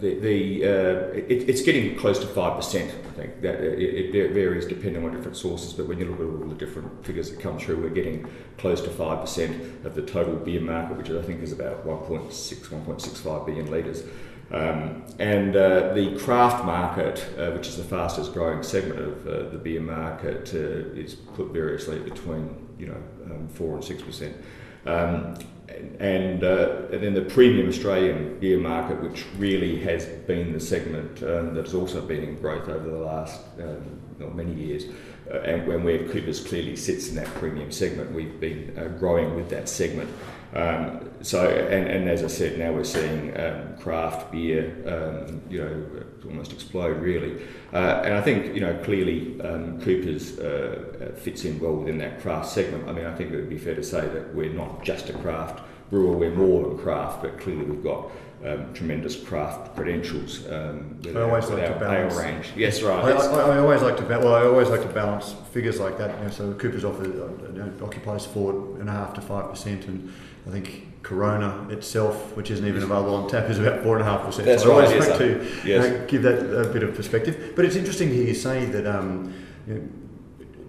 the, 0.00 0.14
the 0.20 0.64
uh, 0.64 1.12
it, 1.14 1.48
it's 1.48 1.62
getting 1.62 1.96
close 1.96 2.18
to 2.18 2.26
five 2.26 2.56
percent. 2.56 2.90
I 2.90 3.12
think 3.12 3.40
that 3.42 3.60
it, 3.60 4.14
it, 4.14 4.32
varies 4.32 4.66
depending 4.66 5.04
on 5.04 5.12
different 5.12 5.36
sources, 5.36 5.72
but 5.72 5.86
when 5.86 5.98
you 5.98 6.06
look 6.06 6.20
at 6.20 6.26
all 6.26 6.48
the 6.48 6.54
different 6.54 7.04
figures 7.04 7.30
that 7.30 7.40
come 7.40 7.58
through, 7.58 7.82
we're 7.82 7.88
getting 7.90 8.28
close 8.58 8.80
to 8.82 8.90
five 8.90 9.20
percent 9.20 9.86
of 9.86 9.94
the 9.94 10.02
total 10.02 10.36
beer 10.36 10.60
market, 10.60 10.96
which 10.96 11.10
I 11.10 11.22
think 11.22 11.42
is 11.42 11.52
about 11.52 11.86
1.6, 11.86 12.30
1.65 12.30 13.46
billion 13.46 13.70
litres. 13.70 14.04
Um, 14.50 15.04
and 15.18 15.56
uh, 15.56 15.94
the 15.94 16.16
craft 16.18 16.64
market, 16.64 17.26
uh, 17.38 17.52
which 17.52 17.68
is 17.68 17.76
the 17.76 17.84
fastest 17.84 18.34
growing 18.34 18.62
segment 18.62 19.00
of 19.00 19.26
uh, 19.26 19.48
the 19.48 19.58
beer 19.58 19.80
market, 19.80 20.52
uh, 20.54 20.98
is 20.98 21.14
put 21.14 21.48
variously 21.48 21.98
between 22.00 22.68
you 22.78 22.88
know 22.88 23.02
um, 23.24 23.48
four 23.48 23.76
and 23.76 23.84
six 23.84 24.02
percent. 24.02 24.36
Um, 24.84 25.38
and, 25.68 26.44
uh, 26.44 26.82
and 26.92 27.02
then 27.02 27.14
the 27.14 27.22
premium 27.22 27.68
Australian 27.68 28.38
beer 28.38 28.58
market, 28.58 29.02
which 29.02 29.24
really 29.38 29.78
has 29.80 30.04
been 30.04 30.52
the 30.52 30.60
segment 30.60 31.22
um, 31.22 31.54
that 31.54 31.64
has 31.64 31.74
also 31.74 32.00
been 32.00 32.22
in 32.22 32.40
growth 32.40 32.68
over 32.68 32.88
the 32.88 32.98
last 32.98 33.40
um, 33.60 34.00
many 34.34 34.52
years. 34.52 34.84
Uh, 35.30 35.38
and 35.40 35.66
when 35.66 35.84
where 35.84 36.06
Coopers 36.08 36.44
clearly 36.44 36.76
sits 36.76 37.08
in 37.08 37.14
that 37.14 37.28
premium 37.34 37.72
segment, 37.72 38.12
we've 38.12 38.38
been 38.40 38.76
uh, 38.78 38.88
growing 38.98 39.34
with 39.34 39.48
that 39.48 39.68
segment. 39.68 40.10
Um, 40.54 41.10
so, 41.20 41.48
and, 41.48 41.88
and 41.88 42.08
as 42.08 42.22
I 42.22 42.28
said, 42.28 42.58
now 42.58 42.72
we're 42.72 42.84
seeing 42.84 43.38
um, 43.40 43.76
craft 43.78 44.30
beer, 44.30 44.70
um, 44.86 45.42
you 45.50 45.58
know, 45.58 46.04
almost 46.26 46.52
explode 46.52 47.00
really. 47.00 47.42
Uh, 47.72 48.02
and 48.04 48.14
I 48.14 48.20
think, 48.20 48.54
you 48.54 48.60
know, 48.60 48.74
clearly 48.84 49.40
um, 49.40 49.80
Coopers 49.80 50.38
uh, 50.38 51.12
fits 51.16 51.44
in 51.44 51.58
well 51.58 51.74
within 51.74 51.98
that 51.98 52.20
craft 52.20 52.50
segment. 52.50 52.88
I 52.88 52.92
mean, 52.92 53.06
I 53.06 53.14
think 53.14 53.32
it 53.32 53.36
would 53.36 53.50
be 53.50 53.58
fair 53.58 53.74
to 53.74 53.82
say 53.82 54.06
that 54.06 54.34
we're 54.34 54.52
not 54.52 54.84
just 54.84 55.10
a 55.10 55.12
craft 55.14 55.60
brewer, 55.90 56.16
we're 56.16 56.34
more 56.34 56.68
than 56.68 56.78
craft, 56.78 57.22
but 57.22 57.38
clearly 57.40 57.64
we've 57.64 57.82
got 57.82 58.10
um, 58.44 58.72
tremendous 58.74 59.16
craft 59.16 59.74
credentials. 59.74 60.46
Um, 60.50 61.00
I 61.06 61.20
always 61.20 61.48
like 61.48 61.66
to 61.66 61.78
balance. 61.80 62.14
range. 62.16 62.52
Yes, 62.56 62.82
right. 62.82 63.02
I, 63.02 63.10
I, 63.10 63.56
I, 63.56 63.58
always 63.58 63.80
like 63.80 63.96
to 63.96 64.04
well, 64.04 64.34
I 64.34 64.42
always 64.42 64.68
like 64.68 64.82
to 64.82 64.88
balance 64.88 65.34
figures 65.52 65.80
like 65.80 65.96
that. 65.98 66.18
You 66.18 66.24
know, 66.24 66.30
so 66.30 66.52
Cooper's 66.54 66.84
offer 66.84 67.04
uh, 67.04 67.52
you 67.52 67.58
know, 67.58 67.72
occupies 67.82 68.26
four 68.26 68.52
and 68.78 68.88
a 68.88 68.92
half 68.92 69.14
to 69.14 69.22
five 69.22 69.48
percent, 69.48 69.86
and 69.86 70.12
I 70.46 70.50
think 70.50 71.02
Corona 71.02 71.68
itself, 71.70 72.36
which 72.36 72.50
isn't 72.50 72.66
even 72.66 72.82
available 72.82 73.14
on 73.14 73.28
tap, 73.28 73.48
is 73.48 73.58
about 73.58 73.82
four 73.82 73.96
and 73.96 74.06
a 74.06 74.10
half 74.10 74.24
percent. 74.24 74.46
That's 74.46 74.62
so 74.62 74.70
right. 74.70 74.88
I 74.88 74.92
always 74.92 75.06
yes, 75.06 75.08
like 75.08 75.18
to 75.18 75.68
yes. 75.68 76.10
give 76.10 76.22
that 76.22 76.68
a 76.68 76.68
bit 76.72 76.82
of 76.82 76.94
perspective. 76.94 77.52
But 77.56 77.64
it's 77.64 77.76
interesting 77.76 78.08
to 78.08 78.14
hear 78.14 78.24
you 78.24 78.34
say 78.34 78.64
that 78.66 78.86
um, 78.86 79.32
you 79.66 79.74
know, 79.74 79.88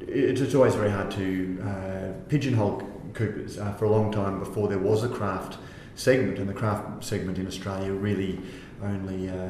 it's, 0.08 0.42
it's, 0.42 0.56
always 0.56 0.76
very 0.76 0.92
hard 0.92 1.12
to 1.12 1.62
uh, 1.64 2.28
pigeonhole 2.30 2.90
Coopers 3.14 3.58
uh, 3.58 3.74
for 3.74 3.86
a 3.86 3.90
long 3.90 4.12
time 4.12 4.40
before 4.40 4.68
there 4.68 4.80
was 4.80 5.04
a 5.04 5.10
craft 5.10 5.58
segment, 5.96 6.38
and 6.38 6.50
the 6.50 6.54
craft 6.54 7.04
segment 7.04 7.38
in 7.38 7.48
Australia 7.48 7.92
really 7.92 8.40
only 8.84 9.30
uh, 9.30 9.50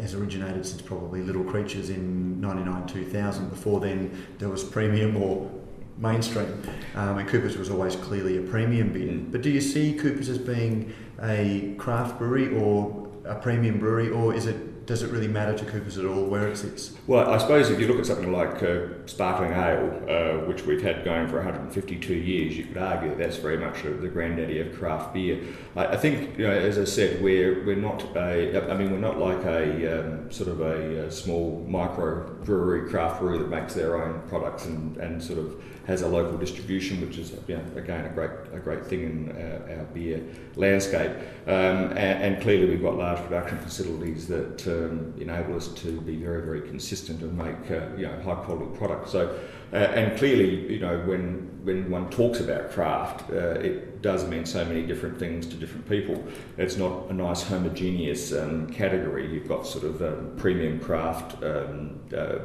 has 0.00 0.14
originated 0.14 0.66
since 0.66 0.82
probably 0.82 1.22
Little 1.22 1.44
Creatures 1.44 1.90
in 1.90 2.40
99 2.40 2.86
2000. 2.86 3.48
Before 3.48 3.80
then, 3.80 4.26
there 4.38 4.48
was 4.48 4.64
premium 4.64 5.16
or 5.16 5.50
mainstream, 5.98 6.62
um, 6.94 7.18
and 7.18 7.28
Coopers 7.28 7.56
was 7.56 7.70
always 7.70 7.96
clearly 7.96 8.38
a 8.38 8.42
premium 8.42 8.92
beer. 8.92 9.12
Mm. 9.12 9.32
But 9.32 9.42
do 9.42 9.50
you 9.50 9.60
see 9.60 9.94
Coopers 9.94 10.28
as 10.28 10.38
being 10.38 10.92
a 11.22 11.74
craft 11.78 12.18
brewery 12.18 12.54
or 12.54 13.08
a 13.24 13.34
premium 13.34 13.78
brewery, 13.78 14.10
or 14.10 14.34
is 14.34 14.46
it 14.46 14.56
does 14.86 15.02
it 15.02 15.10
really 15.10 15.26
matter 15.26 15.56
to 15.58 15.64
Coopers 15.64 15.98
at 15.98 16.04
all 16.04 16.24
where 16.24 16.46
it 16.46 16.56
sits? 16.56 16.92
Well, 17.08 17.28
I 17.28 17.38
suppose 17.38 17.70
if 17.70 17.80
you 17.80 17.88
look 17.88 17.98
at 17.98 18.06
something 18.06 18.32
like 18.32 18.62
uh, 18.62 18.86
sparkling 19.06 19.52
ale, 19.52 20.02
uh, 20.08 20.46
which 20.46 20.64
we've 20.64 20.80
had 20.80 21.04
going 21.04 21.26
for 21.26 21.36
152 21.36 22.14
years, 22.14 22.56
you 22.56 22.64
could 22.64 22.78
argue 22.78 23.08
that 23.08 23.18
that's 23.18 23.36
very 23.36 23.58
much 23.58 23.82
the 23.82 24.08
granddaddy 24.08 24.60
of 24.60 24.78
craft 24.78 25.12
beer. 25.12 25.42
I, 25.74 25.86
I 25.86 25.96
think, 25.96 26.38
you 26.38 26.46
know, 26.46 26.52
as 26.52 26.78
I 26.78 26.84
said, 26.84 27.20
we're 27.20 27.64
we're 27.66 27.76
not 27.76 28.04
a, 28.16 28.70
I 28.70 28.76
mean, 28.76 28.92
we're 28.92 28.98
not 28.98 29.18
like 29.18 29.44
a 29.44 30.00
um, 30.00 30.30
sort 30.30 30.48
of 30.48 30.60
a, 30.60 31.06
a, 31.06 31.10
small 31.10 31.66
micro 31.68 32.32
brewery, 32.44 32.88
craft 32.88 33.20
brewery 33.20 33.38
that 33.38 33.48
makes 33.48 33.74
their 33.74 34.00
own 34.00 34.22
products 34.28 34.66
and, 34.66 34.96
and 34.98 35.22
sort 35.22 35.40
of 35.40 35.60
has 35.86 36.02
a 36.02 36.08
local 36.08 36.36
distribution, 36.36 37.00
which 37.00 37.18
is 37.18 37.32
you 37.46 37.56
know, 37.56 37.64
again 37.76 38.04
a 38.04 38.08
great 38.08 38.30
a 38.52 38.58
great 38.58 38.84
thing 38.86 39.02
in 39.02 39.30
our, 39.36 39.78
our 39.78 39.84
beer 39.86 40.22
landscape. 40.56 41.12
Um, 41.46 41.92
and, 41.96 42.22
and, 42.22 42.42
clearly, 42.42 42.66
we've 42.66 42.82
got 42.82 42.96
large 42.96 43.20
production 43.20 43.58
facilities 43.58 44.26
that 44.28 44.66
uh, 44.66 44.75
um, 44.84 45.14
enable 45.18 45.56
us 45.56 45.68
to 45.68 46.00
be 46.00 46.16
very, 46.16 46.42
very 46.42 46.62
consistent 46.62 47.22
and 47.22 47.36
make 47.36 47.70
uh, 47.70 47.88
you 47.96 48.06
know 48.06 48.20
high 48.22 48.34
quality 48.34 48.76
products. 48.76 49.12
So, 49.12 49.38
uh, 49.72 49.76
and 49.76 50.16
clearly, 50.18 50.72
you 50.72 50.80
know, 50.80 50.98
when 51.00 51.50
when 51.64 51.90
one 51.90 52.10
talks 52.10 52.40
about 52.40 52.70
craft, 52.70 53.30
uh, 53.30 53.60
it 53.60 54.02
does 54.02 54.26
mean 54.28 54.46
so 54.46 54.64
many 54.64 54.82
different 54.86 55.18
things 55.18 55.46
to 55.46 55.56
different 55.56 55.88
people. 55.88 56.24
It's 56.58 56.76
not 56.76 57.10
a 57.10 57.12
nice 57.12 57.42
homogeneous 57.42 58.32
um, 58.32 58.68
category. 58.68 59.32
You've 59.32 59.48
got 59.48 59.66
sort 59.66 59.84
of 59.84 60.02
um, 60.02 60.34
premium 60.36 60.78
craft. 60.80 61.42
Um, 61.42 62.00
uh, 62.16 62.38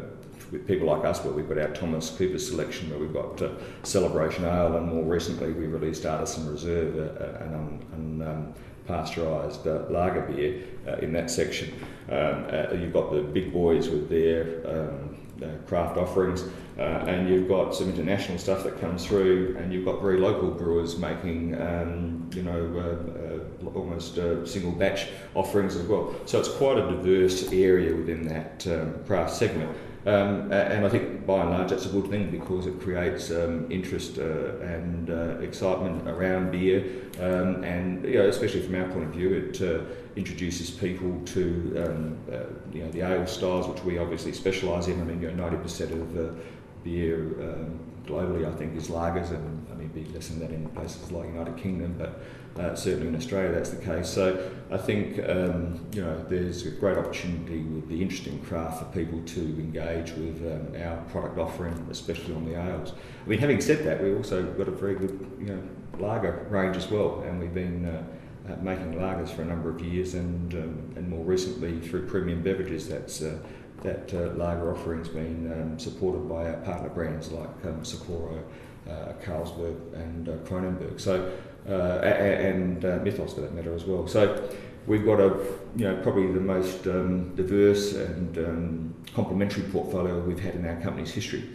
with 0.52 0.68
people 0.68 0.88
like 0.88 1.06
us, 1.06 1.24
where 1.24 1.34
we've 1.34 1.48
got 1.48 1.58
our 1.58 1.70
Thomas 1.70 2.10
Cooper 2.10 2.38
selection, 2.38 2.90
where 2.90 3.00
we've 3.00 3.14
got 3.14 3.42
uh, 3.42 3.52
Celebration 3.84 4.44
Ale, 4.44 4.76
and 4.76 4.88
more 4.88 5.04
recently 5.04 5.54
we 5.54 5.66
released 5.66 6.06
Artisan 6.06 6.52
Reserve, 6.52 6.98
uh, 6.98 7.44
un, 7.46 7.86
an 7.94 8.22
um, 8.22 8.54
pasteurised 8.92 9.66
uh, 9.66 9.90
lager 9.92 10.22
beer 10.22 10.64
uh, 10.88 10.98
in 10.98 11.14
that 11.14 11.32
section. 11.32 11.74
Um, 12.10 12.46
uh, 12.50 12.74
you've 12.74 12.94
got 12.94 13.12
the 13.12 13.22
big 13.22 13.54
boys 13.54 13.90
with 13.90 14.10
their 14.10 14.42
um, 14.68 15.18
uh, 15.42 15.48
craft 15.68 15.98
offerings, 15.98 16.44
uh, 16.78 16.82
and 16.82 17.30
you've 17.30 17.48
got 17.48 17.74
some 17.74 17.90
international 17.90 18.38
stuff 18.38 18.64
that 18.64 18.80
comes 18.82 19.06
through, 19.06 19.56
and 19.60 19.72
you've 19.72 19.86
got 19.86 20.02
very 20.02 20.20
local 20.20 20.52
brewers 20.52 20.98
making, 20.98 21.60
um, 21.62 22.30
you 22.34 22.44
know, 22.44 22.62
almost 23.74 24.16
single 24.46 24.72
batch 24.72 25.08
offerings 25.34 25.76
as 25.76 25.86
well. 25.88 26.14
So 26.26 26.40
it's 26.40 26.50
quite 26.50 26.78
a 26.78 26.82
diverse 26.82 27.52
area 27.52 27.96
within 27.96 28.28
that 28.28 28.68
um, 28.68 29.04
craft 29.06 29.34
segment. 29.34 29.76
Um, 30.04 30.52
and 30.52 30.84
I 30.84 30.90
think 30.90 31.28
by 31.28 31.42
and 31.42 31.52
large 31.52 31.70
that's 31.70 31.86
a 31.86 31.90
good 31.90 32.08
thing 32.08 32.32
because 32.32 32.66
it 32.66 32.82
creates 32.82 33.30
um, 33.30 33.72
interest 33.72 34.18
uh, 34.18 34.58
and 34.62 35.12
uh, 35.12 35.38
excitement 35.42 36.08
around 36.08 36.52
beer, 36.52 36.84
um, 37.20 37.64
and 37.64 38.04
you 38.04 38.16
know, 38.16 38.28
especially 38.28 38.62
from 38.62 38.76
our 38.76 38.88
point 38.88 39.04
of 39.04 39.12
view, 39.12 39.34
it 39.34 39.62
uh, 39.62 39.84
introduces 40.16 40.72
people 40.72 41.22
to 41.26 41.86
um, 41.86 42.18
uh, 42.32 42.46
you 42.74 42.84
know 42.84 42.90
the 42.92 43.02
ale 43.02 43.28
styles, 43.28 43.68
which 43.68 43.84
we 43.84 44.00
obviously 44.00 44.34
specialise 44.34 44.88
in. 44.88 45.00
I 45.00 45.04
mean, 45.04 45.22
you 45.22 45.30
know, 45.30 45.44
ninety 45.44 45.58
percent 45.58 45.92
of 45.92 46.18
uh, 46.18 46.34
beer 46.84 47.18
um, 47.40 47.80
globally, 48.08 48.52
I 48.52 48.56
think, 48.56 48.76
is 48.76 48.88
lagers, 48.88 49.30
and 49.30 49.68
I 49.72 49.76
mean, 49.76 49.90
be 49.90 50.06
less 50.06 50.30
than 50.30 50.40
that 50.40 50.50
in 50.50 50.68
places 50.70 51.12
like 51.12 51.28
United 51.28 51.58
Kingdom, 51.58 51.96
but 52.00 52.24
uh, 52.58 52.76
certainly 52.76 53.08
in 53.08 53.16
Australia 53.16 53.52
that's 53.52 53.70
the 53.70 53.84
case. 53.84 54.10
So 54.10 54.52
I 54.72 54.78
think 54.78 55.20
um, 55.28 55.86
you 55.94 56.02
know 56.02 56.24
there's 56.30 56.66
a 56.66 56.72
great 56.72 56.98
opportunity 56.98 57.64
with 57.64 57.90
the 57.90 58.02
interesting 58.02 58.40
craft 58.42 58.80
for 58.80 58.86
people 58.86 59.22
to 59.22 59.42
engage 59.42 60.12
with 60.14 60.42
um, 60.46 60.82
our 60.82 60.98
product 61.10 61.38
offering, 61.38 61.88
especially 61.90 62.34
on 62.34 62.46
the 62.46 62.62
ales. 62.62 62.94
I 63.26 63.30
mean, 63.30 63.40
having 63.40 63.62
said 63.62 63.86
that, 63.86 64.02
we've 64.02 64.16
also 64.16 64.44
got 64.54 64.68
a 64.68 64.72
very 64.72 64.96
good 64.96 65.20
you 65.40 65.48
know 65.48 65.62
lager 66.00 66.48
range 66.50 66.78
as 66.78 66.90
well, 66.90 67.22
and 67.22 67.40
we've 67.40 67.54
been 67.54 67.86
uh, 67.86 68.04
uh, 68.52 68.56
making 68.62 68.94
lagers 68.94 69.30
for 69.30 69.42
a 69.42 69.46
number 69.46 69.70
of 69.70 69.82
years, 69.82 70.14
and 70.14 70.54
um, 70.54 70.94
and 70.96 71.10
more 71.10 71.24
recently 71.24 71.80
through 71.80 72.08
premium 72.08 72.42
beverages, 72.42 72.88
that's 72.88 73.22
uh, 73.22 73.38
that 73.84 74.14
uh, 74.14 74.34
lager 74.36 74.72
offering's 74.72 75.10
been 75.10 75.52
um, 75.52 75.80
supported 75.80 76.30
by 76.30 76.48
our 76.48 76.58
partner 76.62 76.90
brands 76.90 77.32
like 77.32 77.50
um, 77.66 77.82
Sapporo, 77.82 78.44
uh, 78.90 79.14
Carlsberg, 79.24 79.94
and 79.94 80.28
Kronenbourg. 80.46 81.00
So 81.00 81.32
and 81.66 82.84
uh, 82.86 83.00
Mythos 83.04 83.34
for 83.34 83.42
that 83.42 83.54
matter 83.54 83.74
as 83.74 83.86
well. 83.86 84.08
So 84.08 84.50
we've 84.88 85.06
got 85.06 85.20
a 85.20 85.38
you 85.76 85.86
know 85.86 85.96
probably 86.02 86.32
the 86.32 86.40
most 86.40 86.88
um, 86.88 87.36
diverse 87.36 87.94
and 87.94 88.38
um, 88.38 88.96
complementary 89.14 89.64
portfolio 89.64 90.20
we've 90.20 90.40
had 90.40 90.56
in 90.56 90.66
our 90.66 90.80
company's 90.82 91.12
history. 91.12 91.50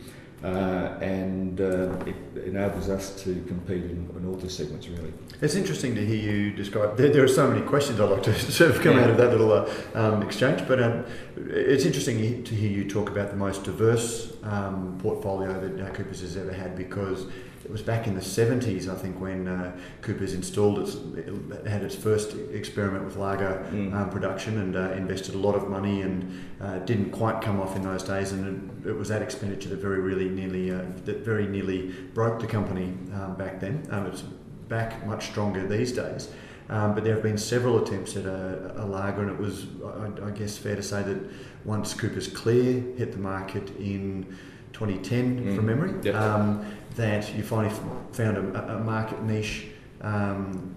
Uh, 0.45 0.99
and 1.01 1.63
uh, 1.63 1.97
it 2.05 2.15
enables 2.45 2.91
us 2.91 3.21
to 3.23 3.43
compete 3.49 3.85
in, 3.85 4.09
in, 4.17 4.27
all 4.29 4.35
the 4.35 4.51
segments 4.51 4.87
really. 4.87 5.13
It's 5.41 5.55
interesting 5.55 5.95
to 5.95 6.05
hear 6.05 6.15
you 6.15 6.53
describe. 6.53 6.99
There, 6.99 7.11
there 7.11 7.25
are 7.25 7.29
so 7.29 7.49
many 7.49 7.67
questions 7.67 7.99
I'd 7.99 8.11
like 8.11 8.23
to 8.25 8.35
sort 8.53 8.71
of 8.71 8.83
come 8.83 8.97
yeah. 8.97 9.05
out 9.05 9.11
of 9.11 9.17
that 9.17 9.31
little 9.31 9.51
uh, 9.51 9.69
um, 9.95 10.23
exchange, 10.23 10.63
but 10.69 10.81
um, 10.81 11.07
it's 11.37 11.87
interesting 11.87 12.45
to 12.45 12.55
hear 12.55 12.71
you 12.71 12.87
talk 12.87 13.09
about 13.09 13.31
the 13.31 13.37
most 13.37 13.65
diverse 13.65 14.35
um, 14.43 14.99
portfolio 15.03 15.59
that 15.59 15.95
Coopers 15.95 16.21
has 16.21 16.37
ever 16.37 16.53
had 16.53 16.77
because 16.77 17.27
it 17.67 17.73
was 17.73 17.83
back 17.83 18.07
in 18.07 18.15
the 18.15 18.21
70s, 18.21 18.89
I 18.89 18.95
think, 18.95 19.21
when 19.21 19.49
uh, 19.49 19.77
Cooper's 20.01 20.35
installed 20.35 20.79
its, 20.79 20.95
it 20.95 21.67
had 21.67 21.83
its 21.83 21.97
first 21.97 22.37
experiment 22.53 23.05
with 23.05 23.17
lager 23.17 23.67
mm. 23.73 23.93
um, 23.93 24.09
production 24.09 24.61
and 24.61 24.77
uh, 24.77 24.93
invested 24.93 25.35
a 25.35 25.39
lot 25.39 25.57
of 25.57 25.69
money 25.69 26.03
and 26.03 26.47
uh, 26.61 26.79
didn't 26.79 27.11
quite 27.11 27.43
come 27.43 27.61
off 27.61 27.75
in 27.75 27.83
those 27.83 28.05
days. 28.05 28.31
And 28.31 28.85
it, 28.85 28.91
it 28.91 28.93
was 28.93 29.09
that 29.09 29.21
expenditure 29.21 29.69
that 29.71 29.81
very 29.81 29.99
really 29.99 30.29
nearly 30.29 30.71
uh, 30.71 30.85
that 31.07 31.25
very 31.25 31.49
nearly 31.49 31.89
broke 32.15 32.39
the 32.39 32.47
company 32.47 32.95
um, 33.15 33.35
back 33.37 33.59
then. 33.59 33.85
Um, 33.91 34.07
it's 34.07 34.23
back 34.69 35.05
much 35.05 35.27
stronger 35.27 35.67
these 35.67 35.91
days. 35.91 36.31
Um, 36.69 36.95
but 36.95 37.03
there 37.03 37.15
have 37.15 37.23
been 37.23 37.39
several 37.39 37.83
attempts 37.83 38.17
at 38.17 38.27
a, 38.27 38.75
a 38.77 38.87
lager, 38.87 39.23
and 39.23 39.31
it 39.31 39.39
was, 39.39 39.67
I, 39.85 40.27
I, 40.27 40.31
guess, 40.31 40.57
fair 40.57 40.77
to 40.77 40.83
say 40.83 41.03
that 41.03 41.19
once 41.65 41.95
Cooper's 41.95 42.29
Clear 42.29 42.83
hit 42.97 43.13
the 43.13 43.19
market 43.19 43.71
in 43.77 44.37
2010, 44.73 45.41
mm. 45.41 45.57
from 45.57 45.67
memory, 45.67 45.95
yep. 46.03 46.17
um, 46.17 46.65
that 46.97 47.35
you 47.35 47.43
finally 47.43 47.75
found 48.13 48.37
a, 48.37 48.77
a 48.77 48.81
market 48.81 49.23
niche 49.23 49.67
um, 50.01 50.75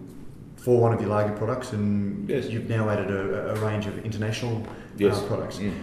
for 0.57 0.79
one 0.79 0.93
of 0.93 0.99
your 0.99 1.09
lager 1.09 1.35
products, 1.35 1.71
and 1.73 2.29
yes. 2.29 2.49
you've 2.49 2.69
now 2.69 2.89
added 2.89 3.09
a, 3.09 3.53
a 3.53 3.55
range 3.65 3.85
of 3.85 4.05
international 4.05 4.57
uh, 4.57 4.69
yes. 4.97 5.17
uh, 5.17 5.27
products. 5.27 5.57
Mm. 5.57 5.73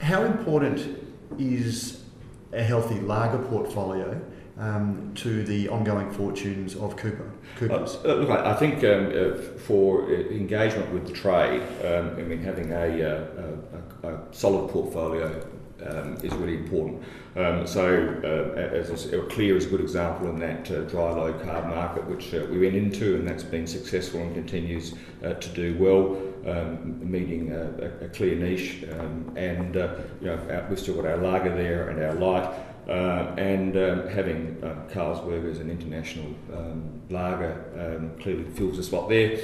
How 0.00 0.24
important 0.24 1.02
is 1.38 2.04
a 2.52 2.62
healthy 2.62 3.00
lager 3.00 3.38
portfolio 3.38 4.20
um, 4.58 5.12
to 5.14 5.42
the 5.44 5.68
ongoing 5.68 6.10
fortunes 6.10 6.76
of 6.76 6.96
Cooper? 6.96 7.30
Coopers? 7.56 7.96
Uh, 8.04 8.14
look, 8.14 8.30
I, 8.30 8.54
think 8.54 8.84
um, 8.84 9.06
uh, 9.06 9.40
for 9.58 10.04
uh, 10.04 10.08
engagement 10.08 10.92
with 10.92 11.06
the 11.06 11.12
trade, 11.12 11.62
um, 11.84 12.10
I 12.18 12.22
mean, 12.22 12.42
having 12.42 12.72
a, 12.72 13.02
uh, 13.02 14.08
a, 14.08 14.08
a 14.08 14.20
solid 14.32 14.70
portfolio 14.70 15.46
um, 15.86 16.16
is 16.22 16.32
really 16.34 16.56
important. 16.56 17.02
Um, 17.38 17.68
so, 17.68 18.20
uh, 18.24 18.58
as 18.58 19.12
a, 19.12 19.22
clear 19.26 19.56
is 19.56 19.66
a 19.66 19.68
good 19.68 19.80
example 19.80 20.28
in 20.28 20.40
that 20.40 20.68
uh, 20.72 20.80
dry 20.82 21.12
low 21.12 21.32
carb 21.34 21.68
market, 21.68 22.04
which 22.08 22.34
uh, 22.34 22.44
we 22.50 22.58
went 22.58 22.74
into, 22.74 23.14
and 23.14 23.28
that's 23.28 23.44
been 23.44 23.64
successful 23.64 24.20
and 24.20 24.34
continues 24.34 24.96
uh, 25.24 25.34
to 25.34 25.48
do 25.50 25.76
well, 25.78 26.20
um, 26.52 26.98
meeting 27.08 27.52
a, 27.52 28.04
a, 28.04 28.08
clear 28.08 28.34
niche. 28.34 28.84
Um, 28.90 29.32
and 29.36 29.76
uh, 29.76 29.98
you 30.20 30.26
know, 30.26 30.66
we've 30.68 30.80
still 30.80 30.96
got 30.96 31.06
our 31.06 31.18
lager 31.18 31.54
there 31.54 31.90
and 31.90 32.02
our 32.02 32.14
light. 32.14 32.52
Uh, 32.88 33.34
and 33.36 33.76
um, 33.76 34.08
having 34.08 34.56
Carlsberg 34.90 35.48
as 35.48 35.58
an 35.58 35.70
international 35.70 36.34
um, 36.52 37.00
lager 37.08 37.52
um, 37.78 38.20
clearly 38.20 38.44
fills 38.44 38.78
a 38.78 38.82
spot 38.82 39.08
there, 39.10 39.38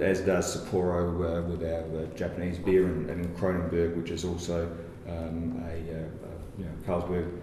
as 0.00 0.20
does 0.20 0.56
Sapporo 0.56 1.48
with 1.48 1.64
our 1.64 2.06
Japanese 2.14 2.58
beer 2.58 2.84
and, 2.84 3.10
and 3.10 3.36
Kronenbourg, 3.36 3.96
which 3.96 4.10
is 4.10 4.24
also 4.24 4.70
a, 5.08 6.19
Carlsberg 6.90 7.40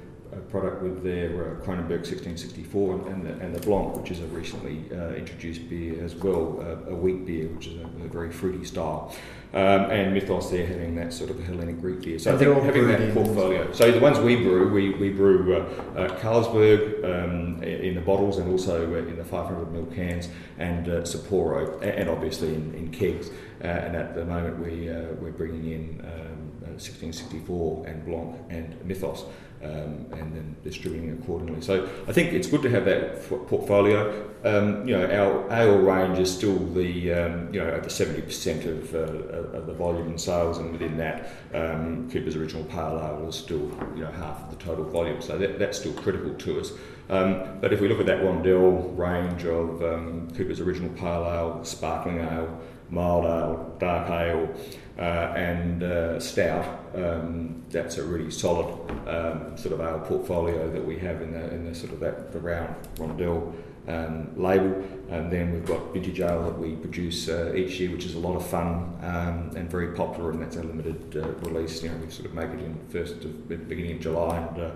product 0.50 0.82
with 0.82 1.04
their 1.04 1.30
uh, 1.30 1.56
Kronenbourg 1.62 2.04
1664 2.06 2.94
and, 2.94 3.08
and, 3.08 3.26
the, 3.26 3.46
and 3.46 3.56
the 3.56 3.60
Blanc, 3.62 3.96
which 3.96 4.12
is 4.12 4.20
a 4.20 4.26
recently 4.28 4.84
uh, 4.92 5.14
introduced 5.14 5.70
beer 5.70 6.04
as 6.04 6.16
well, 6.16 6.60
uh, 6.62 6.92
a 6.92 6.96
wheat 6.96 7.26
beer, 7.26 7.48
which 7.48 7.68
is 7.68 7.76
a, 7.76 7.86
a 8.06 8.08
very 8.08 8.32
fruity 8.32 8.64
style. 8.66 9.14
Um, 9.54 9.90
and 9.90 10.14
Mythos 10.14 10.52
there 10.52 10.68
having 10.68 10.96
that 10.96 11.14
sort 11.14 11.30
of 11.30 11.40
a 11.40 11.44
Hellenic 11.44 11.80
Greek 11.80 12.02
beer. 12.02 12.20
So 12.20 12.32
and 12.32 12.40
I 12.42 12.44
think 12.44 12.64
having 12.64 12.88
that 12.90 13.14
portfolio. 13.14 13.72
So 13.72 13.92
the 13.92 14.00
ones 14.00 14.20
we 14.20 14.36
brew, 14.36 14.72
we, 14.72 14.92
we 14.92 15.10
brew 15.10 15.56
uh, 15.56 15.60
uh, 15.98 16.20
Carlsberg 16.20 17.04
um, 17.06 17.64
in 17.64 17.96
the 17.96 18.02
bottles 18.02 18.38
and 18.40 18.52
also 18.52 18.94
uh, 18.94 18.98
in 18.98 19.16
the 19.16 19.24
500 19.24 19.68
ml 19.68 19.96
cans 19.96 20.28
and 20.58 20.90
uh, 20.90 21.02
Sapporo 21.02 21.82
and 21.82 22.10
obviously 22.10 22.54
in, 22.54 22.74
in 22.74 22.92
kegs. 22.92 23.30
Uh, 23.64 23.68
and 23.68 23.96
at 23.96 24.16
the 24.16 24.26
moment 24.26 24.60
we, 24.60 24.90
uh, 24.90 25.04
we're 25.22 25.32
bringing 25.32 25.72
in 25.72 26.02
um, 26.06 26.37
1664 26.78 27.88
and 27.88 28.06
Blanc 28.06 28.36
and 28.50 28.86
Mythos 28.86 29.26
um, 29.64 30.06
and 30.12 30.36
then 30.36 30.56
distributing 30.64 31.12
accordingly. 31.12 31.62
So 31.62 31.90
I 32.08 32.14
think 32.14 32.34
it's 32.34 32.48
good 32.48 32.62
to 32.64 32.70
have 32.70 32.86
that 32.86 33.28
portfolio. 33.48 34.30
Um, 34.44 34.88
you 34.88 34.96
know, 34.96 35.06
our 35.06 35.52
ale 35.52 35.80
range 35.80 36.20
is 36.20 36.34
still 36.34 36.58
the 36.58 37.14
um, 37.14 37.54
you 37.54 37.60
know 37.60 37.72
over 37.72 37.90
seventy 37.90 38.22
percent 38.22 38.66
of, 38.66 38.94
uh, 38.94 39.58
of 39.58 39.66
the 39.66 39.74
volume 39.74 40.08
and 40.08 40.22
sales, 40.22 40.60
and 40.60 40.72
within 40.72 40.98
that, 40.98 41.32
um, 41.54 42.10
Cooper's 42.12 42.36
original 42.36 42.64
pale 42.66 43.00
ale 43.02 43.28
is 43.28 43.36
still 43.36 43.72
you 43.96 44.04
know 44.04 44.12
half 44.12 44.44
of 44.44 44.52
the 44.52 44.64
total 44.64 44.86
volume. 44.86 45.22
So 45.22 45.38
that, 45.38 45.58
that's 45.58 45.80
still 45.80 45.94
critical 45.94 46.34
to 46.34 46.60
us. 46.60 46.72
Um, 47.10 47.60
but 47.62 47.74
if 47.74 47.82
we 47.82 47.88
look 47.88 48.00
at 48.00 48.06
that 48.08 48.20
Rondell 48.20 48.96
range 48.98 49.46
of 49.46 49.82
um, 49.82 50.30
Cooper's 50.36 50.60
original 50.60 50.90
pale 50.92 51.26
ale, 51.26 51.64
sparkling 51.64 52.20
ale, 52.20 52.62
mild 52.90 53.26
ale, 53.26 53.76
dark 53.80 54.10
ale 54.10 54.50
uh, 54.98 55.34
and 55.36 55.84
uh, 55.84 56.20
stout. 56.20 56.66
Um, 56.96 57.64
that's 57.70 57.98
a 57.98 58.04
really 58.04 58.32
solid 58.32 58.68
um, 59.08 59.58
sort 59.58 59.74
of 59.74 59.82
ale 59.82 60.00
portfolio 60.00 60.72
that 60.72 60.86
we 60.86 60.98
have 61.00 61.22
in 61.22 61.34
the, 61.34 61.54
in 61.54 61.66
the 61.66 61.76
sort 61.76 61.94
of 61.94 62.00
that 62.00 62.32
the 62.32 62.40
round 62.40 62.76
Rondell 62.96 63.54
um, 63.88 64.32
label. 64.36 64.84
And 65.10 65.32
then 65.32 65.54
we've 65.54 65.66
got 65.66 65.94
vintage 65.94 66.20
ale 66.20 66.44
that 66.44 66.58
we 66.58 66.76
produce 66.76 67.30
uh, 67.30 67.54
each 67.56 67.80
year, 67.80 67.92
which 67.92 68.06
is 68.06 68.16
a 68.16 68.20
lot 68.20 68.36
of 68.36 68.46
fun 68.46 68.98
um, 69.04 69.56
and 69.56 69.70
very 69.70 69.96
popular. 69.96 70.32
And 70.32 70.42
that's 70.42 70.56
a 70.56 70.64
limited 70.64 71.16
uh, 71.16 71.30
release. 71.50 71.84
You 71.84 71.90
know, 71.90 71.98
we 71.98 72.10
sort 72.10 72.26
of 72.26 72.34
make 72.34 72.50
it 72.50 72.60
in 72.60 72.78
first 72.90 73.24
of, 73.24 73.48
beginning 73.48 73.98
of 73.98 74.02
July 74.02 74.38
and. 74.38 74.72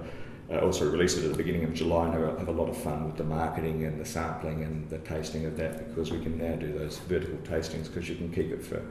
Uh, 0.52 0.60
also 0.60 0.90
release 0.90 1.16
it 1.18 1.24
at 1.24 1.32
the 1.32 1.38
beginning 1.38 1.64
of 1.64 1.74
July 1.74 2.08
and 2.08 2.38
have 2.38 2.48
a 2.50 2.52
lot 2.52 2.68
of 2.68 2.76
fun 2.76 3.06
with 3.06 3.16
the 3.16 3.24
marketing 3.24 3.86
and 3.86 4.02
the 4.02 4.06
sampling 4.06 4.64
and 4.64 4.90
the 4.90 4.98
tasting 5.00 5.46
of 5.46 5.56
that 5.56 5.88
because 5.88 6.12
we 6.12 6.20
can 6.20 6.38
now 6.38 6.56
do 6.56 6.78
those 6.78 7.00
vertical 7.00 7.38
tastings 7.38 7.86
because 7.86 8.10
you 8.10 8.16
can 8.16 8.30
keep 8.34 8.52
it 8.52 8.62
for 8.62 8.82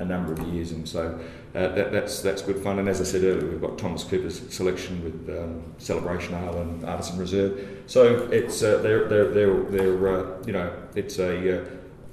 a 0.00 0.04
number 0.04 0.32
of 0.32 0.40
years, 0.48 0.72
and 0.72 0.88
so 0.88 1.18
uh, 1.54 1.68
that, 1.68 1.92
that's 1.92 2.22
that's 2.22 2.42
good 2.42 2.62
fun. 2.62 2.78
And 2.78 2.88
as 2.88 3.00
I 3.00 3.04
said 3.04 3.24
earlier, 3.24 3.50
we've 3.50 3.60
got 3.60 3.78
Thomas 3.78 4.04
Cooper's 4.04 4.40
selection 4.52 5.02
with 5.02 5.38
um, 5.38 5.62
Celebration 5.78 6.34
Ale 6.34 6.60
and 6.60 6.84
Artisan 6.84 7.18
Reserve. 7.18 7.82
So 7.86 8.28
it's 8.30 8.62
uh, 8.62 8.78
they're 8.78 9.08
they're 9.08 9.30
they're, 9.30 9.62
they're 9.64 10.08
uh, 10.08 10.42
you 10.46 10.52
know 10.52 10.72
it's 10.94 11.18
a 11.18 11.64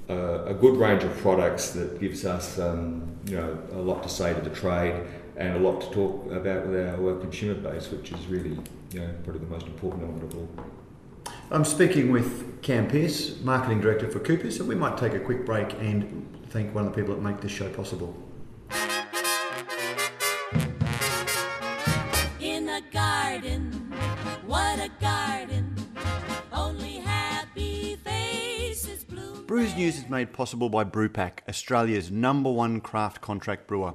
uh, 0.08 0.44
a 0.46 0.54
good 0.54 0.76
range 0.76 1.04
of 1.04 1.16
products 1.18 1.70
that 1.70 2.00
gives 2.00 2.24
us 2.24 2.58
um, 2.58 3.16
you 3.26 3.36
know 3.36 3.58
a 3.72 3.78
lot 3.78 4.02
to 4.02 4.08
say 4.08 4.34
to 4.34 4.40
the 4.40 4.50
trade 4.50 4.94
and 5.36 5.56
a 5.56 5.58
lot 5.58 5.80
to 5.82 5.90
talk 5.90 6.30
about 6.32 6.66
with 6.66 6.88
our 6.88 7.16
consumer 7.16 7.54
base, 7.54 7.90
which 7.90 8.12
is 8.12 8.26
really 8.26 8.58
you 8.92 9.00
know 9.00 9.10
probably 9.24 9.40
the 9.40 9.52
most 9.52 9.66
important 9.66 10.02
element 10.02 10.32
of 10.32 10.38
all. 10.38 10.48
I'm 11.50 11.64
speaking 11.64 12.10
with 12.10 12.62
Cam 12.62 12.88
Pearce, 12.88 13.40
Marketing 13.42 13.80
Director 13.80 14.10
for 14.10 14.18
Coopers, 14.18 14.56
so 14.56 14.64
we 14.64 14.74
might 14.74 14.96
take 14.96 15.12
a 15.12 15.20
quick 15.20 15.44
break 15.46 15.74
and 15.74 16.44
thank 16.50 16.74
one 16.74 16.86
of 16.86 16.92
the 16.94 17.00
people 17.00 17.14
that 17.14 17.22
make 17.22 17.40
this 17.40 17.52
show 17.52 17.68
possible. 17.70 18.16
In 22.40 22.68
a 22.68 22.80
garden, 22.92 23.70
what 24.46 24.78
a 24.80 24.90
garden, 25.00 25.76
only 26.52 26.96
happy 26.96 27.96
faces 27.96 29.04
bloom. 29.04 29.44
Brews 29.46 29.76
News 29.76 29.98
is 29.98 30.08
made 30.08 30.32
possible 30.32 30.68
by 30.68 30.84
Brewpack, 30.84 31.40
Australia's 31.48 32.10
number 32.10 32.50
one 32.50 32.80
craft 32.80 33.20
contract 33.20 33.68
brewer. 33.68 33.94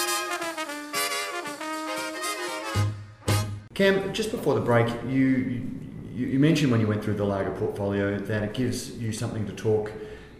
Cam, 3.81 4.13
just 4.13 4.29
before 4.29 4.53
the 4.53 4.61
break, 4.61 4.87
you, 5.07 5.67
you, 6.13 6.27
you 6.27 6.39
mentioned 6.39 6.71
when 6.71 6.79
you 6.79 6.85
went 6.85 7.03
through 7.03 7.15
the 7.15 7.25
lager 7.25 7.49
portfolio 7.49 8.15
that 8.19 8.43
it 8.43 8.53
gives 8.53 8.95
you 8.99 9.11
something 9.11 9.43
to 9.47 9.53
talk 9.53 9.91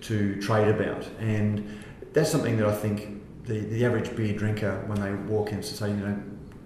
to 0.02 0.39
trade 0.39 0.68
about, 0.68 1.08
and 1.20 1.84
that's 2.14 2.30
something 2.30 2.56
that 2.58 2.68
I 2.68 2.76
think 2.76 3.20
the, 3.46 3.62
the 3.62 3.84
average 3.84 4.16
beer 4.16 4.38
drinker, 4.38 4.84
when 4.86 5.02
they 5.02 5.12
walk 5.28 5.52
in, 5.52 5.58
to 5.58 5.64
say, 5.64 5.89
you 5.89 5.96
know, 5.96 6.22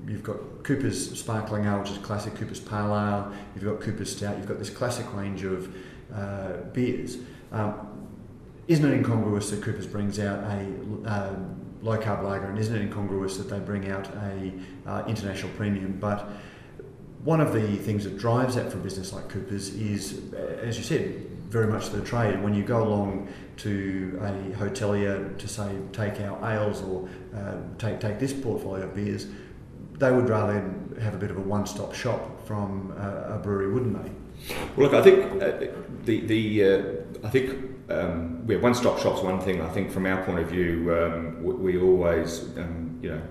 you've 0.05 0.21
got 0.21 0.65
Cooper's 0.65 1.17
Sparkling 1.17 1.63
Ale, 1.63 1.79
which 1.79 1.91
is 1.91 1.97
classic 1.99 2.35
Cooper's 2.35 2.59
Pale 2.59 2.93
Ale, 2.93 3.31
you've 3.55 3.63
got 3.63 3.79
Cooper's 3.79 4.13
Stout, 4.13 4.35
you've 4.37 4.47
got 4.47 4.59
this 4.59 4.69
classic 4.69 5.05
range 5.13 5.45
of 5.45 5.73
uh, 6.13 6.57
beers. 6.73 7.19
Um, 7.53 8.09
isn't 8.67 8.85
it 8.85 8.93
incongruous 8.93 9.49
that 9.51 9.61
Cooper's 9.63 9.87
brings 9.87 10.19
out 10.19 10.39
a 10.43 10.75
uh, 11.05 11.35
low 11.81 11.97
carb 11.97 12.21
lager, 12.21 12.47
and 12.47 12.59
isn't 12.59 12.75
it 12.75 12.81
incongruous 12.81 13.37
that 13.37 13.49
they 13.49 13.59
bring 13.59 13.89
out 13.89 14.09
a 14.13 14.51
uh, 14.85 15.05
international 15.07 15.51
premium? 15.51 15.97
But 16.01 16.29
one 17.25 17.41
of 17.41 17.53
the 17.53 17.75
things 17.77 18.03
that 18.03 18.17
drives 18.17 18.53
that 18.55 18.71
for 18.71 18.77
a 18.77 18.81
business 18.81 19.11
like 19.11 19.27
Cooper's 19.29 19.69
is, 19.69 20.31
as 20.61 20.77
you 20.77 20.83
said, 20.83 21.25
very 21.49 21.65
much 21.67 21.89
the 21.89 22.01
trade. 22.01 22.41
When 22.43 22.53
you 22.53 22.63
go 22.63 22.83
along 22.83 23.27
to 23.57 24.19
a 24.21 24.55
hotelier 24.57 25.35
to 25.37 25.47
say 25.47 25.75
take 25.91 26.21
our 26.21 26.53
ales 26.53 26.83
or 26.83 27.09
uh, 27.35 27.55
take 27.79 27.99
take 27.99 28.19
this 28.19 28.31
portfolio 28.31 28.83
of 28.83 28.93
beers, 28.93 29.25
they 29.93 30.11
would 30.11 30.29
rather 30.29 30.71
have 31.01 31.15
a 31.15 31.17
bit 31.17 31.31
of 31.31 31.37
a 31.37 31.41
one-stop 31.41 31.95
shop 31.95 32.45
from 32.45 32.91
a, 32.97 33.35
a 33.35 33.39
brewery, 33.39 33.73
wouldn't 33.73 34.03
they? 34.03 34.11
Well, 34.75 34.89
look, 34.89 34.93
I 34.93 35.01
think 35.01 35.41
uh, 35.41 35.51
the 36.03 36.19
the 36.27 36.63
uh, 36.63 37.27
I 37.27 37.29
think 37.29 37.49
um, 37.89 38.43
yeah, 38.47 38.57
one-stop 38.57 38.99
shop's 38.99 39.21
one 39.21 39.39
thing. 39.39 39.61
I 39.61 39.69
think 39.69 39.91
from 39.91 40.05
our 40.05 40.23
point 40.23 40.39
of 40.39 40.49
view, 40.49 40.95
um, 40.95 41.43
we, 41.43 41.53
we, 41.53 41.81
always 41.81 42.41
um, 42.57 42.99
you 43.01 43.09
know 43.11 43.21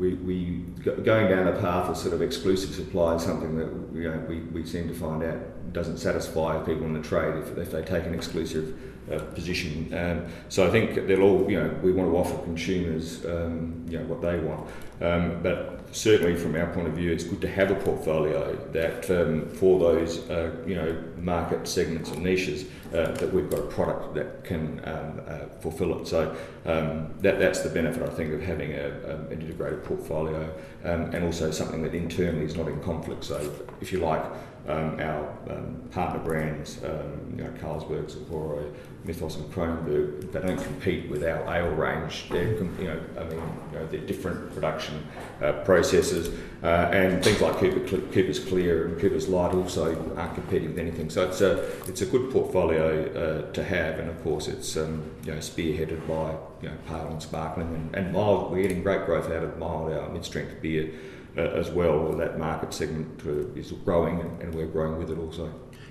we, 0.00 0.14
we 0.14 0.64
going 1.02 1.28
down 1.28 1.44
the 1.44 1.60
path 1.60 1.90
of 1.90 1.96
sort 1.96 2.14
of 2.14 2.22
exclusive 2.22 2.74
supply 2.74 3.16
is 3.16 3.22
something 3.22 3.54
that 3.56 3.68
you 3.94 4.10
know, 4.10 4.18
we, 4.26 4.38
we 4.40 4.64
seem 4.64 4.88
to 4.88 4.94
find 4.94 5.22
out 5.22 5.72
doesn't 5.74 5.98
satisfy 5.98 6.58
people 6.60 6.84
in 6.86 6.94
the 6.94 7.02
trade 7.02 7.36
if, 7.36 7.56
if 7.58 7.70
they 7.70 7.82
take 7.82 8.06
an 8.06 8.14
exclusive 8.14 8.76
uh, 9.12 9.18
position. 9.34 9.92
Um, 9.92 10.26
so 10.48 10.66
I 10.66 10.70
think 10.70 11.06
they'll 11.06 11.22
all, 11.22 11.50
you 11.50 11.60
know, 11.60 11.68
we 11.82 11.92
want 11.92 12.10
to 12.10 12.16
offer 12.16 12.42
consumers, 12.44 13.24
um, 13.26 13.84
you 13.88 13.98
know, 13.98 14.04
what 14.06 14.22
they 14.22 14.38
want. 14.38 14.68
Um, 15.02 15.42
but 15.42 15.79
certainly 15.92 16.36
from 16.36 16.54
our 16.54 16.66
point 16.72 16.86
of 16.86 16.94
view, 16.94 17.12
it's 17.12 17.24
good 17.24 17.40
to 17.40 17.48
have 17.48 17.70
a 17.70 17.74
portfolio 17.74 18.54
that 18.72 19.10
um, 19.10 19.48
for 19.50 19.78
those, 19.78 20.28
uh, 20.30 20.54
you 20.66 20.74
know, 20.74 21.02
market 21.16 21.66
segments 21.66 22.10
and 22.10 22.22
niches 22.22 22.64
uh, 22.94 23.12
that 23.12 23.32
we've 23.32 23.50
got 23.50 23.60
a 23.60 23.66
product 23.66 24.14
that 24.14 24.44
can 24.44 24.80
um, 24.84 25.20
uh, 25.26 25.46
fulfill 25.60 26.00
it. 26.00 26.06
So 26.06 26.36
um, 26.66 27.12
that, 27.20 27.38
that's 27.38 27.60
the 27.60 27.70
benefit, 27.70 28.02
I 28.02 28.10
think, 28.10 28.32
of 28.32 28.42
having 28.42 28.72
a, 28.72 28.88
an 29.08 29.28
integrated 29.30 29.84
portfolio 29.84 30.52
and 30.82 31.24
also 31.24 31.50
something 31.50 31.82
that 31.82 31.94
internally 31.94 32.44
is 32.44 32.56
not 32.56 32.68
in 32.68 32.80
conflict. 32.82 33.24
So 33.24 33.52
if 33.80 33.92
you 33.92 33.98
like, 34.00 34.24
um, 34.68 35.00
our 35.00 35.28
um, 35.50 35.82
partner 35.90 36.20
brands, 36.20 36.82
um, 36.84 37.34
you 37.36 37.44
know, 37.44 37.50
Carlsberg, 37.60 38.10
Sapporo, 38.10 38.72
Mythos 39.04 39.36
and 39.36 39.50
Kronenbourg, 39.52 40.30
they 40.30 40.40
don't 40.40 40.62
compete 40.62 41.08
with 41.08 41.24
our 41.24 41.42
ale 41.54 41.70
range. 41.70 42.28
They're, 42.28 42.52
you 42.52 42.84
know, 42.84 43.00
I 43.18 43.24
mean, 43.24 43.42
you 43.72 43.78
know, 43.78 43.86
they're 43.86 44.00
different 44.00 44.52
production 44.52 45.06
uh, 45.42 45.52
processes, 45.64 46.28
uh, 46.62 46.90
and 46.92 47.24
things 47.24 47.40
like 47.40 47.56
Cooper, 47.56 47.80
Cooper's 47.98 48.38
Clear 48.38 48.86
and 48.86 49.00
Cooper's 49.00 49.28
Light 49.28 49.54
also 49.54 50.14
aren't 50.16 50.34
competing 50.34 50.70
with 50.70 50.78
anything. 50.78 51.08
So 51.08 51.26
it's 51.26 51.40
a 51.40 51.62
it's 51.88 52.02
a 52.02 52.06
good 52.06 52.30
portfolio 52.30 53.06
uh, 53.48 53.52
to 53.52 53.64
have, 53.64 53.98
and 53.98 54.10
of 54.10 54.22
course 54.22 54.48
it's 54.48 54.76
um, 54.76 55.02
you 55.24 55.32
know 55.32 55.38
spearheaded 55.38 56.06
by 56.06 56.36
you 56.62 56.68
know 56.68 56.76
pale 56.86 57.08
and 57.08 57.22
sparkling 57.22 57.68
and, 57.68 57.94
and 57.94 58.12
mild. 58.12 58.52
We're 58.52 58.62
getting 58.62 58.82
great 58.82 59.06
growth 59.06 59.30
out 59.30 59.42
of 59.42 59.58
mild, 59.58 59.92
our 59.92 60.10
mid-strength 60.10 60.60
beer. 60.60 60.92
Uh, 61.36 61.42
as 61.42 61.70
well, 61.70 62.10
that 62.10 62.40
market 62.40 62.74
segment 62.74 63.22
uh, 63.24 63.30
is 63.54 63.70
growing 63.70 64.20
and, 64.20 64.42
and 64.42 64.52
we're 64.52 64.66
growing 64.66 64.98
with 64.98 65.12
it 65.12 65.16
also. 65.16 65.48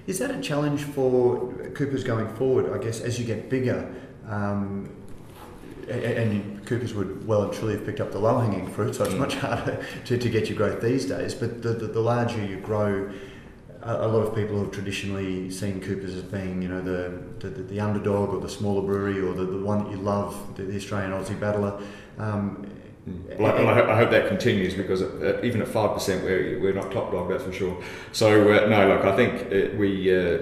Is 0.09 0.17
that 0.17 0.31
a 0.31 0.41
challenge 0.41 0.81
for 0.81 1.53
Coopers 1.75 2.03
going 2.03 2.27
forward? 2.33 2.73
I 2.73 2.83
guess 2.83 2.99
as 2.99 3.19
you 3.19 3.25
get 3.25 3.47
bigger, 3.47 3.93
um, 4.27 4.89
and 5.87 6.65
Coopers 6.65 6.95
would 6.95 7.27
well 7.27 7.43
and 7.43 7.53
truly 7.53 7.75
have 7.75 7.85
picked 7.85 7.99
up 7.99 8.11
the 8.11 8.17
low 8.17 8.39
hanging 8.39 8.65
fruit, 8.71 8.95
so 8.95 9.03
it's 9.03 9.13
mm. 9.13 9.19
much 9.19 9.35
harder 9.35 9.85
to, 10.05 10.17
to 10.17 10.29
get 10.29 10.49
your 10.49 10.57
growth 10.57 10.81
these 10.81 11.05
days. 11.05 11.35
But 11.35 11.61
the, 11.61 11.73
the, 11.73 11.85
the 11.85 11.99
larger 11.99 12.43
you 12.43 12.57
grow, 12.57 13.11
a, 13.83 13.97
a, 13.97 14.07
lot 14.07 14.21
of 14.21 14.33
people 14.33 14.59
have 14.59 14.71
traditionally 14.71 15.51
seen 15.51 15.79
Coopers 15.79 16.15
as 16.15 16.23
being, 16.23 16.63
you 16.63 16.69
know, 16.69 16.81
the, 16.81 17.47
the, 17.47 17.61
the 17.61 17.79
underdog 17.79 18.33
or 18.33 18.39
the 18.39 18.49
smaller 18.49 18.81
brewery 18.81 19.21
or 19.21 19.35
the, 19.35 19.45
the 19.45 19.63
one 19.63 19.83
that 19.83 19.91
you 19.91 19.97
love, 19.97 20.55
the, 20.55 20.63
the 20.63 20.75
Australian 20.75 21.11
Aussie 21.11 21.39
battler. 21.39 21.79
Um, 22.17 22.67
well, 23.39 23.69
I, 23.69 23.93
I, 23.93 23.95
hope 23.95 24.11
that 24.11 24.27
continues 24.27 24.73
because 24.73 25.01
uh, 25.01 25.39
even 25.43 25.61
at 25.61 25.67
five 25.67 25.93
percent, 25.93 26.23
we're, 26.23 26.59
we're 26.59 26.73
not 26.73 26.91
top 26.91 27.11
dog, 27.11 27.29
that's 27.29 27.43
for 27.43 27.53
sure. 27.53 27.81
So 28.11 28.51
uh, 28.51 28.67
no, 28.67 28.87
look, 28.87 29.05
I 29.05 29.15
think 29.15 29.51
uh, 29.51 29.75
we 29.77 30.15
uh, 30.15 30.37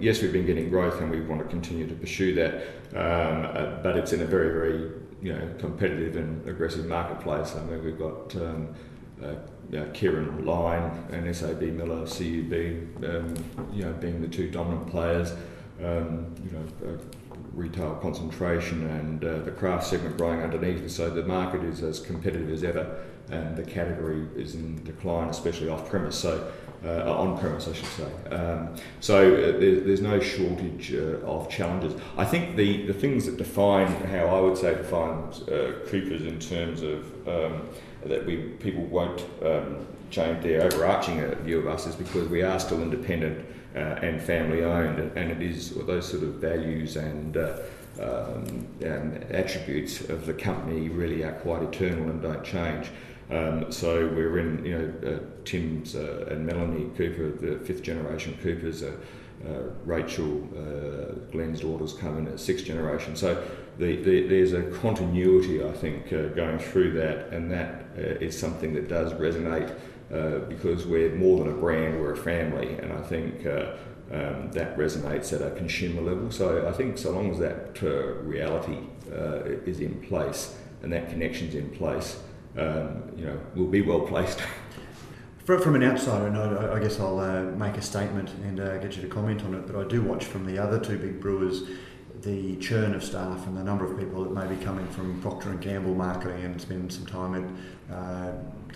yes, 0.00 0.22
we've 0.22 0.32
been 0.32 0.46
getting 0.46 0.70
growth 0.70 1.00
and 1.00 1.10
we 1.10 1.20
want 1.20 1.42
to 1.42 1.48
continue 1.48 1.86
to 1.86 1.94
pursue 1.94 2.34
that, 2.34 2.54
um, 2.94 3.44
uh, 3.44 3.82
but 3.82 3.96
it's 3.96 4.12
in 4.12 4.20
a 4.20 4.26
very 4.26 4.52
very 4.52 4.90
you 5.22 5.32
know 5.32 5.54
competitive 5.58 6.16
and 6.16 6.46
aggressive 6.48 6.86
marketplace. 6.86 7.54
I 7.56 7.62
mean, 7.64 7.84
we've 7.84 7.98
got. 7.98 8.34
Um, 8.36 8.74
uh, 9.22 9.34
know, 9.78 9.84
Kirin 9.86 11.12
and 11.12 11.36
SAB 11.36 11.62
Miller, 11.62 12.06
CUB, 12.06 13.04
um, 13.04 13.34
you 13.72 13.84
know, 13.84 13.92
being 14.00 14.20
the 14.20 14.28
two 14.28 14.50
dominant 14.50 14.88
players. 14.88 15.32
Um, 15.82 16.34
you 16.44 16.50
know, 16.50 16.98
retail 17.54 17.94
concentration 17.96 18.86
and 18.86 19.24
uh, 19.24 19.38
the 19.38 19.50
craft 19.50 19.86
segment 19.86 20.16
growing 20.16 20.40
underneath. 20.42 20.90
So 20.90 21.10
the 21.10 21.24
market 21.24 21.64
is 21.64 21.82
as 21.82 22.00
competitive 22.00 22.50
as 22.50 22.64
ever, 22.64 23.04
and 23.30 23.56
the 23.56 23.64
category 23.64 24.26
is 24.36 24.54
in 24.54 24.82
decline, 24.84 25.28
especially 25.28 25.68
off 25.68 25.88
premise. 25.88 26.16
So 26.16 26.52
uh, 26.84 27.12
on 27.12 27.38
premise, 27.38 27.68
I 27.68 27.72
should 27.74 27.86
say. 27.86 28.34
Um, 28.34 28.74
so 29.00 29.34
uh, 29.34 29.58
there, 29.58 29.80
there's 29.80 30.00
no 30.00 30.18
shortage 30.18 30.94
uh, 30.94 31.26
of 31.26 31.50
challenges. 31.50 32.00
I 32.16 32.24
think 32.24 32.56
the, 32.56 32.86
the 32.86 32.94
things 32.94 33.26
that 33.26 33.36
define 33.36 33.88
how 34.06 34.26
I 34.26 34.40
would 34.40 34.56
say 34.56 34.74
define 34.74 35.24
uh, 35.42 35.72
Coopers 35.86 36.22
in 36.22 36.38
terms 36.38 36.82
of 36.82 37.28
um, 37.28 37.68
that 38.04 38.24
we 38.24 38.36
people 38.60 38.84
won't 38.84 39.22
um, 39.44 39.86
change 40.10 40.42
their 40.42 40.62
overarching 40.62 41.20
uh, 41.20 41.34
view 41.42 41.58
of 41.58 41.66
us 41.66 41.86
is 41.86 41.94
because 41.94 42.28
we 42.28 42.42
are 42.42 42.58
still 42.58 42.82
independent 42.82 43.46
uh, 43.74 43.78
and 43.78 44.20
family 44.20 44.64
owned, 44.64 44.98
and 45.16 45.30
it 45.30 45.42
is 45.42 45.70
those 45.70 46.08
sort 46.08 46.22
of 46.22 46.34
values 46.34 46.96
and, 46.96 47.36
uh, 47.36 47.56
um, 48.00 48.66
and 48.80 49.24
attributes 49.30 50.08
of 50.08 50.26
the 50.26 50.34
company 50.34 50.88
really 50.88 51.22
are 51.22 51.32
quite 51.32 51.62
eternal 51.62 52.08
and 52.10 52.22
don't 52.22 52.44
change. 52.44 52.90
Um, 53.30 53.70
so 53.70 54.08
we're 54.08 54.38
in, 54.40 54.64
you 54.64 54.78
know, 54.78 55.08
uh, 55.08 55.18
Tim's 55.44 55.94
uh, 55.94 56.26
and 56.30 56.44
Melanie 56.44 56.90
Cooper, 56.96 57.30
the 57.30 57.64
fifth 57.64 57.82
generation 57.82 58.36
Coopers. 58.42 58.82
Uh, 58.82 58.92
uh, 59.48 59.62
Rachel, 59.86 60.38
Glenn's 61.32 61.60
daughters 61.60 61.94
come 61.94 62.18
in 62.18 62.28
at 62.28 62.38
sixth 62.38 62.66
generation. 62.66 63.16
So 63.16 63.42
the, 63.78 63.96
the, 63.96 64.26
there's 64.26 64.52
a 64.52 64.64
continuity, 64.64 65.64
I 65.64 65.72
think, 65.72 66.10
going 66.10 66.58
through 66.58 66.92
that, 67.00 67.28
and 67.28 67.50
that 67.50 67.86
is 67.96 68.38
something 68.38 68.74
that 68.74 68.88
does 68.88 69.14
resonate 69.14 69.74
uh, 70.12 70.40
because 70.40 70.86
we're 70.86 71.14
more 71.14 71.38
than 71.38 71.48
a 71.48 71.56
brand, 71.56 72.00
we're 72.00 72.12
a 72.12 72.16
family, 72.16 72.74
and 72.74 72.92
I 72.92 73.02
think 73.02 73.46
uh, 73.46 73.76
um, 74.10 74.50
that 74.52 74.76
resonates 74.76 75.32
at 75.32 75.40
a 75.40 75.54
consumer 75.56 76.02
level. 76.02 76.30
So 76.30 76.66
I 76.68 76.72
think 76.72 76.98
so 76.98 77.12
long 77.12 77.30
as 77.30 77.38
that 77.38 77.80
reality 78.24 78.78
is 79.66 79.80
in 79.80 80.00
place 80.02 80.56
and 80.82 80.92
that 80.92 81.10
connection's 81.10 81.54
in 81.54 81.70
place, 81.70 82.20
um, 82.56 83.12
you 83.16 83.24
know, 83.24 83.38
we'll 83.54 83.68
be 83.68 83.82
well 83.82 84.00
placed. 84.00 84.42
From 85.44 85.74
an 85.74 85.82
outsider 85.82 86.72
I 86.72 86.78
guess 86.78 87.00
I'll 87.00 87.18
uh, 87.18 87.42
make 87.42 87.76
a 87.76 87.82
statement 87.82 88.30
and 88.44 88.60
uh, 88.60 88.78
get 88.78 88.94
you 88.94 89.02
to 89.02 89.08
comment 89.08 89.42
on 89.42 89.54
it. 89.54 89.66
But 89.66 89.74
I 89.74 89.88
do 89.88 90.00
watch 90.00 90.24
from 90.24 90.46
the 90.46 90.58
other 90.58 90.78
two 90.78 90.96
big 90.96 91.20
brewers 91.20 91.64
the 92.22 92.54
churn 92.56 92.94
of 92.94 93.02
staff 93.02 93.46
and 93.46 93.56
the 93.56 93.64
number 93.64 93.84
of 93.84 93.98
people 93.98 94.22
that 94.22 94.32
may 94.32 94.46
be 94.54 94.62
coming 94.62 94.86
from 94.88 95.20
Procter 95.22 95.50
and 95.50 95.60
Gamble 95.60 95.94
marketing 95.94 96.44
and 96.44 96.60
spend 96.60 96.92
some 96.92 97.06
time 97.06 97.58
at 97.88 97.94
uh, 97.94 98.32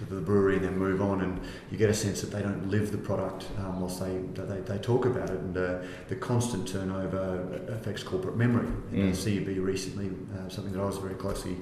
to 0.09 0.15
the 0.15 0.21
brewery 0.21 0.57
and 0.57 0.65
then 0.65 0.79
move 0.79 1.01
on, 1.03 1.21
and 1.21 1.41
you 1.71 1.79
get 1.79 1.91
a 1.91 1.95
sense 1.95 2.21
that 2.21 2.31
they 2.31 2.43
don't 2.43 2.69
live 2.69 2.93
the 2.93 2.99
product 2.99 3.47
um, 3.59 3.81
whilst 3.81 4.01
they, 4.01 4.19
they 4.35 4.61
they 4.61 4.79
talk 4.79 5.07
about 5.07 5.31
it, 5.31 5.39
and 5.39 5.57
uh, 5.57 5.79
the 6.09 6.17
constant 6.17 6.69
turnover 6.69 7.61
affects 7.69 8.03
corporate 8.03 8.37
memory. 8.37 8.69
In 8.93 9.13
mm. 9.13 9.25
The 9.25 9.39
CUB 9.39 9.65
recently, 9.65 10.11
uh, 10.37 10.49
something 10.49 10.73
that 10.73 10.81
I 10.81 10.85
was 10.85 10.99
very 10.99 11.15
closely 11.15 11.57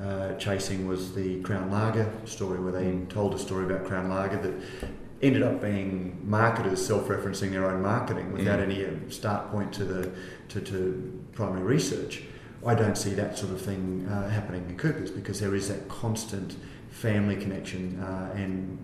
uh, 0.00 0.34
chasing 0.34 0.86
was 0.86 1.14
the 1.14 1.40
Crown 1.42 1.70
Lager 1.70 2.10
story, 2.24 2.60
where 2.60 2.72
they 2.72 2.84
mm. 2.84 3.08
told 3.08 3.34
a 3.34 3.38
story 3.38 3.64
about 3.64 3.86
Crown 3.86 4.08
Lager 4.08 4.40
that 4.42 4.90
ended 5.22 5.42
up 5.42 5.62
being 5.62 6.20
marketers 6.22 6.86
self-referencing 6.86 7.50
their 7.50 7.70
own 7.70 7.82
marketing 7.82 8.32
without 8.32 8.58
mm. 8.58 8.64
any 8.64 8.84
uh, 8.84 8.90
start 9.08 9.50
point 9.50 9.72
to 9.72 9.84
the 9.84 10.10
to, 10.48 10.60
to 10.60 11.24
primary 11.32 11.62
research. 11.62 12.22
I 12.64 12.74
don't 12.74 12.96
see 12.96 13.10
that 13.10 13.38
sort 13.38 13.52
of 13.52 13.60
thing 13.60 14.08
uh, 14.10 14.28
happening 14.28 14.66
in 14.68 14.76
Coopers 14.76 15.10
because 15.10 15.38
there 15.40 15.54
is 15.54 15.68
that 15.68 15.88
constant 15.88 16.56
family 16.96 17.36
connection 17.36 18.00
uh, 18.00 18.32
and 18.34 18.78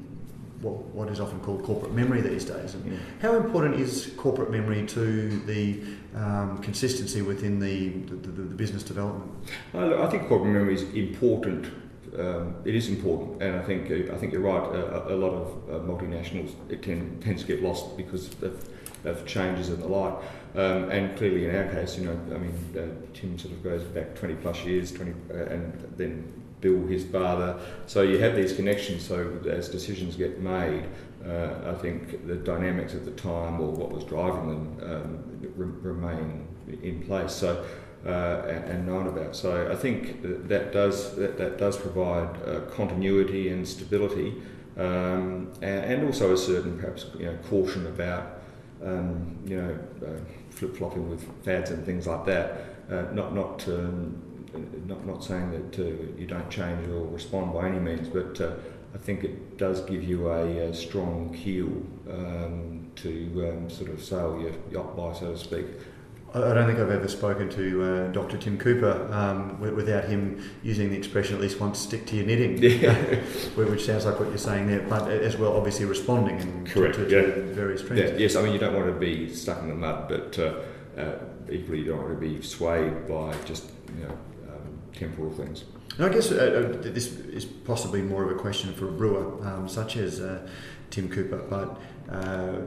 what, 0.61 0.77
what 0.95 1.09
is 1.09 1.19
often 1.19 1.41
called 1.41 1.65
corporate 1.65 1.93
memory 1.93 2.21
these 2.21 2.45
days. 2.45 2.75
And 2.75 2.93
yeah. 2.93 2.99
How 3.21 3.37
important 3.37 3.81
is 3.81 4.13
corporate 4.17 4.51
memory 4.51 4.87
to 4.89 5.41
the 5.41 5.81
um, 6.15 6.59
consistency 6.59 7.23
within 7.23 7.59
the, 7.59 7.89
the, 7.89 8.15
the, 8.15 8.43
the 8.43 8.55
business 8.55 8.83
development? 8.83 9.31
I 9.75 10.07
think 10.09 10.29
corporate 10.29 10.53
memory 10.53 10.75
is 10.75 10.83
important. 10.95 11.73
Um, 12.17 12.57
it 12.67 12.75
is 12.75 12.91
important, 12.91 13.43
and 13.43 13.57
I 13.57 13.63
think 13.63 13.91
uh, 13.91 14.13
I 14.15 14.19
think 14.19 14.35
you're 14.35 14.43
right. 14.43 14.63
A, 14.75 15.15
a 15.15 15.17
lot 15.17 15.33
of 15.33 15.47
uh, 15.71 15.79
multinationals 15.83 16.53
it 16.69 16.83
tend, 16.83 17.23
tends 17.23 17.41
to 17.41 17.49
get 17.49 17.63
lost 17.63 17.97
because 17.97 18.29
of, 18.43 18.69
of 19.07 19.27
changes 19.27 19.71
and 19.71 19.83
the 19.83 19.89
like. 19.89 20.13
Um, 20.55 20.91
and 20.91 21.17
clearly, 21.17 21.47
in 21.47 21.57
our 21.57 21.73
case, 21.73 21.97
you 21.97 22.05
know, 22.05 22.19
I 22.35 22.37
mean, 22.37 22.55
uh, 22.77 23.15
Tim 23.15 23.39
sort 23.39 23.55
of 23.55 23.65
goes 23.65 23.83
back 23.83 24.15
20 24.15 24.35
plus 24.35 24.63
years, 24.63 24.93
20, 24.93 25.11
uh, 25.11 25.35
and 25.55 25.95
then 25.97 26.41
Bill, 26.63 26.87
his 26.87 27.05
father. 27.05 27.59
So 27.87 28.01
you 28.01 28.19
have 28.19 28.35
these 28.35 28.55
connections. 28.55 29.05
So 29.07 29.39
as 29.51 29.69
decisions 29.69 30.17
get 30.17 30.41
made, 30.41 30.85
uh, 31.27 31.55
I 31.67 31.75
think 31.75 32.27
the 32.27 32.37
dynamics 32.37 32.95
at 32.95 33.05
the 33.05 33.11
time 33.11 33.61
or 33.61 33.71
what 33.71 33.93
was 33.93 34.05
driving 34.05 34.49
them 34.49 34.79
um, 34.91 35.53
re- 35.55 35.93
remain 35.93 36.49
in 36.83 37.03
place. 37.03 37.33
So. 37.35 37.63
Uh, 38.05 38.43
and, 38.49 38.65
and, 38.65 38.87
known 38.89 39.07
about. 39.07 39.37
So 39.37 39.71
I 39.71 39.77
think 39.77 40.23
that, 40.49 40.73
does 40.73 41.15
that, 41.15 41.39
that 41.39 41.57
does 41.57 41.77
provide 41.77 42.37
uh, 42.45 42.63
continuity 42.63 43.49
and 43.51 43.69
stability, 43.69 44.43
um, 44.77 45.53
and, 45.63 45.85
and, 45.85 46.05
also 46.07 46.33
a 46.33 46.37
certain 46.37 46.81
perhaps 46.81 47.07
you 47.17 47.27
know, 47.27 47.39
caution 47.49 47.87
about 47.87 48.41
um, 48.85 49.39
you 49.47 49.57
know 49.57 49.79
uh, 50.05 50.19
flip 50.51 50.77
flopping 50.77 51.09
with 51.09 51.25
fads 51.45 51.71
and 51.71 51.87
things 51.87 52.09
like 52.09 52.25
that. 52.25 52.65
Uh, 52.91 53.03
not 53.13 53.37
not 53.37 53.69
um, 53.69 54.21
not, 54.86 55.07
not 55.07 55.24
saying 55.24 55.50
that 55.50 55.78
uh, 55.78 56.18
you 56.18 56.26
don't 56.26 56.50
change 56.50 56.86
or 56.88 57.07
respond 57.07 57.53
by 57.53 57.68
any 57.68 57.78
means, 57.78 58.09
but 58.09 58.40
uh, 58.40 58.53
I 58.94 58.98
think 58.98 59.24
it 59.24 59.57
does 59.57 59.80
give 59.82 60.03
you 60.03 60.28
a, 60.28 60.68
a 60.68 60.74
strong 60.74 61.34
keel 61.34 61.68
um, 62.12 62.90
to 62.96 63.50
um, 63.50 63.70
sort 63.70 63.90
of 63.90 64.03
sail 64.03 64.38
your 64.40 64.53
yacht 64.70 64.96
by, 64.96 65.12
so 65.12 65.32
to 65.32 65.38
speak. 65.38 65.66
I 66.34 66.55
don't 66.55 66.66
think 66.66 66.78
I've 66.78 66.90
ever 66.90 67.09
spoken 67.09 67.50
to 67.50 67.84
uh, 67.84 68.12
Dr. 68.12 68.38
Tim 68.38 68.57
Cooper 68.57 69.07
um, 69.12 69.61
without 69.61 70.05
him 70.05 70.42
using 70.62 70.88
the 70.88 70.96
expression 70.96 71.34
at 71.34 71.42
least 71.42 71.61
once 71.61 71.78
stick 71.78 72.07
to 72.07 72.16
your 72.16 72.24
knitting, 72.24 72.57
yeah. 72.57 72.94
which 73.55 73.84
sounds 73.84 74.07
like 74.07 74.18
what 74.18 74.30
you're 74.30 74.38
saying 74.38 74.66
there, 74.66 74.80
but 74.88 75.11
as 75.11 75.36
well 75.36 75.55
obviously 75.55 75.84
responding 75.84 76.40
and 76.40 76.66
Correct, 76.66 76.94
to, 76.94 77.07
to, 77.07 77.11
yeah. 77.11 77.55
various 77.55 77.82
trends. 77.82 78.12
Yeah, 78.12 78.16
yes, 78.16 78.34
I 78.34 78.42
mean 78.42 78.55
you 78.55 78.59
don't 78.59 78.74
want 78.74 78.86
to 78.86 78.98
be 78.98 79.32
stuck 79.34 79.61
in 79.61 79.68
the 79.68 79.74
mud, 79.74 80.09
but 80.09 80.38
uh, 80.38 80.55
uh, 80.98 81.18
equally 81.50 81.80
you 81.80 81.84
don't 81.84 81.98
want 81.98 82.18
to 82.18 82.20
be 82.20 82.40
swayed 82.40 83.07
by 83.07 83.34
just 83.44 83.70
you 83.98 84.05
know 84.05 84.16
temporal 85.03 85.32
things. 85.32 85.64
And 85.96 86.07
I 86.07 86.09
guess 86.09 86.32
uh, 86.32 86.36
uh, 86.36 86.92
this 86.98 87.18
is 87.18 87.44
possibly 87.44 88.03
more 88.03 88.24
of 88.24 88.30
a 88.30 88.38
question 88.40 88.72
for 88.72 88.88
a 88.88 88.92
brewer 88.92 89.24
um, 89.46 89.68
such 89.68 89.96
as 89.96 90.20
uh, 90.20 90.48
Tim 90.90 91.09
Cooper, 91.09 91.42
but 91.48 91.80
uh, 92.11 92.61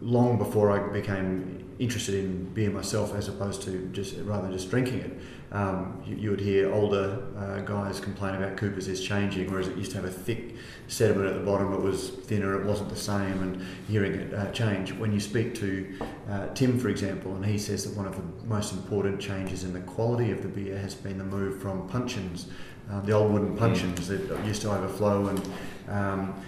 long 0.00 0.38
before 0.38 0.70
I 0.70 0.92
became 0.92 1.64
interested 1.78 2.14
in 2.14 2.44
beer 2.54 2.70
myself, 2.70 3.14
as 3.14 3.28
opposed 3.28 3.62
to 3.62 3.88
just 3.92 4.16
rather 4.18 4.42
than 4.42 4.52
just 4.52 4.70
drinking 4.70 5.00
it, 5.00 5.12
um, 5.52 6.02
you, 6.06 6.16
you, 6.16 6.30
would 6.30 6.40
hear 6.40 6.72
older 6.72 7.22
uh, 7.38 7.60
guys 7.60 8.00
complain 8.00 8.34
about 8.34 8.56
Cooper's 8.56 8.88
is 8.88 9.02
changing, 9.02 9.50
whereas 9.50 9.68
it 9.68 9.76
used 9.76 9.90
to 9.90 9.98
have 9.98 10.06
a 10.06 10.10
thick 10.10 10.56
sediment 10.88 11.26
at 11.28 11.34
the 11.34 11.44
bottom, 11.44 11.72
it 11.74 11.80
was 11.80 12.08
thinner, 12.08 12.58
it 12.58 12.66
wasn't 12.66 12.88
the 12.88 12.96
same, 12.96 13.42
and 13.42 13.66
hearing 13.86 14.14
it 14.14 14.32
uh, 14.32 14.50
change. 14.52 14.92
When 14.92 15.12
you 15.12 15.20
speak 15.20 15.54
to 15.56 15.98
uh, 16.30 16.48
Tim, 16.54 16.78
for 16.78 16.88
example, 16.88 17.34
and 17.36 17.44
he 17.44 17.58
says 17.58 17.84
that 17.84 17.94
one 17.96 18.06
of 18.06 18.16
the 18.16 18.46
most 18.46 18.72
important 18.72 19.20
changes 19.20 19.64
in 19.64 19.74
the 19.74 19.80
quality 19.80 20.30
of 20.30 20.42
the 20.42 20.48
beer 20.48 20.78
has 20.78 20.94
been 20.94 21.18
the 21.18 21.24
move 21.24 21.60
from 21.60 21.86
puncheons, 21.88 22.48
um, 22.90 23.04
the 23.04 23.12
old 23.12 23.30
wooden 23.30 23.56
puncheons 23.56 24.08
that 24.08 24.44
used 24.46 24.62
to 24.62 24.70
overflow 24.72 25.26
and 25.28 25.48
um, 25.88 26.42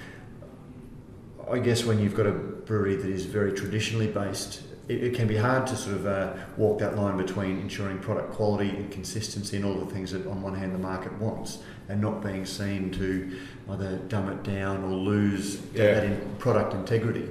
I 1.51 1.59
guess 1.59 1.85
when 1.85 1.99
you've 1.99 2.15
got 2.15 2.27
a 2.27 2.33
brewery 2.33 2.97
that 2.97 3.09
is 3.09 3.27
very 3.27 3.53
traditionally 3.53 4.07
based, 4.07 4.63
it, 4.89 5.05
it 5.05 5.15
can 5.15 5.27
be 5.27 5.37
hard 5.37 5.67
to 5.69 5.77
sort 5.77 5.97
of 5.97 6.07
uh, 6.07 6.33
walk 6.57 6.79
that 6.81 6.97
line 6.97 7.17
between 7.17 7.59
ensuring 7.61 7.99
product 7.99 8.33
quality 8.33 8.71
and 8.71 8.91
consistency 8.91 9.57
and 9.57 9.65
all 9.65 9.75
the 9.75 9.93
things 9.93 10.13
that, 10.13 10.27
on 10.27 10.43
one 10.43 10.55
hand, 10.55 10.75
the 10.75 10.79
market 10.79 11.13
wants, 11.19 11.59
and 11.89 12.01
not 12.01 12.23
being 12.23 12.45
seen 12.45 12.91
to 12.93 13.39
either 13.71 13.97
dumb 14.09 14.29
it 14.29 14.43
down 14.43 14.85
or 14.85 14.95
lose 14.95 15.61
yeah. 15.75 15.95
that 15.95 16.05
in 16.05 16.37
product 16.39 16.75
integrity. 16.75 17.29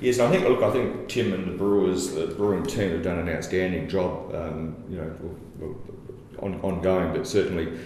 Yes, 0.00 0.18
I 0.18 0.30
think. 0.30 0.46
Look, 0.46 0.62
I 0.62 0.70
think 0.70 1.08
Tim 1.08 1.32
and 1.32 1.46
the 1.46 1.56
brewers, 1.56 2.12
the 2.12 2.26
brewing 2.26 2.64
team, 2.64 2.90
have 2.90 3.02
done 3.02 3.18
an 3.18 3.28
outstanding 3.28 3.88
job. 3.88 4.34
Um, 4.34 4.76
you 4.88 4.96
know, 4.96 5.76
on, 6.40 6.60
ongoing, 6.60 7.12
but 7.12 7.26
certainly 7.26 7.78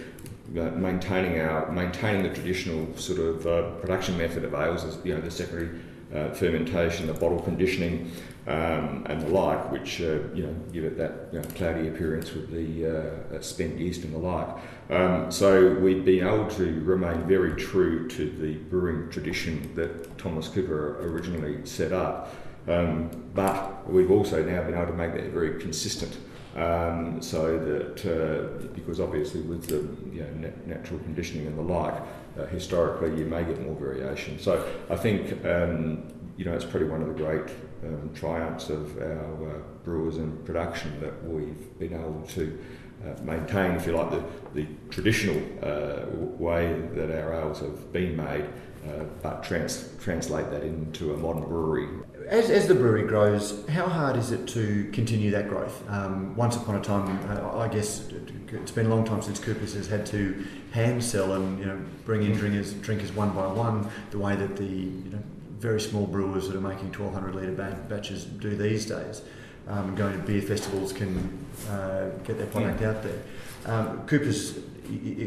uh, 0.57 0.71
maintaining 0.71 1.39
our 1.39 1.71
maintaining 1.71 2.23
the 2.23 2.33
traditional 2.33 2.95
sort 2.97 3.19
of 3.19 3.47
uh, 3.47 3.71
production 3.79 4.17
method 4.17 4.43
of 4.43 4.53
ales, 4.53 4.97
you 5.03 5.13
know, 5.13 5.21
the 5.21 5.31
secondary 5.31 5.79
uh, 6.13 6.33
fermentation, 6.33 7.07
the 7.07 7.13
bottle 7.13 7.39
conditioning, 7.39 8.11
um, 8.49 9.05
and 9.05 9.21
the 9.21 9.27
like, 9.27 9.71
which 9.71 10.01
uh, 10.01 10.17
you 10.33 10.43
know 10.43 10.55
give 10.73 10.83
it 10.83 10.97
that 10.97 11.27
you 11.31 11.39
know, 11.39 11.47
cloudy 11.49 11.87
appearance 11.87 12.33
with 12.33 12.49
the 12.49 13.37
uh, 13.37 13.41
spent 13.41 13.77
yeast 13.77 14.03
and 14.03 14.13
the 14.13 14.17
like. 14.17 14.57
Um, 14.89 15.31
so 15.31 15.75
we've 15.75 16.03
been 16.03 16.27
able 16.27 16.49
to 16.51 16.81
remain 16.81 17.27
very 17.27 17.55
true 17.61 18.07
to 18.09 18.27
the 18.27 18.55
brewing 18.55 19.11
tradition 19.11 19.75
that 19.75 20.17
Thomas 20.17 20.47
Cooper 20.47 20.97
originally 20.99 21.63
set 21.67 21.93
up, 21.93 22.33
um, 22.67 23.11
but 23.35 23.87
we've 23.87 24.09
also 24.09 24.43
now 24.43 24.63
been 24.63 24.73
able 24.73 24.87
to 24.87 24.93
make 24.93 25.13
that 25.13 25.25
very 25.25 25.61
consistent. 25.61 26.17
Um, 26.55 27.21
so 27.21 27.59
that 27.59 28.03
uh, 28.03 28.67
because 28.73 28.99
obviously 28.99 29.41
with 29.41 29.67
the 29.67 29.85
you 30.11 30.23
know, 30.23 30.47
nat- 30.47 30.67
natural 30.67 30.99
conditioning 31.01 31.45
and 31.45 31.55
the 31.55 31.61
like, 31.61 32.01
uh, 32.39 32.47
historically 32.47 33.15
you 33.19 33.25
may 33.25 33.43
get 33.43 33.61
more 33.61 33.75
variation. 33.75 34.39
So 34.39 34.67
I 34.89 34.95
think 34.95 35.45
um, 35.45 36.07
you 36.35 36.45
know 36.45 36.53
it's 36.53 36.65
probably 36.65 36.89
one 36.89 37.03
of 37.03 37.09
the 37.09 37.13
great 37.13 37.47
um, 37.83 38.11
triumphs 38.13 38.69
of 38.69 38.97
our 38.97 39.49
uh, 39.49 39.59
brewers 39.83 40.17
and 40.17 40.45
production 40.45 40.99
that 40.99 41.23
we've 41.23 41.79
been 41.79 41.93
able 41.93 42.21
to 42.29 42.57
uh, 43.05 43.21
maintain, 43.23 43.71
if 43.71 43.85
you 43.85 43.93
like, 43.93 44.11
the, 44.11 44.23
the 44.53 44.67
traditional 44.89 45.37
uh, 45.63 46.05
way 46.37 46.73
that 46.93 47.09
our 47.11 47.33
ales 47.33 47.59
have 47.59 47.93
been 47.93 48.15
made, 48.17 48.45
uh, 48.87 49.03
but 49.21 49.43
trans- 49.43 49.93
translate 50.01 50.49
that 50.51 50.63
into 50.63 51.13
a 51.13 51.17
modern 51.17 51.43
brewery. 51.43 51.87
As, 52.27 52.49
as 52.49 52.67
the 52.67 52.75
brewery 52.75 53.03
grows, 53.03 53.67
how 53.69 53.87
hard 53.87 54.17
is 54.17 54.31
it 54.31 54.47
to 54.49 54.89
continue 54.91 55.31
that 55.31 55.47
growth? 55.47 55.83
Um, 55.89 56.35
once 56.35 56.55
upon 56.57 56.75
a 56.75 56.81
time, 56.81 57.19
uh, 57.29 57.57
I 57.57 57.67
guess 57.69 58.09
it's 58.51 58.71
been 58.71 58.87
a 58.87 58.89
long 58.89 59.05
time 59.05 59.21
since 59.21 59.39
Coopers 59.39 59.73
has 59.73 59.87
had 59.87 60.05
to 60.07 60.45
hand 60.71 61.03
sell 61.03 61.33
and 61.33 61.59
you 61.59 61.65
know 61.65 61.79
bring 62.05 62.23
in 62.23 62.33
drinkers, 62.33 62.73
drinkers 62.73 63.11
one 63.13 63.31
by 63.31 63.47
one, 63.47 63.89
the 64.11 64.19
way 64.19 64.35
that 64.35 64.57
the 64.57 64.65
you 64.65 65.09
know 65.11 65.23
very 65.59 65.81
small 65.81 66.07
brewers 66.07 66.47
that 66.47 66.55
are 66.55 66.61
making 66.61 66.91
1200 66.93 67.35
litre 67.35 67.85
batches 67.89 68.25
do 68.25 68.55
these 68.55 68.85
days. 68.85 69.21
um, 69.69 69.93
going 69.95 70.13
to 70.13 70.25
beer 70.25 70.41
festivals 70.41 70.91
can 70.91 71.45
uh, 71.69 72.09
get 72.23 72.37
their 72.37 72.47
product 72.47 72.81
out 72.81 73.03
there. 73.03 73.21
Um, 73.65 74.05
Cooper's 74.07 74.59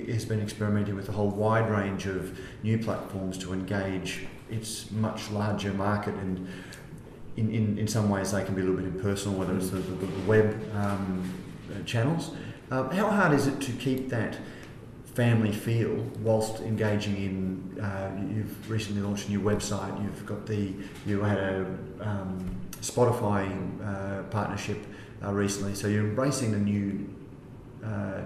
has 0.09 0.25
been 0.25 0.41
experimenting 0.41 0.97
with 0.97 1.09
a 1.09 1.13
whole 1.13 1.31
wide 1.31 1.71
range 1.71 2.07
of 2.07 2.37
new 2.65 2.79
platforms 2.79 3.39
to 3.39 3.53
engage 3.53 4.27
its 4.51 4.91
much 4.91 5.31
larger 5.31 5.73
market 5.73 6.15
and 6.15 6.49
in, 7.37 7.49
in, 7.55 7.79
in 7.79 7.87
some 7.87 8.11
ways 8.11 8.33
they 8.33 8.45
can 8.45 8.57
be 8.57 8.61
a 8.61 8.65
little 8.65 8.81
bit 8.81 8.87
impersonal, 8.87 9.39
whether 9.39 9.57
it's 9.57 9.71
the, 9.71 9.79
the, 9.79 10.07
the 10.07 10.27
web 10.27 10.61
um, 10.75 11.33
channels. 11.87 12.33
Uh, 12.73 12.89
how 12.91 13.09
hard 13.09 13.33
is 13.33 13.47
it 13.47 13.61
to 13.61 13.71
keep 13.73 14.09
that 14.09 14.37
family 15.15 15.53
feel 15.53 15.95
whilst 16.21 16.61
engaging 16.61 17.17
in? 17.17 17.81
Uh, 17.83 18.11
you've 18.35 18.71
recently 18.71 19.03
launched 19.03 19.29
a 19.29 19.31
new 19.31 19.41
website. 19.41 20.03
You've 20.03 20.25
got 20.27 20.47
the 20.47 20.73
you 21.07 21.23
had 21.23 21.39
a 21.39 21.67
um, 22.01 22.61
Spotify 22.81 23.47
uh, 23.85 24.23
partnership 24.25 24.79
uh, 25.25 25.33
recently, 25.33 25.75
so 25.75 25.87
you're 25.89 26.05
embracing 26.05 26.53
the 26.53 26.59
new 26.59 27.09
uh, 27.85 28.23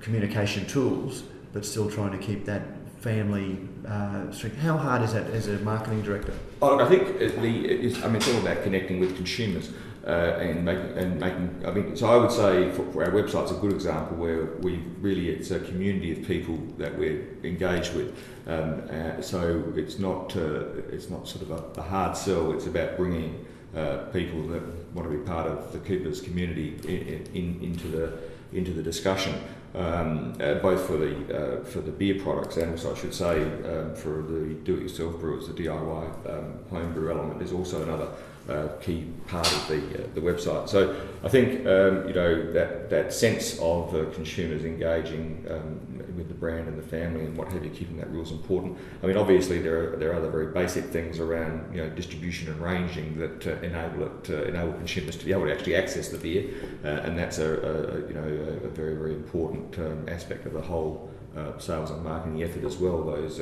communication 0.00 0.66
tools, 0.66 1.22
but 1.52 1.64
still 1.64 1.90
trying 1.90 2.12
to 2.12 2.18
keep 2.18 2.44
that 2.44 2.62
family 3.00 3.58
uh, 3.86 4.30
strength. 4.30 4.58
How 4.58 4.76
hard 4.76 5.02
is 5.02 5.12
that 5.12 5.26
as 5.30 5.48
a 5.48 5.58
marketing 5.58 6.02
director? 6.02 6.34
Oh, 6.60 6.78
I 6.78 6.88
think 6.88 7.18
the 7.18 7.28
I 7.34 8.08
mean 8.08 8.16
it's 8.16 8.28
all 8.28 8.40
about 8.40 8.62
connecting 8.62 9.00
with 9.00 9.16
consumers. 9.16 9.70
Uh, 10.04 10.36
and 10.40 10.64
making 10.64 10.98
and 10.98 11.20
making. 11.20 11.62
I 11.64 11.70
mean, 11.70 11.94
so 11.96 12.08
I 12.08 12.16
would 12.16 12.32
say 12.32 12.70
for, 12.72 12.84
for, 12.90 13.04
our 13.04 13.12
website's 13.12 13.52
a 13.52 13.54
good 13.54 13.72
example 13.72 14.16
where 14.16 14.46
we 14.56 14.78
really 15.00 15.30
it's 15.30 15.52
a 15.52 15.60
community 15.60 16.10
of 16.10 16.26
people 16.26 16.56
that 16.76 16.98
we're 16.98 17.24
engaged 17.44 17.94
with. 17.94 18.08
Um, 18.48 18.82
uh, 18.90 19.22
so 19.22 19.62
it's 19.76 20.00
not 20.00 20.34
uh, 20.34 20.64
it's 20.90 21.08
not 21.08 21.28
sort 21.28 21.42
of 21.42 21.50
a, 21.52 21.80
a, 21.80 21.82
hard 21.84 22.16
sell. 22.16 22.50
It's 22.50 22.66
about 22.66 22.96
bringing 22.96 23.46
uh, 23.76 23.98
people 24.12 24.42
that 24.48 24.62
want 24.92 25.08
to 25.08 25.16
be 25.16 25.24
part 25.24 25.46
of 25.46 25.72
the 25.72 25.78
Coopers 25.78 26.20
community 26.20 26.80
in, 26.82 27.24
in, 27.36 27.62
into 27.62 27.86
the 27.86 28.18
into 28.52 28.72
the 28.72 28.82
discussion 28.82 29.34
um, 29.74 30.34
uh, 30.40 30.54
both 30.54 30.86
for 30.86 30.96
the 30.96 31.60
uh, 31.60 31.64
for 31.64 31.80
the 31.80 31.90
beer 31.90 32.20
products 32.22 32.56
and 32.56 32.72
also 32.72 32.94
I 32.94 32.98
should 32.98 33.14
say 33.14 33.42
um, 33.42 33.94
for 33.94 34.22
the 34.22 34.54
do-it-yourself 34.64 35.18
brewers, 35.18 35.48
the 35.48 35.54
DIY 35.54 36.30
um, 36.30 36.58
homebrew 36.70 37.10
element 37.10 37.40
is 37.40 37.52
also 37.52 37.82
another 37.82 38.08
uh, 38.48 38.68
key 38.80 39.06
part 39.28 39.46
of 39.46 39.68
the 39.68 39.76
uh, 39.76 40.06
the 40.14 40.20
website. 40.20 40.68
So 40.68 40.96
I 41.22 41.28
think 41.28 41.66
um, 41.66 42.08
you 42.08 42.14
know 42.14 42.52
that 42.52 42.90
that 42.90 43.12
sense 43.12 43.58
of 43.60 43.94
uh, 43.94 44.06
consumers 44.14 44.64
engaging 44.64 45.46
um, 45.48 46.16
with 46.16 46.28
the 46.28 46.34
brand 46.34 46.68
and 46.68 46.76
the 46.76 46.86
family 46.86 47.24
and 47.24 47.36
what 47.36 47.52
have 47.52 47.64
you, 47.64 47.70
keeping 47.70 47.96
that 47.98 48.10
real 48.10 48.22
is 48.22 48.32
important. 48.32 48.76
I 49.02 49.06
mean, 49.06 49.16
obviously 49.16 49.60
there 49.60 49.94
are 49.94 49.96
there 49.96 50.12
are 50.12 50.16
other 50.16 50.30
very 50.30 50.46
basic 50.46 50.86
things 50.86 51.20
around 51.20 51.74
you 51.74 51.82
know 51.82 51.88
distribution 51.90 52.48
and 52.48 52.60
ranging 52.60 53.18
that 53.18 53.46
uh, 53.46 53.50
enable 53.60 54.06
it 54.06 54.30
enable 54.30 54.72
consumers 54.72 55.16
to 55.16 55.24
be 55.24 55.32
able 55.32 55.46
to 55.46 55.52
actually 55.52 55.76
access 55.76 56.08
the 56.08 56.18
beer, 56.18 56.50
uh, 56.84 56.88
and 57.04 57.16
that's 57.16 57.38
a, 57.38 57.48
a, 57.48 58.08
you 58.08 58.14
know 58.14 58.24
a, 58.24 58.66
a, 58.66 58.70
very 58.70 58.94
very 58.94 59.14
important 59.14 59.78
um, 59.78 60.04
aspect 60.08 60.46
of 60.46 60.52
the 60.52 60.60
whole 60.60 61.10
uh, 61.36 61.56
sales 61.58 61.90
and 61.90 62.02
marketing 62.02 62.42
effort 62.42 62.64
as 62.64 62.76
well. 62.76 63.04
Those 63.04 63.40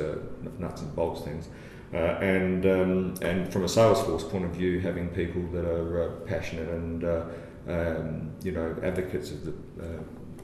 nuts 0.59 0.81
and 0.81 0.95
bolts 0.95 1.21
things. 1.21 1.47
Uh, 1.93 1.97
and 1.97 2.65
um, 2.65 3.13
and 3.21 3.51
from 3.51 3.63
a 3.63 3.67
Salesforce 3.67 4.29
point 4.29 4.45
of 4.45 4.51
view, 4.51 4.79
having 4.79 5.09
people 5.09 5.41
that 5.51 5.65
are 5.65 6.03
uh, 6.03 6.11
passionate 6.25 6.69
and 6.69 7.03
uh, 7.03 7.23
um, 7.67 8.31
you 8.43 8.51
know 8.51 8.75
advocates 8.81 9.31
of 9.31 9.45
the 9.45 9.53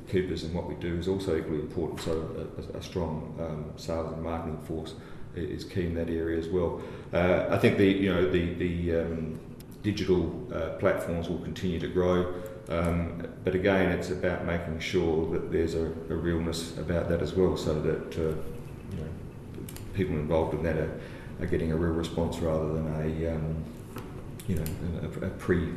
Coopers 0.09 0.43
and 0.43 0.53
what 0.53 0.67
we 0.67 0.75
do 0.75 0.95
is 0.95 1.07
also 1.07 1.37
equally 1.37 1.59
important. 1.59 1.99
So 2.01 2.47
a, 2.73 2.77
a 2.77 2.81
strong 2.81 3.35
um, 3.39 3.77
sales 3.77 4.13
and 4.13 4.23
marketing 4.23 4.61
force 4.61 4.95
is 5.35 5.63
key 5.63 5.85
in 5.85 5.95
that 5.95 6.09
area 6.09 6.37
as 6.37 6.47
well. 6.47 6.81
Uh, 7.13 7.45
I 7.49 7.57
think 7.57 7.77
the 7.77 7.85
you 7.85 8.13
know 8.13 8.29
the 8.29 8.53
the 8.53 9.01
um, 9.01 9.39
digital 9.83 10.47
uh, 10.53 10.69
platforms 10.79 11.29
will 11.29 11.39
continue 11.39 11.79
to 11.79 11.87
grow, 11.87 12.33
um, 12.69 13.27
but 13.43 13.55
again, 13.55 13.91
it's 13.91 14.09
about 14.09 14.45
making 14.45 14.79
sure 14.79 15.29
that 15.31 15.51
there's 15.51 15.75
a, 15.75 15.85
a 15.85 16.15
realness 16.15 16.77
about 16.77 17.09
that 17.09 17.21
as 17.21 17.33
well, 17.33 17.57
so 17.57 17.79
that 17.81 18.17
uh, 18.17 18.35
you 18.91 18.97
know 18.97 19.09
people 19.93 20.15
involved 20.15 20.53
in 20.53 20.63
that 20.63 20.77
are 20.77 20.99
are 21.39 21.45
getting 21.45 21.71
a 21.71 21.75
real 21.75 21.93
response 21.93 22.37
rather 22.39 22.73
than 22.73 22.87
a 22.87 23.35
um, 23.35 23.63
you 24.47 24.55
know 24.55 24.63
a, 25.03 25.25
a, 25.25 25.29
pre 25.29 25.69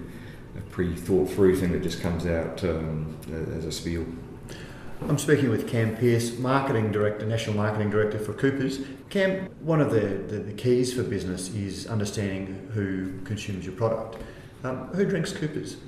a 0.56 0.60
pre 0.70 0.94
thought 0.94 1.28
through 1.30 1.56
thing 1.56 1.72
that 1.72 1.82
just 1.82 2.00
comes 2.00 2.26
out 2.26 2.62
um, 2.64 3.16
as 3.56 3.64
a 3.64 3.72
spiel. 3.72 4.06
I'm 5.08 5.18
speaking 5.18 5.48
with 5.48 5.66
Cam 5.66 5.96
Pearce, 5.96 6.38
Marketing 6.38 6.92
Director, 6.92 7.24
National 7.24 7.56
Marketing 7.56 7.88
Director 7.88 8.18
for 8.18 8.34
Coopers. 8.34 8.80
Cam, 9.08 9.46
one 9.60 9.80
of 9.80 9.90
the, 9.90 10.00
the, 10.00 10.40
the 10.40 10.52
keys 10.52 10.92
for 10.92 11.02
business 11.02 11.48
is 11.54 11.86
understanding 11.86 12.68
who 12.74 13.18
consumes 13.22 13.64
your 13.64 13.74
product. 13.74 14.22
Um, 14.62 14.88
who 14.88 15.06
drinks 15.06 15.32
Coopers? 15.32 15.78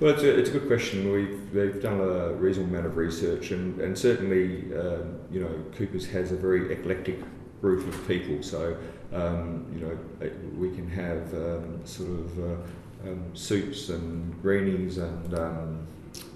Well, 0.00 0.12
it's 0.12 0.24
a, 0.24 0.38
it's 0.38 0.50
a 0.50 0.52
good 0.52 0.66
question. 0.66 1.10
We've 1.12 1.52
they've 1.52 1.80
done 1.80 2.00
a 2.00 2.32
reasonable 2.34 2.72
amount 2.72 2.86
of 2.86 2.96
research, 2.96 3.52
and, 3.52 3.80
and 3.80 3.96
certainly, 3.96 4.76
um, 4.76 5.20
you 5.30 5.40
know, 5.40 5.64
Coopers 5.76 6.06
has 6.08 6.32
a 6.32 6.36
very 6.36 6.72
eclectic 6.72 7.20
group 7.60 7.86
of 7.86 8.08
people. 8.08 8.42
So 8.42 8.76
um, 9.12 9.66
you 9.72 9.80
know, 9.80 9.98
we 10.56 10.70
can 10.74 10.88
have 10.90 11.32
um, 11.34 11.80
sort 11.84 12.10
of 12.10 12.38
uh, 12.38 13.08
um, 13.08 13.24
soups 13.34 13.88
and 13.88 14.40
greenies 14.42 14.98
and 14.98 15.34
um, 15.34 15.86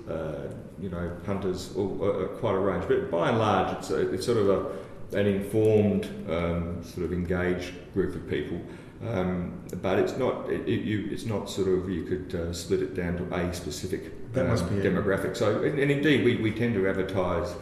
uh, 0.08 0.48
you 0.80 0.88
know 0.88 1.10
punters, 1.24 1.74
all, 1.76 1.98
uh, 2.02 2.26
quite 2.38 2.54
a 2.54 2.58
range. 2.58 2.84
But 2.86 3.10
by 3.10 3.30
and 3.30 3.38
large, 3.38 3.78
it's 3.78 3.90
a, 3.90 4.12
it's 4.12 4.26
sort 4.26 4.38
of 4.38 4.48
a, 4.48 5.18
an 5.18 5.26
informed, 5.26 6.04
um, 6.30 6.82
sort 6.84 7.04
of 7.04 7.12
engaged 7.12 7.74
group 7.92 8.14
of 8.14 8.28
people. 8.28 8.60
Um, 9.06 9.58
but 9.80 9.98
it's 9.98 10.16
not 10.16 10.50
it, 10.50 10.68
it, 10.68 10.82
you, 10.82 11.08
it's 11.10 11.24
not 11.24 11.48
sort 11.48 11.68
of 11.68 11.88
you 11.88 12.04
could 12.04 12.38
uh, 12.38 12.52
split 12.52 12.82
it 12.82 12.94
down 12.94 13.16
to 13.16 13.34
a 13.34 13.52
specific 13.52 14.32
demographic. 14.32 15.36
So 15.36 15.62
and, 15.62 15.78
and, 15.78 15.90
indeed 15.90 16.24
we, 16.24 16.36
we 16.36 16.52
tend 16.52 16.74
to 16.74 16.86
advertise 16.86 17.54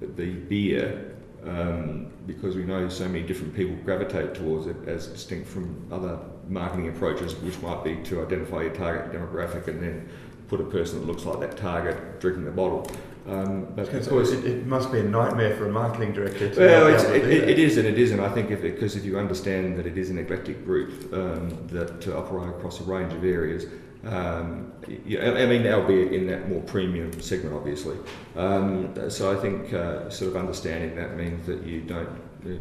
the 0.00 0.32
beer 0.34 1.09
um, 1.46 2.06
because 2.26 2.56
we 2.56 2.64
know 2.64 2.88
so 2.88 3.06
many 3.06 3.22
different 3.22 3.54
people 3.54 3.76
gravitate 3.84 4.34
towards 4.34 4.66
it 4.66 4.76
as 4.86 5.06
distinct 5.06 5.48
from 5.48 5.86
other 5.90 6.18
marketing 6.48 6.88
approaches, 6.88 7.34
which 7.36 7.60
might 7.62 7.82
be 7.82 7.96
to 8.04 8.24
identify 8.24 8.62
your 8.62 8.74
target 8.74 9.12
demographic 9.12 9.68
and 9.68 9.82
then 9.82 10.08
put 10.48 10.60
a 10.60 10.64
person 10.64 11.00
that 11.00 11.06
looks 11.06 11.24
like 11.24 11.40
that 11.40 11.56
target 11.56 12.20
drinking 12.20 12.44
the 12.44 12.50
bottle. 12.50 12.90
Um, 13.26 13.66
but 13.76 13.92
of 13.92 14.08
course, 14.08 14.32
it, 14.32 14.44
it, 14.44 14.66
must 14.66 14.90
be 14.90 14.98
a 14.98 15.02
nightmare 15.02 15.54
for 15.56 15.66
a 15.68 15.72
marketing 15.72 16.12
director. 16.12 16.52
To 16.52 16.60
well, 16.60 16.86
it, 16.88 17.24
it, 17.28 17.48
it 17.50 17.58
is 17.58 17.76
and 17.76 17.86
it 17.86 17.98
isn't. 17.98 18.18
I 18.18 18.30
think 18.30 18.50
if 18.50 18.62
because 18.62 18.96
if 18.96 19.04
you 19.04 19.18
understand 19.18 19.76
that 19.78 19.86
it 19.86 19.98
is 19.98 20.10
an 20.10 20.18
eclectic 20.18 20.64
group 20.64 21.12
um, 21.12 21.50
that 21.68 22.00
to 22.00 22.16
operate 22.16 22.48
across 22.48 22.80
a 22.80 22.84
range 22.84 23.12
of 23.12 23.22
areas, 23.22 23.66
um, 24.04 24.72
I 24.86 25.46
mean, 25.46 25.66
albeit 25.66 26.12
in 26.12 26.26
that 26.28 26.48
more 26.48 26.62
premium 26.62 27.20
segment, 27.20 27.54
obviously. 27.54 27.96
Um, 28.34 29.10
so 29.10 29.30
I 29.30 29.40
think 29.40 29.74
uh, 29.74 30.08
sort 30.08 30.30
of 30.30 30.36
understanding 30.36 30.96
that 30.96 31.16
means 31.16 31.46
that 31.46 31.64
you 31.64 31.82
don't, 31.82 32.08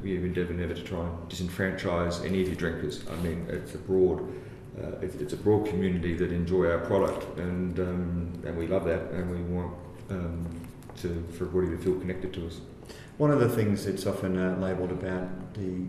you 0.03 0.25
endeavour 0.25 0.53
never 0.53 0.73
to 0.73 0.83
try 0.83 0.99
and 0.99 1.29
disenfranchise 1.29 2.25
any 2.25 2.41
of 2.41 2.47
your 2.47 2.57
drinkers. 2.57 3.05
I 3.09 3.15
mean, 3.21 3.45
it's 3.47 3.73
a 3.73 3.77
broad, 3.77 4.21
uh, 4.81 4.97
it's, 5.01 5.31
a 5.31 5.37
broad 5.37 5.65
community 5.67 6.13
that 6.15 6.33
enjoy 6.33 6.69
our 6.69 6.79
product, 6.79 7.37
and 7.37 7.79
um, 7.79 8.33
and 8.45 8.57
we 8.57 8.67
love 8.67 8.83
that, 8.85 9.11
and 9.11 9.31
we 9.31 9.41
want 9.53 9.73
um, 10.09 10.45
to 10.97 11.25
for 11.31 11.45
everybody 11.45 11.77
to 11.77 11.81
feel 11.81 11.97
connected 11.99 12.33
to 12.33 12.47
us. 12.47 12.59
One 13.17 13.31
of 13.31 13.39
the 13.39 13.49
things 13.49 13.85
that's 13.85 14.05
often 14.05 14.37
uh, 14.37 14.57
labelled 14.59 14.91
about 14.91 15.53
the 15.53 15.85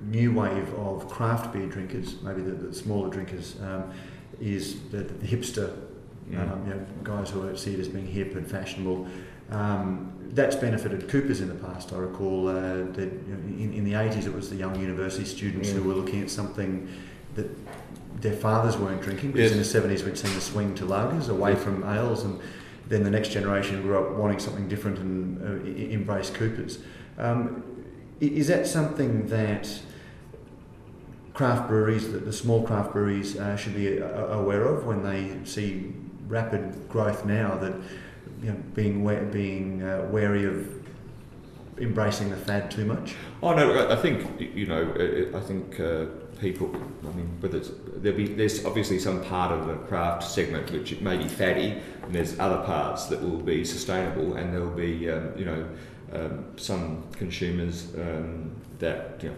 new 0.00 0.32
wave 0.32 0.72
of 0.74 1.08
craft 1.08 1.52
beer 1.52 1.66
drinkers, 1.66 2.20
maybe 2.22 2.42
the, 2.42 2.52
the 2.52 2.74
smaller 2.74 3.10
drinkers 3.10 3.56
um, 3.62 3.92
is 4.40 4.80
the, 4.90 4.98
the 4.98 5.26
hipster, 5.26 5.76
yeah. 6.30 6.42
um, 6.42 6.66
you 6.66 6.74
know, 6.74 6.86
guys 7.02 7.30
who 7.30 7.56
see 7.56 7.74
it 7.74 7.80
as 7.80 7.88
being 7.88 8.06
hip 8.06 8.34
and 8.34 8.48
fashionable. 8.48 9.06
Um, 9.50 10.12
that's 10.32 10.56
benefited 10.56 11.08
Coopers 11.08 11.40
in 11.40 11.48
the 11.48 11.54
past. 11.54 11.92
I 11.92 11.98
recall 11.98 12.48
uh, 12.48 12.84
that 12.92 12.98
you 12.98 13.34
know, 13.34 13.62
in, 13.62 13.72
in, 13.74 13.84
the 13.84 13.92
80s 13.92 14.26
it 14.26 14.34
was 14.34 14.50
the 14.50 14.56
young 14.56 14.78
university 14.80 15.24
students 15.24 15.68
yeah. 15.68 15.76
who 15.76 15.84
were 15.84 15.94
looking 15.94 16.22
at 16.22 16.30
something 16.30 16.88
that 17.34 17.48
their 18.20 18.32
fathers 18.32 18.76
weren't 18.76 19.02
drinking 19.02 19.32
because 19.32 19.52
yes. 19.54 19.74
in 19.74 19.82
the 19.82 19.96
70s 19.96 20.04
we'd 20.04 20.18
seen 20.18 20.34
the 20.34 20.40
swing 20.40 20.74
to 20.74 20.84
lagers 20.84 21.28
away 21.28 21.54
from 21.54 21.84
ales 21.84 22.24
and 22.24 22.40
then 22.88 23.02
the 23.02 23.10
next 23.10 23.30
generation 23.30 23.80
grew 23.82 23.98
up 23.98 24.16
wanting 24.16 24.38
something 24.38 24.68
different 24.68 24.98
and 24.98 25.42
uh, 25.42 25.92
embraced 25.92 26.34
Coopers. 26.34 26.78
Um, 27.18 27.62
is 28.20 28.48
that 28.48 28.66
something 28.66 29.26
that 29.28 29.80
craft 31.34 31.68
breweries, 31.68 32.10
the, 32.12 32.18
the 32.18 32.32
small 32.32 32.62
craft 32.62 32.92
breweries, 32.92 33.36
uh, 33.36 33.56
should 33.56 33.74
be 33.74 34.00
uh, 34.00 34.06
aware 34.06 34.64
of 34.64 34.86
when 34.86 35.02
they 35.02 35.44
see 35.44 35.92
rapid 36.28 36.88
growth 36.88 37.26
now. 37.26 37.56
That 37.56 37.74
you 38.42 38.52
know, 38.52 38.56
being 38.74 39.30
being 39.30 39.82
uh, 39.82 40.08
wary 40.10 40.44
of 40.44 40.68
embracing 41.78 42.30
the 42.30 42.36
fad 42.36 42.70
too 42.70 42.84
much. 42.84 43.14
Oh 43.42 43.54
no, 43.54 43.90
I 43.90 43.96
think 43.96 44.40
you 44.40 44.66
know, 44.66 45.30
I 45.34 45.40
think 45.40 45.80
uh, 45.80 46.06
people. 46.40 46.74
I 47.02 47.12
mean, 47.16 47.28
whether 47.40 47.58
it's 47.58 47.70
there'll 47.96 48.16
be 48.16 48.28
there's 48.28 48.64
obviously 48.64 48.98
some 48.98 49.22
part 49.24 49.52
of 49.52 49.66
the 49.66 49.74
craft 49.88 50.24
segment 50.24 50.70
which 50.70 51.00
may 51.00 51.16
be 51.16 51.28
fatty, 51.28 51.82
and 52.02 52.14
there's 52.14 52.38
other 52.38 52.62
parts 52.64 53.06
that 53.06 53.20
will 53.20 53.40
be 53.40 53.64
sustainable, 53.64 54.36
and 54.36 54.52
there'll 54.52 54.70
be 54.70 55.10
um, 55.10 55.32
you 55.36 55.44
know 55.44 55.68
um, 56.12 56.44
some 56.56 57.04
consumers 57.12 57.92
um, 57.96 58.54
that 58.78 59.20
you 59.22 59.30
know 59.30 59.36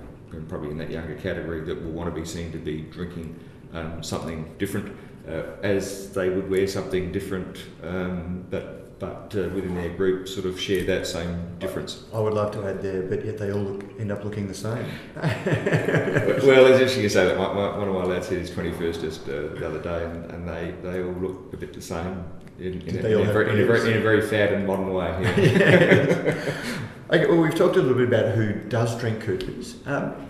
probably 0.48 0.70
in 0.70 0.78
that 0.78 0.90
younger 0.90 1.14
category 1.14 1.60
that 1.62 1.82
will 1.82 1.92
want 1.92 2.12
to 2.12 2.20
be 2.20 2.26
seen 2.26 2.52
to 2.52 2.58
be 2.58 2.82
drinking 2.82 3.38
um, 3.72 4.02
something 4.02 4.54
different, 4.58 4.96
uh, 5.28 5.42
as 5.62 6.12
they 6.12 6.28
would 6.28 6.48
wear 6.48 6.66
something 6.66 7.12
different, 7.12 7.58
um, 7.82 8.44
but 8.50 8.98
but 8.98 9.34
uh, 9.36 9.48
within 9.50 9.74
their 9.74 9.90
group 9.90 10.26
sort 10.26 10.46
of 10.46 10.58
share 10.58 10.82
that 10.84 11.06
same 11.06 11.58
difference. 11.58 12.04
I 12.14 12.18
would 12.18 12.32
love 12.32 12.50
to 12.52 12.66
add 12.66 12.80
there, 12.80 13.02
but 13.02 13.26
yet 13.26 13.36
they 13.36 13.52
all 13.52 13.60
look, 13.60 13.84
end 14.00 14.10
up 14.10 14.24
looking 14.24 14.48
the 14.48 14.54
same. 14.54 14.86
well, 15.16 16.64
it's 16.64 16.80
interesting 16.80 17.02
you 17.02 17.10
say 17.10 17.26
that. 17.26 17.36
My, 17.36 17.52
my, 17.52 17.76
one 17.76 17.88
of 17.88 17.94
my 17.94 18.04
lads 18.04 18.30
had 18.30 18.38
his 18.38 18.50
21st 18.50 19.00
just 19.02 19.28
uh, 19.28 19.48
the 19.48 19.66
other 19.66 19.82
day, 19.82 20.02
and, 20.02 20.30
and 20.30 20.48
they, 20.48 20.74
they 20.82 21.02
all 21.02 21.12
look 21.12 21.52
a 21.52 21.58
bit 21.58 21.74
the 21.74 21.82
same 21.82 22.24
in, 22.58 22.80
in, 22.82 23.04
a, 23.04 23.08
in, 23.08 23.28
a, 23.28 23.32
very, 23.32 23.50
in, 23.50 23.60
a, 23.60 23.66
very, 23.66 23.90
in 23.92 23.98
a 23.98 24.00
very 24.00 24.22
fad 24.22 24.52
and 24.52 24.66
modern 24.66 24.92
way. 24.92 25.08
Yeah. 25.36 26.54
okay, 27.10 27.26
well, 27.26 27.40
we've 27.40 27.54
talked 27.54 27.76
a 27.76 27.82
little 27.82 27.94
bit 27.94 28.08
about 28.08 28.34
who 28.34 28.54
does 28.54 28.98
drink 28.98 29.20
Coopers. 29.20 29.76
Um, 29.86 30.28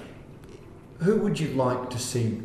who 1.00 1.16
would 1.18 1.38
you 1.38 1.48
like 1.48 1.90
to 1.90 1.98
see 1.98 2.42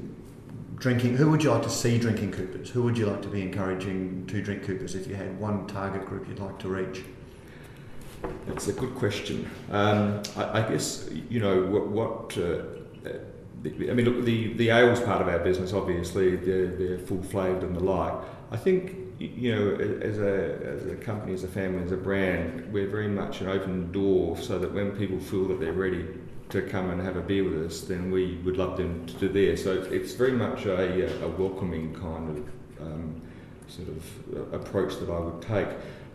drinking? 0.76 1.18
Who 1.18 1.32
would 1.32 1.44
you 1.44 1.52
like 1.52 1.64
to 1.64 1.70
see 1.70 1.98
drinking 1.98 2.32
Coopers? 2.32 2.70
Who 2.70 2.84
would 2.84 2.98
you 2.98 3.06
like 3.06 3.22
to 3.22 3.28
be 3.28 3.42
encouraging 3.42 4.26
to 4.28 4.42
drink 4.42 4.64
Coopers 4.64 4.96
if 4.96 5.08
you 5.08 5.16
had 5.16 5.40
one 5.40 5.68
target 5.68 6.06
group 6.06 6.28
you'd 6.28 6.40
like 6.40 6.60
to 6.60 6.68
reach? 6.68 7.04
That's 8.48 8.68
a 8.68 8.74
good 8.74 8.94
question. 8.96 9.50
Um, 9.72 10.22
I, 10.36 10.60
I, 10.60 10.70
guess 10.70 11.10
you 11.30 11.40
know 11.40 11.66
what. 11.66 11.88
what 11.88 12.38
uh, 12.38 12.64
I 13.64 13.94
mean, 13.94 14.06
look, 14.06 14.26
the 14.26 14.54
the 14.54 14.70
ales 14.70 15.00
part 15.02 15.22
of 15.22 15.28
our 15.28 15.38
business, 15.38 15.72
obviously, 15.72 16.36
they're, 16.36 16.68
they're 16.68 16.98
full 16.98 17.22
flavoured 17.22 17.64
and 17.64 17.76
the 17.76 17.84
like. 17.84 18.14
I 18.50 18.58
think 18.58 18.96
you 19.28 19.56
know, 19.56 19.76
as 19.76 20.20
a, 20.20 20.60
as 20.64 20.86
a 20.86 20.96
company, 20.96 21.34
as 21.34 21.44
a 21.44 21.48
family, 21.48 21.84
as 21.84 21.92
a 21.92 21.98
brand, 21.98 22.72
we're 22.72 22.90
very 22.90 23.08
much 23.08 23.42
an 23.42 23.48
open 23.48 23.92
door 23.92 24.38
so 24.38 24.58
that 24.60 24.74
when 24.74 24.92
people 24.92 25.20
feel 25.20 25.48
that 25.50 25.60
they're 25.60 25.74
ready 25.74 26.06
to 26.50 26.62
come 26.62 26.90
and 26.90 27.02
have 27.02 27.16
a 27.16 27.22
beer 27.22 27.44
with 27.44 27.66
us, 27.66 27.82
then 27.82 28.12
we 28.12 28.38
would 28.44 28.58
love 28.58 28.78
them 28.78 29.06
to 29.06 29.14
do 29.14 29.30
there. 29.30 29.56
So 29.56 29.82
it's 29.84 30.14
very 30.14 30.34
much 30.34 30.66
a, 30.66 31.24
a 31.24 31.28
welcoming 31.28 31.94
kind 31.94 32.30
of 32.30 32.86
um, 32.86 33.22
sort 33.68 33.88
of 33.90 34.54
approach 34.54 34.98
that 35.00 35.10
I 35.10 35.20
would 35.20 35.42
take. 35.42 35.68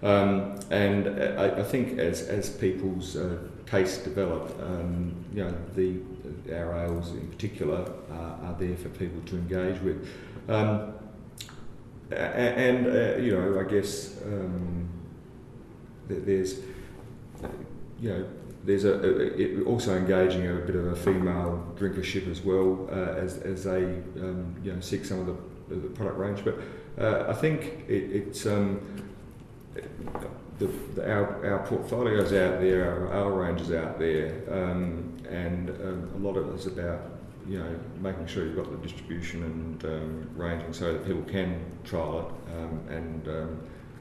Um, 0.02 0.58
and 0.70 1.08
I, 1.40 1.60
I, 1.60 1.62
think 1.62 1.98
as, 1.98 2.22
as 2.22 2.50
people's 2.50 3.16
uh, 3.16 3.38
tastes 3.64 3.98
develop, 3.98 4.54
um, 4.60 5.24
you 5.32 5.44
know, 5.44 5.54
the 5.74 5.96
our 6.54 6.84
ales 6.84 7.10
in 7.12 7.26
particular 7.28 7.90
uh, 8.10 8.46
are 8.46 8.56
there 8.58 8.76
for 8.76 8.88
people 8.90 9.20
to 9.26 9.36
engage 9.36 9.80
with. 9.80 10.08
Um, 10.48 10.92
and, 12.10 12.86
uh, 12.86 13.16
you 13.16 13.32
know, 13.36 13.60
I 13.60 13.64
guess 13.64 14.16
um, 14.24 14.88
there's, 16.08 16.60
you 18.00 18.10
know, 18.10 18.26
there's 18.66 18.84
a, 18.84 19.40
a, 19.40 19.62
also 19.62 19.96
engaging 19.96 20.48
a 20.48 20.54
bit 20.54 20.74
of 20.76 20.86
a 20.86 20.96
female 20.96 21.64
drinkership 21.76 22.26
as 22.28 22.42
well 22.42 22.88
uh, 22.90 23.14
as, 23.14 23.38
as 23.38 23.64
they 23.64 23.84
um, 23.84 24.56
you 24.62 24.72
know 24.72 24.80
seek 24.80 25.04
some 25.04 25.20
of 25.20 25.26
the, 25.68 25.76
the 25.76 25.88
product 25.90 26.18
range. 26.18 26.44
But 26.44 26.58
uh, 26.98 27.30
I 27.30 27.32
think 27.32 27.84
it, 27.88 28.10
it's 28.12 28.44
um, 28.46 28.80
the, 30.58 30.66
the, 30.94 31.10
our, 31.10 31.46
our 31.46 31.66
portfolios 31.66 32.32
out 32.32 32.60
there, 32.60 32.90
our, 32.90 33.12
our 33.12 33.32
range 33.32 33.60
is 33.60 33.72
out 33.72 33.98
there, 33.98 34.42
um, 34.50 35.16
and 35.28 35.70
um, 35.70 36.10
a 36.16 36.18
lot 36.18 36.36
of 36.36 36.48
it 36.48 36.54
is 36.54 36.66
about 36.66 37.02
you 37.48 37.58
know 37.58 37.78
making 38.00 38.26
sure 38.26 38.44
you've 38.44 38.56
got 38.56 38.70
the 38.70 38.88
distribution 38.88 39.42
and 39.44 39.84
um, 39.84 40.30
ranging 40.34 40.72
so 40.72 40.92
that 40.92 41.06
people 41.06 41.22
can 41.22 41.60
trial 41.84 42.20
it 42.20 42.56
um, 42.56 42.80
and 42.88 43.28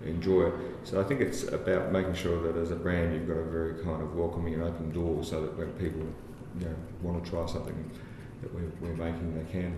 enjoy 0.06 0.48
it. 0.48 0.54
So 0.84 1.02
I 1.02 1.04
think 1.04 1.22
it's 1.22 1.44
about 1.44 1.92
making 1.92 2.14
sure 2.14 2.42
that 2.44 2.60
as 2.60 2.72
a 2.72 2.76
brand 2.76 3.14
you've 3.14 3.28
got 3.28 3.38
a 3.38 3.44
very 3.44 3.84
kind 3.84 4.02
of 4.02 4.16
welcoming 4.16 4.54
and 4.54 4.64
open 4.64 4.92
door 4.92 5.24
so 5.24 5.42
that 5.42 5.58
when 5.58 5.72
people 5.74 6.06
you 6.60 6.66
know, 6.66 6.76
want 7.02 7.24
to 7.24 7.30
try 7.30 7.46
something 7.46 7.92
that 8.42 8.54
we're, 8.54 8.72
we're 8.82 8.96
making, 8.96 9.36
they 9.36 9.52
can. 9.52 9.78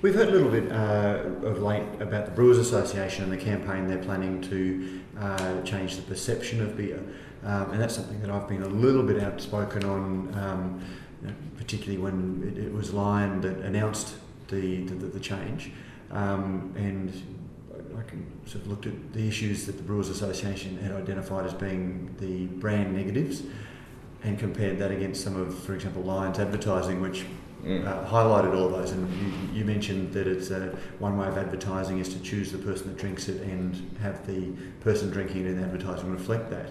We've 0.00 0.14
heard 0.14 0.28
a 0.28 0.32
little 0.32 0.50
bit 0.50 0.70
uh, 0.70 1.46
of 1.46 1.60
late 1.60 1.82
about 2.00 2.26
the 2.26 2.30
Brewers 2.30 2.58
Association 2.58 3.24
and 3.24 3.32
the 3.32 3.36
campaign 3.36 3.88
they're 3.88 3.98
planning 3.98 4.40
to 4.42 5.00
uh, 5.18 5.62
change 5.62 5.96
the 5.96 6.02
perception 6.02 6.62
of 6.62 6.76
beer. 6.76 7.02
Um, 7.42 7.72
and 7.72 7.80
that's 7.80 7.94
something 7.94 8.20
that 8.20 8.30
I've 8.30 8.48
been 8.48 8.62
a 8.62 8.68
little 8.68 9.02
bit 9.02 9.22
outspoken 9.22 9.84
on, 9.84 10.34
um, 10.38 10.84
particularly 11.56 11.98
when 11.98 12.52
it, 12.56 12.66
it, 12.66 12.72
was 12.72 12.92
Lion 12.92 13.40
that 13.40 13.58
announced 13.58 14.16
the, 14.48 14.84
the, 14.84 14.94
the 14.94 15.20
change. 15.20 15.72
Um, 16.10 16.72
and 16.76 17.10
I 17.98 18.02
can 18.02 18.26
sort 18.46 18.64
of 18.64 18.70
looked 18.70 18.86
at 18.86 19.12
the 19.12 19.26
issues 19.26 19.66
that 19.66 19.76
the 19.76 19.82
Brewers 19.82 20.08
Association 20.08 20.78
had 20.78 20.92
identified 20.92 21.46
as 21.46 21.54
being 21.54 22.14
the 22.18 22.46
brand 22.58 22.94
negatives 22.94 23.42
and 24.22 24.38
compared 24.38 24.78
that 24.78 24.90
against 24.90 25.22
some 25.22 25.36
of, 25.36 25.56
for 25.58 25.74
example, 25.74 26.02
Lions 26.02 26.38
advertising, 26.38 27.00
which 27.00 27.24
mm. 27.64 27.86
uh, 27.86 28.08
highlighted 28.08 28.56
all 28.56 28.68
those. 28.68 28.92
And 28.92 29.10
you, 29.52 29.60
you 29.60 29.64
mentioned 29.64 30.12
that 30.12 30.26
it's 30.26 30.50
uh, 30.50 30.74
one 30.98 31.16
way 31.16 31.28
of 31.28 31.38
advertising 31.38 31.98
is 31.98 32.12
to 32.14 32.20
choose 32.20 32.52
the 32.52 32.58
person 32.58 32.88
that 32.88 32.96
drinks 32.96 33.28
it 33.28 33.40
and 33.42 33.96
have 34.00 34.26
the 34.26 34.50
person 34.80 35.10
drinking 35.10 35.42
it 35.42 35.46
in 35.48 35.56
the 35.56 35.62
advertising 35.62 36.10
reflect 36.10 36.50
that. 36.50 36.70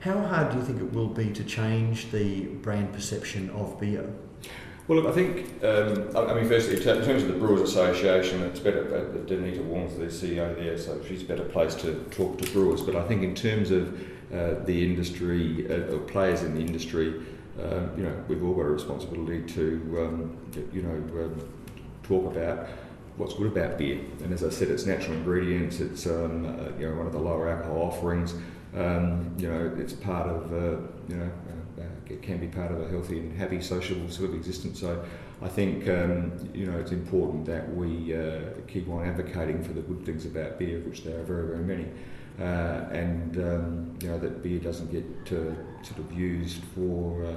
How 0.00 0.18
hard 0.18 0.52
do 0.52 0.58
you 0.58 0.64
think 0.64 0.80
it 0.80 0.92
will 0.94 1.08
be 1.08 1.30
to 1.30 1.44
change 1.44 2.10
the 2.10 2.46
brand 2.46 2.90
perception 2.90 3.50
of 3.50 3.78
beer? 3.78 4.10
Well, 4.88 4.98
look, 4.98 5.12
I 5.12 5.14
think, 5.14 5.62
um, 5.62 6.16
I 6.16 6.32
mean, 6.32 6.48
firstly, 6.48 6.76
in 6.76 6.82
terms 6.82 7.22
of 7.22 7.28
the 7.28 7.34
Brewers 7.34 7.60
Association, 7.60 8.42
it's 8.44 8.60
better, 8.60 8.82
uh, 8.96 9.18
Denita 9.28 9.62
Wawn's 9.62 9.98
the 9.98 10.06
CEO 10.06 10.56
there, 10.56 10.78
so 10.78 11.04
she's 11.06 11.20
a 11.20 11.26
better 11.26 11.44
place 11.44 11.74
to 11.76 11.96
talk 12.10 12.38
to 12.38 12.50
brewers. 12.50 12.80
But 12.80 12.96
I 12.96 13.06
think 13.06 13.22
in 13.22 13.34
terms 13.34 13.70
of 13.70 13.94
uh, 14.32 14.54
the 14.64 14.82
industry, 14.82 15.66
uh, 15.70 15.94
or 15.94 15.98
players 15.98 16.42
in 16.42 16.54
the 16.54 16.60
industry, 16.60 17.20
um, 17.62 17.90
you 17.94 18.04
know, 18.04 18.24
we've 18.26 18.42
all 18.42 18.54
got 18.54 18.62
a 18.62 18.70
responsibility 18.70 19.42
to, 19.52 19.98
um, 20.00 20.36
you 20.72 20.80
know, 20.80 21.24
um, 21.24 21.48
talk 22.02 22.34
about 22.34 22.68
what's 23.18 23.34
good 23.34 23.48
about 23.48 23.76
beer. 23.76 24.00
And 24.24 24.32
as 24.32 24.42
I 24.42 24.48
said, 24.48 24.68
it's 24.68 24.86
natural 24.86 25.12
ingredients, 25.18 25.78
it's, 25.78 26.06
um, 26.06 26.46
uh, 26.46 26.78
you 26.78 26.88
know, 26.88 26.96
one 26.96 27.06
of 27.06 27.12
the 27.12 27.18
lower 27.18 27.50
alcohol 27.50 27.82
offerings. 27.82 28.34
Um, 28.76 29.34
you 29.36 29.48
know, 29.48 29.72
it's 29.78 29.94
part 29.94 30.28
of, 30.28 30.52
uh, 30.52 30.80
you 31.08 31.16
know, 31.16 31.30
it 32.10 32.22
can 32.22 32.38
be 32.38 32.48
part 32.48 32.72
of 32.72 32.80
a 32.80 32.88
healthy 32.88 33.18
and 33.18 33.36
happy 33.36 33.60
sociable 33.60 34.10
sort 34.10 34.30
of 34.30 34.36
existence. 34.36 34.80
So 34.80 35.04
I 35.42 35.48
think 35.48 35.88
um, 35.88 36.32
you 36.52 36.66
know 36.66 36.78
it's 36.78 36.92
important 36.92 37.46
that 37.46 37.74
we 37.74 38.14
uh, 38.14 38.40
keep 38.66 38.88
on 38.88 39.06
advocating 39.06 39.62
for 39.62 39.72
the 39.72 39.80
good 39.80 40.04
things 40.04 40.26
about 40.26 40.58
beer, 40.58 40.80
which 40.80 41.04
there 41.04 41.18
are 41.20 41.24
very 41.24 41.46
very 41.46 41.64
many, 41.64 41.86
uh, 42.38 42.92
and 42.92 43.36
um, 43.38 43.98
you 44.02 44.08
know 44.08 44.18
that 44.18 44.42
beer 44.42 44.58
doesn't 44.58 44.90
get 44.90 45.04
uh, 45.32 45.54
sort 45.82 45.98
of 45.98 46.12
used 46.12 46.62
for. 46.74 47.24
Uh, 47.24 47.34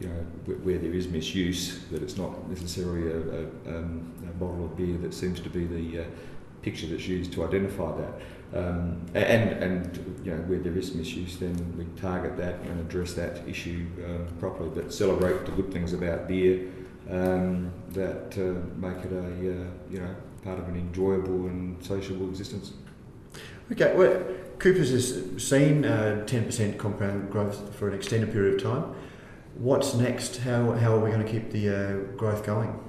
you 0.00 0.08
know, 0.08 0.54
where 0.64 0.76
there 0.76 0.92
is 0.92 1.06
misuse, 1.06 1.84
that 1.92 2.02
it's 2.02 2.16
not 2.16 2.50
necessarily 2.50 3.12
a, 3.12 3.16
a, 3.16 3.78
um, 3.78 4.12
a 4.28 4.32
bottle 4.32 4.64
of 4.64 4.76
beer 4.76 4.98
that 4.98 5.14
seems 5.14 5.38
to 5.38 5.48
be 5.48 5.66
the 5.66 6.00
uh, 6.00 6.04
picture 6.62 6.88
that's 6.88 7.06
used 7.06 7.32
to 7.32 7.44
identify 7.44 7.96
that. 7.96 8.20
Um, 8.54 9.02
and 9.14 9.62
and 9.62 10.22
you 10.24 10.32
know 10.32 10.38
where 10.42 10.58
there 10.58 10.76
is 10.76 10.94
misuse, 10.94 11.36
then 11.36 11.54
we 11.76 11.84
target 12.00 12.36
that 12.38 12.54
and 12.60 12.80
address 12.80 13.12
that 13.12 13.46
issue 13.46 13.86
um, 14.06 14.26
properly. 14.40 14.70
But 14.74 14.92
celebrate 14.92 15.44
the 15.44 15.52
good 15.52 15.70
things 15.70 15.92
about 15.92 16.28
beer 16.28 16.66
um, 17.10 17.70
that 17.90 18.38
uh, 18.38 18.78
make 18.78 19.04
it 19.04 19.12
a 19.12 19.26
uh, 19.26 19.66
you 19.90 20.00
know 20.00 20.16
part 20.44 20.58
of 20.58 20.68
an 20.68 20.76
enjoyable 20.76 21.46
and 21.46 21.82
sociable 21.84 22.30
existence. 22.30 22.72
Okay, 23.70 23.94
well, 23.94 24.22
Coopers 24.58 24.90
has 24.92 25.46
seen 25.46 25.84
uh, 25.84 26.24
ten 26.24 26.46
percent 26.46 26.78
compound 26.78 27.30
growth 27.30 27.74
for 27.74 27.88
an 27.88 27.94
extended 27.94 28.32
period 28.32 28.54
of 28.54 28.62
time. 28.62 28.94
What's 29.56 29.92
next? 29.92 30.38
How 30.38 30.72
how 30.72 30.94
are 30.94 31.00
we 31.00 31.10
going 31.10 31.24
to 31.24 31.30
keep 31.30 31.50
the 31.50 31.68
uh, 31.68 31.96
growth 32.16 32.46
going? 32.46 32.80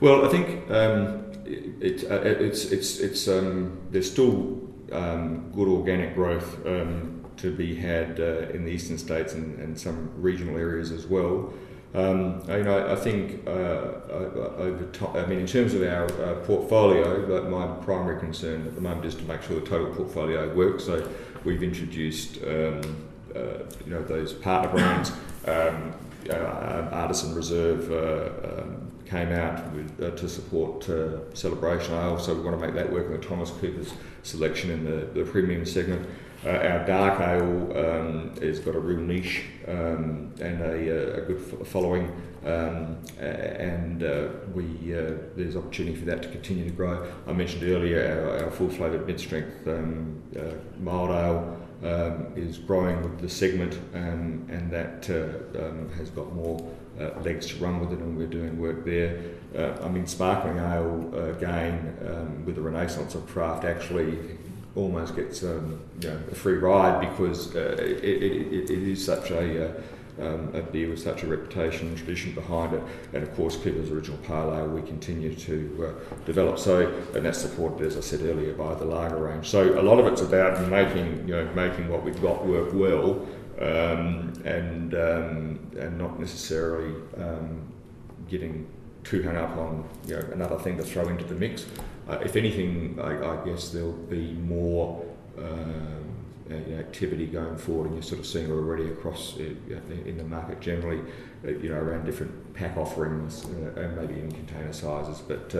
Well, 0.00 0.24
I 0.24 0.28
think 0.28 0.70
um, 0.70 1.32
it, 1.44 2.02
it, 2.02 2.10
uh, 2.10 2.20
it's 2.22 2.66
it's 2.66 3.00
it's 3.00 3.26
um, 3.26 3.76
there's 3.90 4.08
still 4.08 4.67
um, 4.92 5.50
good 5.54 5.68
organic 5.68 6.14
growth 6.14 6.64
um, 6.66 7.24
to 7.36 7.54
be 7.54 7.74
had 7.74 8.20
uh, 8.20 8.48
in 8.50 8.64
the 8.64 8.70
eastern 8.70 8.98
states 8.98 9.34
and, 9.34 9.58
and 9.58 9.78
some 9.78 10.10
regional 10.16 10.56
areas 10.56 10.90
as 10.90 11.06
well. 11.06 11.52
Um, 11.94 12.42
you 12.48 12.64
know, 12.64 12.86
I 12.90 12.96
think 12.96 13.46
uh, 13.46 13.50
over 13.50 14.88
time, 14.92 15.16
I 15.16 15.26
mean, 15.26 15.40
in 15.40 15.46
terms 15.46 15.72
of 15.72 15.82
our 15.82 16.04
uh, 16.22 16.34
portfolio, 16.44 17.48
my 17.48 17.66
primary 17.84 18.20
concern 18.20 18.66
at 18.66 18.74
the 18.74 18.80
moment 18.80 19.06
is 19.06 19.14
to 19.14 19.22
make 19.24 19.42
sure 19.42 19.58
the 19.58 19.66
total 19.66 19.94
portfolio 19.94 20.54
works. 20.54 20.84
So 20.84 21.08
we've 21.44 21.62
introduced, 21.62 22.42
um, 22.42 23.06
uh, 23.34 23.64
you 23.84 23.92
know, 23.92 24.02
those 24.02 24.34
partner 24.34 24.70
brands. 24.70 25.12
Um, 25.46 25.94
uh, 26.28 26.88
Artisan 26.92 27.34
Reserve 27.34 27.90
uh, 27.90 28.62
um, 28.62 28.77
came 29.08 29.32
out 29.32 29.72
with, 29.72 30.02
uh, 30.02 30.10
to 30.16 30.28
support 30.28 30.88
uh, 30.88 31.32
Celebration 31.34 31.94
Ale, 31.94 32.18
so 32.18 32.34
we 32.34 32.40
want 32.40 32.58
to 32.58 32.66
make 32.66 32.74
that 32.74 32.92
work 32.92 33.06
in 33.06 33.12
the 33.12 33.26
Thomas 33.26 33.50
Cooper's 33.50 33.92
selection 34.22 34.70
in 34.70 34.84
the, 34.84 35.06
the 35.18 35.24
premium 35.30 35.64
segment. 35.64 36.06
Uh, 36.44 36.50
our 36.50 36.86
dark 36.86 37.20
ale 37.20 37.76
um, 37.76 38.32
has 38.40 38.60
got 38.60 38.76
a 38.76 38.78
real 38.78 39.00
niche 39.00 39.42
um, 39.66 40.32
and 40.40 40.60
a, 40.60 41.16
uh, 41.16 41.18
a, 41.18 41.20
good 41.22 41.66
following, 41.66 42.04
um, 42.44 42.96
and 43.18 44.04
uh, 44.04 44.28
we 44.54 44.64
uh, 44.94 45.14
there's 45.34 45.56
opportunity 45.56 45.96
for 45.96 46.04
that 46.04 46.22
to 46.22 46.28
continue 46.28 46.64
to 46.64 46.70
grow. 46.70 47.10
I 47.26 47.32
mentioned 47.32 47.64
earlier 47.64 48.22
our, 48.22 48.44
our 48.44 48.50
full 48.52 48.68
flavoured 48.68 49.04
mid 49.04 49.18
strength 49.18 49.66
um, 49.66 50.22
uh, 50.38 50.52
mild 50.78 51.10
ale 51.10 51.60
um, 51.82 52.32
is 52.36 52.58
growing 52.58 53.02
with 53.02 53.20
the 53.20 53.28
segment, 53.28 53.76
um, 53.94 54.46
and 54.48 54.70
that 54.70 55.06
has 55.96 56.10
got 56.10 56.32
more 56.36 56.72
uh, 57.00 57.20
legs 57.20 57.46
to 57.46 57.56
run 57.56 57.80
with 57.80 57.92
it, 57.92 57.98
and 57.98 58.16
we're 58.16 58.26
doing 58.26 58.58
work 58.58 58.84
there. 58.84 59.20
Uh, 59.56 59.72
I 59.82 59.88
mean, 59.88 60.06
sparkling 60.06 60.58
ale 60.58 61.34
again 61.36 61.96
um, 62.06 62.44
with 62.44 62.56
the 62.56 62.60
renaissance 62.60 63.14
of 63.14 63.26
craft 63.26 63.64
actually 63.64 64.18
almost 64.76 65.16
gets 65.16 65.42
um, 65.42 65.80
you 66.00 66.08
know, 66.08 66.20
a 66.30 66.34
free 66.34 66.54
ride 66.54 67.00
because 67.10 67.54
uh, 67.56 67.76
it, 67.80 68.04
it, 68.04 68.70
it, 68.70 68.82
is 68.82 69.04
such 69.04 69.30
a 69.30 69.68
uh, 69.68 69.80
um, 70.20 70.52
a 70.54 70.62
beer 70.62 70.90
with 70.90 71.00
such 71.00 71.22
a 71.22 71.26
reputation 71.26 71.88
and 71.88 71.96
tradition 71.96 72.32
behind 72.32 72.74
it. 72.74 72.82
And 73.12 73.22
of 73.22 73.34
course, 73.36 73.56
Cooper's 73.56 73.90
original 73.90 74.18
ale 74.28 74.68
we 74.68 74.82
continue 74.82 75.34
to 75.34 75.86
uh, 75.86 76.24
develop. 76.24 76.58
So, 76.58 76.88
and 77.14 77.24
that's 77.24 77.38
supported, 77.38 77.86
as 77.86 77.96
I 77.96 78.00
said 78.00 78.22
earlier, 78.22 78.52
by 78.54 78.74
the 78.74 78.84
lager 78.84 79.16
range. 79.16 79.48
So 79.48 79.80
a 79.80 79.82
lot 79.82 79.98
of 79.98 80.06
it's 80.06 80.20
about 80.20 80.68
making 80.68 81.28
you 81.28 81.36
know 81.36 81.44
making 81.54 81.88
what 81.88 82.02
we've 82.02 82.20
got 82.20 82.44
work 82.46 82.70
well, 82.72 83.26
um, 83.60 84.32
and 84.44 84.94
um, 84.94 85.70
and 85.78 85.98
not 85.98 86.18
necessarily 86.18 86.94
um, 87.16 87.60
getting 88.28 88.66
too 89.04 89.22
hung 89.22 89.36
up 89.36 89.56
on 89.56 89.88
you 90.06 90.14
know 90.14 90.24
another 90.32 90.58
thing 90.58 90.76
to 90.76 90.82
throw 90.82 91.08
into 91.08 91.24
the 91.24 91.34
mix. 91.34 91.66
Uh, 92.08 92.18
if 92.22 92.36
anything, 92.36 92.98
I, 93.02 93.40
I, 93.40 93.44
guess 93.44 93.70
there'll 93.70 93.92
be 93.92 94.32
more. 94.32 95.04
Um, 95.36 96.08
activity 96.78 97.26
going 97.26 97.58
forward, 97.58 97.86
and 97.86 97.94
you're 97.94 98.02
sort 98.02 98.20
of 98.20 98.26
seeing 98.26 98.50
already 98.50 98.88
across 98.88 99.36
uh, 99.38 99.42
in 100.06 100.16
the 100.16 100.24
market 100.24 100.60
generally, 100.60 101.00
uh, 101.44 101.50
you 101.50 101.68
know, 101.68 101.76
around 101.76 102.06
different 102.06 102.54
pack 102.54 102.76
offerings 102.76 103.44
uh, 103.44 103.80
and 103.80 103.96
maybe 103.96 104.18
in 104.18 104.32
container 104.32 104.72
sizes, 104.72 105.18
but 105.20 105.54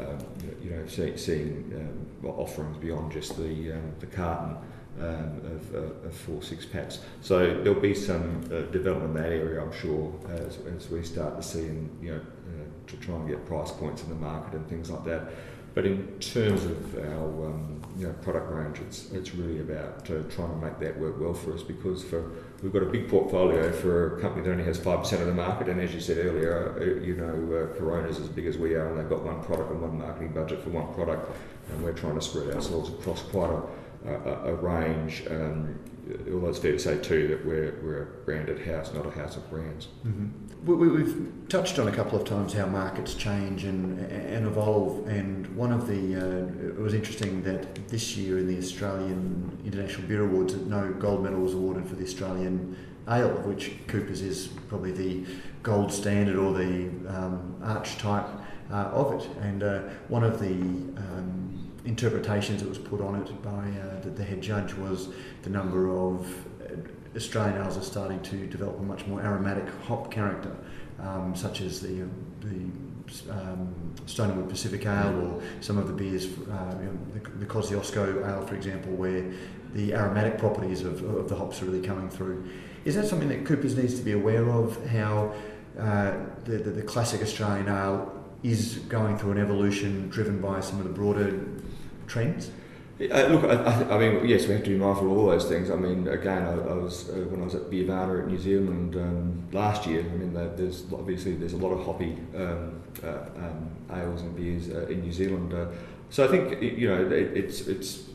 um, 0.00 0.18
you 0.60 0.70
know, 0.70 0.84
see, 0.86 1.16
seeing 1.16 1.72
um, 1.76 2.28
offerings 2.28 2.76
beyond 2.78 3.12
just 3.12 3.36
the 3.36 3.72
um, 3.72 3.92
the 4.00 4.06
carton. 4.06 4.56
Um, 5.00 5.40
of, 5.44 5.74
uh, 5.74 6.06
of, 6.06 6.14
four 6.14 6.40
six 6.40 6.64
packs. 6.64 7.00
So 7.20 7.60
there'll 7.64 7.80
be 7.80 7.94
some 7.94 8.44
uh, 8.44 8.60
development 8.70 9.16
in 9.16 9.22
that 9.24 9.32
area, 9.32 9.60
I'm 9.60 9.72
sure, 9.72 10.14
as, 10.28 10.58
as 10.72 10.88
we 10.88 11.02
start 11.02 11.36
to 11.36 11.42
see, 11.42 11.66
and 11.66 11.98
you 12.00 12.12
know, 12.12 12.20
uh, 12.20 12.90
to 12.90 12.96
try 12.98 13.16
and 13.16 13.28
get 13.28 13.44
price 13.44 13.72
points 13.72 14.04
in 14.04 14.08
the 14.08 14.14
market 14.14 14.54
and 14.54 14.68
things 14.68 14.90
like 14.90 15.04
that. 15.06 15.32
But 15.74 15.86
in 15.86 16.06
terms 16.20 16.64
of 16.64 16.98
our 16.98 17.46
um, 17.46 17.82
you 17.98 18.06
know, 18.06 18.12
product 18.22 18.48
range, 18.52 18.78
it's, 18.78 19.10
it's 19.10 19.34
really 19.34 19.58
about 19.58 20.08
uh, 20.08 20.22
trying 20.30 20.50
to 20.50 20.64
make 20.64 20.78
that 20.78 20.96
work 21.00 21.20
well 21.20 21.34
for 21.34 21.52
us 21.52 21.64
because 21.64 22.04
for 22.04 22.30
we've 22.62 22.72
got 22.72 22.84
a 22.84 22.86
big 22.86 23.08
portfolio 23.08 23.72
for 23.72 24.16
a 24.16 24.20
company 24.20 24.44
that 24.44 24.52
only 24.52 24.62
has 24.62 24.78
5% 24.78 25.20
of 25.20 25.26
the 25.26 25.34
market. 25.34 25.68
And 25.68 25.80
as 25.80 25.92
you 25.92 26.00
said 26.00 26.18
earlier, 26.18 26.76
uh, 26.78 27.04
you 27.04 27.16
know, 27.16 27.32
uh, 27.56 27.76
Corona's 27.76 28.20
as 28.20 28.28
big 28.28 28.46
as 28.46 28.56
we 28.56 28.74
are 28.74 28.86
and 28.86 28.98
they've 28.98 29.08
got 29.08 29.24
one 29.24 29.42
product 29.42 29.72
and 29.72 29.82
one 29.82 29.98
marketing 29.98 30.32
budget 30.32 30.62
for 30.62 30.70
one 30.70 30.94
product. 30.94 31.28
And 31.72 31.82
we're 31.82 31.92
trying 31.92 32.14
to 32.14 32.22
spread 32.22 32.54
ourselves 32.54 32.90
across 32.90 33.22
quite 33.22 33.50
a, 33.50 33.62
a, 34.04 34.50
a 34.50 34.54
range. 34.54 35.24
Um, 35.30 35.78
although 36.32 36.48
it's 36.48 36.58
fair 36.58 36.72
to 36.72 36.78
say 36.78 36.98
too 36.98 37.28
that 37.28 37.44
we're, 37.44 37.78
we're 37.82 38.02
a 38.02 38.06
branded 38.24 38.66
house, 38.66 38.92
not 38.92 39.06
a 39.06 39.10
house 39.10 39.36
of 39.36 39.48
brands. 39.48 39.88
Mm-hmm. 40.06 40.66
We, 40.66 41.02
have 41.02 41.48
touched 41.48 41.78
on 41.78 41.88
a 41.88 41.92
couple 41.92 42.18
of 42.18 42.26
times 42.26 42.52
how 42.52 42.66
markets 42.66 43.14
change 43.14 43.64
and, 43.64 43.98
and 44.10 44.46
evolve, 44.46 45.06
and 45.08 45.46
one 45.56 45.72
of 45.72 45.86
the 45.86 46.16
uh, 46.16 46.68
it 46.68 46.78
was 46.78 46.94
interesting 46.94 47.42
that 47.42 47.88
this 47.88 48.16
year 48.16 48.38
in 48.38 48.48
the 48.48 48.58
Australian 48.58 49.58
International 49.64 50.06
Beer 50.08 50.24
Awards, 50.24 50.54
no 50.54 50.90
gold 50.94 51.22
medal 51.22 51.40
was 51.40 51.54
awarded 51.54 51.86
for 51.86 51.96
the 51.96 52.04
Australian 52.04 52.76
ale, 53.08 53.36
of 53.36 53.44
which 53.44 53.72
Coopers 53.88 54.22
is 54.22 54.48
probably 54.68 54.92
the 54.92 55.26
gold 55.62 55.92
standard 55.92 56.36
or 56.36 56.52
the 56.54 56.88
um, 57.08 57.56
archetype 57.62 58.26
uh, 58.70 58.74
of 58.86 59.20
it, 59.20 59.28
and 59.42 59.62
uh, 59.62 59.80
one 60.08 60.24
of 60.24 60.40
the 60.40 60.52
um, 60.52 61.72
interpretations 61.84 62.62
that 62.62 62.68
was 62.68 62.78
put 62.78 63.00
on 63.00 63.14
it 63.16 63.42
by 63.42 63.50
uh, 63.50 64.00
the, 64.00 64.10
the, 64.10 64.24
head 64.24 64.40
judge 64.40 64.72
was 64.74 65.08
the 65.42 65.50
number 65.50 65.90
of 65.90 66.26
uh, 66.62 67.16
Australian 67.16 67.60
ales 67.60 67.76
are 67.76 67.82
starting 67.82 68.20
to 68.22 68.46
develop 68.46 68.78
a 68.78 68.82
much 68.82 69.06
more 69.06 69.20
aromatic 69.20 69.68
hop 69.86 70.10
character, 70.10 70.56
um, 71.00 71.34
such 71.36 71.60
as 71.60 71.80
the 71.80 72.08
the 72.40 72.70
um, 73.30 73.74
Stone 74.06 74.30
and 74.30 74.40
Wood 74.40 74.48
Pacific 74.48 74.86
Ale 74.86 75.20
or 75.20 75.42
some 75.60 75.78
of 75.78 75.86
the 75.86 75.92
beers, 75.92 76.24
uh, 76.24 76.78
you 76.80 76.86
know, 76.86 76.98
the, 77.12 77.30
the 77.38 77.46
Kosciuszko 77.46 78.26
Ale, 78.26 78.46
for 78.46 78.54
example, 78.54 78.92
where 78.92 79.30
the 79.74 79.92
aromatic 79.94 80.38
properties 80.38 80.82
of, 80.82 81.02
of 81.02 81.28
the 81.28 81.34
hops 81.34 81.60
are 81.62 81.66
really 81.66 81.86
coming 81.86 82.08
through. 82.08 82.48
Is 82.84 82.94
that 82.94 83.06
something 83.06 83.28
that 83.28 83.44
Coopers 83.44 83.76
needs 83.76 83.94
to 83.94 84.02
be 84.02 84.12
aware 84.12 84.48
of? 84.50 84.84
How 84.86 85.34
uh, 85.78 86.14
the, 86.44 86.58
the, 86.58 86.70
the 86.70 86.82
classic 86.82 87.22
Australian 87.22 87.68
ale 87.68 88.24
is 88.42 88.76
going 88.88 89.18
through 89.18 89.32
an 89.32 89.38
evolution 89.38 90.08
driven 90.10 90.40
by 90.40 90.60
some 90.60 90.78
of 90.78 90.84
the 90.84 90.92
broader 90.92 91.40
trends? 92.06 92.50
Uh, 93.00 93.26
look, 93.26 93.42
I, 93.44 93.94
I, 93.94 93.98
mean, 93.98 94.28
yes, 94.28 94.46
we 94.46 94.54
have 94.54 94.62
to 94.62 94.70
be 94.70 94.76
mindful 94.76 95.10
of 95.10 95.18
all 95.18 95.26
those 95.26 95.46
things. 95.46 95.68
I 95.68 95.74
mean, 95.74 96.06
again, 96.06 96.44
I, 96.44 96.52
I 96.52 96.74
was 96.74 97.10
uh, 97.10 97.14
when 97.28 97.40
I 97.40 97.44
was 97.44 97.56
at 97.56 97.62
Beervana 97.62 98.22
at 98.22 98.28
New 98.28 98.38
Zealand 98.38 98.94
um, 98.94 99.48
last 99.50 99.84
year. 99.84 100.00
I 100.00 100.16
mean, 100.16 100.32
there's 100.32 100.84
obviously 100.92 101.34
there's 101.34 101.54
a 101.54 101.56
lot 101.56 101.72
of 101.72 101.84
hoppy 101.84 102.16
um, 102.36 102.80
uh, 103.02 103.08
um, 103.36 103.70
ales 103.92 104.22
and 104.22 104.36
beers 104.36 104.70
uh, 104.70 104.86
in 104.86 105.00
New 105.00 105.12
Zealand. 105.12 105.52
Uh, 105.52 105.66
so 106.10 106.24
I 106.24 106.28
think 106.28 106.62
you 106.62 106.88
know 106.88 107.04
it, 107.04 107.36
it's 107.36 107.62
it's 107.62 108.10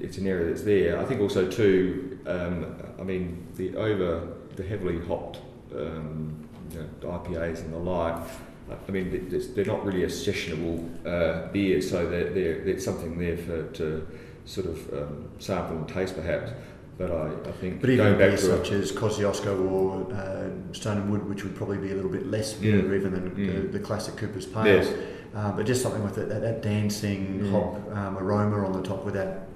it's 0.00 0.16
an 0.16 0.26
area 0.26 0.46
that's 0.46 0.62
there. 0.62 0.98
I 0.98 1.04
think 1.04 1.20
also 1.20 1.46
too. 1.46 2.18
Um, 2.26 2.76
I 2.98 3.02
mean, 3.02 3.46
the 3.56 3.76
over 3.76 4.26
the 4.56 4.62
heavily 4.62 5.00
hopped 5.06 5.40
um, 5.74 6.48
you 6.72 6.78
know, 6.78 7.08
IPAs 7.08 7.60
and 7.60 7.74
the 7.74 7.78
like 7.78 8.22
I 8.70 8.90
mean, 8.90 9.28
they're 9.54 9.64
not 9.64 9.84
really 9.84 10.04
a 10.04 10.08
sessionable 10.08 11.06
uh, 11.06 11.50
beer, 11.52 11.80
so 11.80 12.08
they're, 12.08 12.32
they're, 12.32 12.64
there's 12.64 12.84
something 12.84 13.18
there 13.18 13.36
for 13.36 13.68
to 13.68 14.06
sort 14.44 14.66
of 14.66 14.92
um, 14.92 15.28
sample 15.38 15.76
and 15.76 15.88
taste, 15.88 16.16
perhaps. 16.16 16.52
But 16.98 17.12
I, 17.12 17.30
I 17.48 17.52
think 17.52 17.80
but 17.80 17.90
even 17.90 18.18
beers 18.18 18.44
such 18.44 18.72
as 18.72 18.90
Kosciuszko 18.90 19.70
or 19.70 20.12
uh, 20.12 20.74
Stone 20.74 20.96
and 20.98 21.10
Wood, 21.10 21.28
which 21.28 21.44
would 21.44 21.54
probably 21.54 21.78
be 21.78 21.92
a 21.92 21.94
little 21.94 22.10
bit 22.10 22.26
less 22.26 22.54
mm. 22.54 22.64
even 22.64 23.12
than 23.12 23.30
mm. 23.30 23.72
the, 23.72 23.78
the, 23.78 23.78
classic 23.78 24.16
Cooper's 24.16 24.46
Pale. 24.46 24.66
Yes. 24.66 24.92
Uh, 25.32 25.52
but 25.52 25.64
just 25.64 25.80
something 25.80 26.02
with 26.02 26.16
that, 26.16 26.28
that 26.28 26.60
dancing 26.60 27.40
mm. 27.40 27.50
hop 27.52 27.96
um, 27.96 28.18
aroma 28.18 28.66
on 28.66 28.72
the 28.72 28.82
top 28.82 29.04
with 29.04 29.14
that 29.14 29.47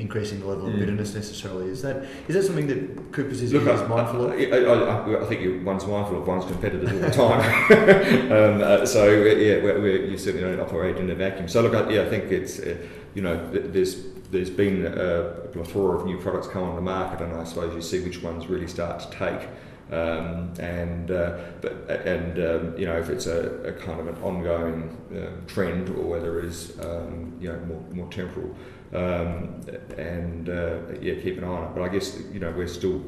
increasing 0.00 0.40
the 0.40 0.46
level 0.46 0.66
of 0.66 0.74
mm. 0.74 0.80
bitterness 0.80 1.14
necessarily. 1.14 1.68
Is 1.68 1.82
that 1.82 2.06
is 2.28 2.34
that 2.34 2.42
something 2.44 2.66
that 2.68 3.12
Coopers 3.12 3.42
is, 3.42 3.52
Look, 3.52 3.62
is 3.66 3.88
mindful 3.88 4.26
of? 4.26 4.32
I, 4.32 4.44
I, 4.44 5.22
I, 5.22 5.26
think 5.26 5.64
one's 5.64 5.86
mindful 5.86 6.20
of 6.20 6.26
one's 6.26 6.44
competitors 6.44 6.92
all 6.92 6.98
the 6.98 7.10
time. 8.30 8.32
um, 8.32 8.62
uh, 8.62 8.86
so 8.86 9.10
yeah, 9.10 9.62
we're, 9.62 9.80
we're, 9.80 10.04
you 10.06 10.18
certainly 10.18 10.46
don't 10.48 10.60
operate 10.60 10.96
in 10.96 11.10
a 11.10 11.14
vacuum. 11.14 11.48
So 11.48 11.62
look, 11.62 11.74
I, 11.74 11.90
yeah, 11.90 12.02
I 12.02 12.08
think 12.08 12.30
it's 12.30 12.58
uh, 12.58 12.76
you 13.14 13.22
know 13.22 13.50
there's 13.50 14.04
there's 14.30 14.50
been 14.50 14.86
a 14.86 15.48
plethora 15.52 15.98
of 15.98 16.06
new 16.06 16.18
products 16.18 16.48
come 16.48 16.64
on 16.64 16.74
the 16.74 16.82
market, 16.82 17.22
and 17.24 17.34
I 17.34 17.44
suppose 17.44 17.74
you 17.74 17.82
see 17.82 18.00
which 18.00 18.22
ones 18.22 18.48
really 18.48 18.68
start 18.68 19.00
to 19.00 19.10
take. 19.10 19.48
Um, 19.90 20.52
and 20.58 21.12
uh, 21.12 21.38
but 21.60 21.88
and 21.88 22.38
um, 22.40 22.76
you 22.76 22.86
know 22.86 22.98
if 22.98 23.08
it's 23.08 23.26
a, 23.26 23.50
a 23.62 23.72
kind 23.72 24.00
of 24.00 24.08
an 24.08 24.16
ongoing 24.20 24.96
uh, 25.14 25.46
trend 25.46 25.90
or 25.90 26.02
whether 26.02 26.40
it 26.40 26.46
is 26.46 26.76
um, 26.80 27.36
you 27.40 27.52
know 27.52 27.58
more, 27.60 27.84
more 27.92 28.10
temporal 28.10 28.52
um, 28.92 29.60
and 29.96 30.48
uh, 30.48 30.78
yeah, 31.00 31.14
keep 31.14 31.38
an 31.38 31.44
eye 31.44 31.48
on 31.48 31.64
it. 31.64 31.74
But 31.74 31.82
I 31.82 31.88
guess 31.88 32.20
you 32.32 32.40
know 32.40 32.50
we're 32.52 32.68
still, 32.68 33.02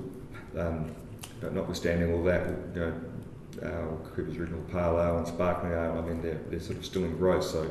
um, 0.56 0.94
notwithstanding 1.42 2.12
all 2.12 2.24
that, 2.24 2.46
you 2.74 2.80
know, 2.80 2.94
our 3.62 3.96
Cooper's 4.14 4.36
Original 4.36 4.60
Pale 4.72 5.00
Ale 5.00 5.18
and 5.18 5.28
Sparkling 5.28 5.72
Ale. 5.72 5.98
I 5.98 6.00
mean, 6.00 6.22
they're, 6.22 6.40
they're 6.50 6.60
sort 6.60 6.78
of 6.78 6.84
still 6.84 7.04
in 7.04 7.16
growth, 7.16 7.44
so 7.44 7.70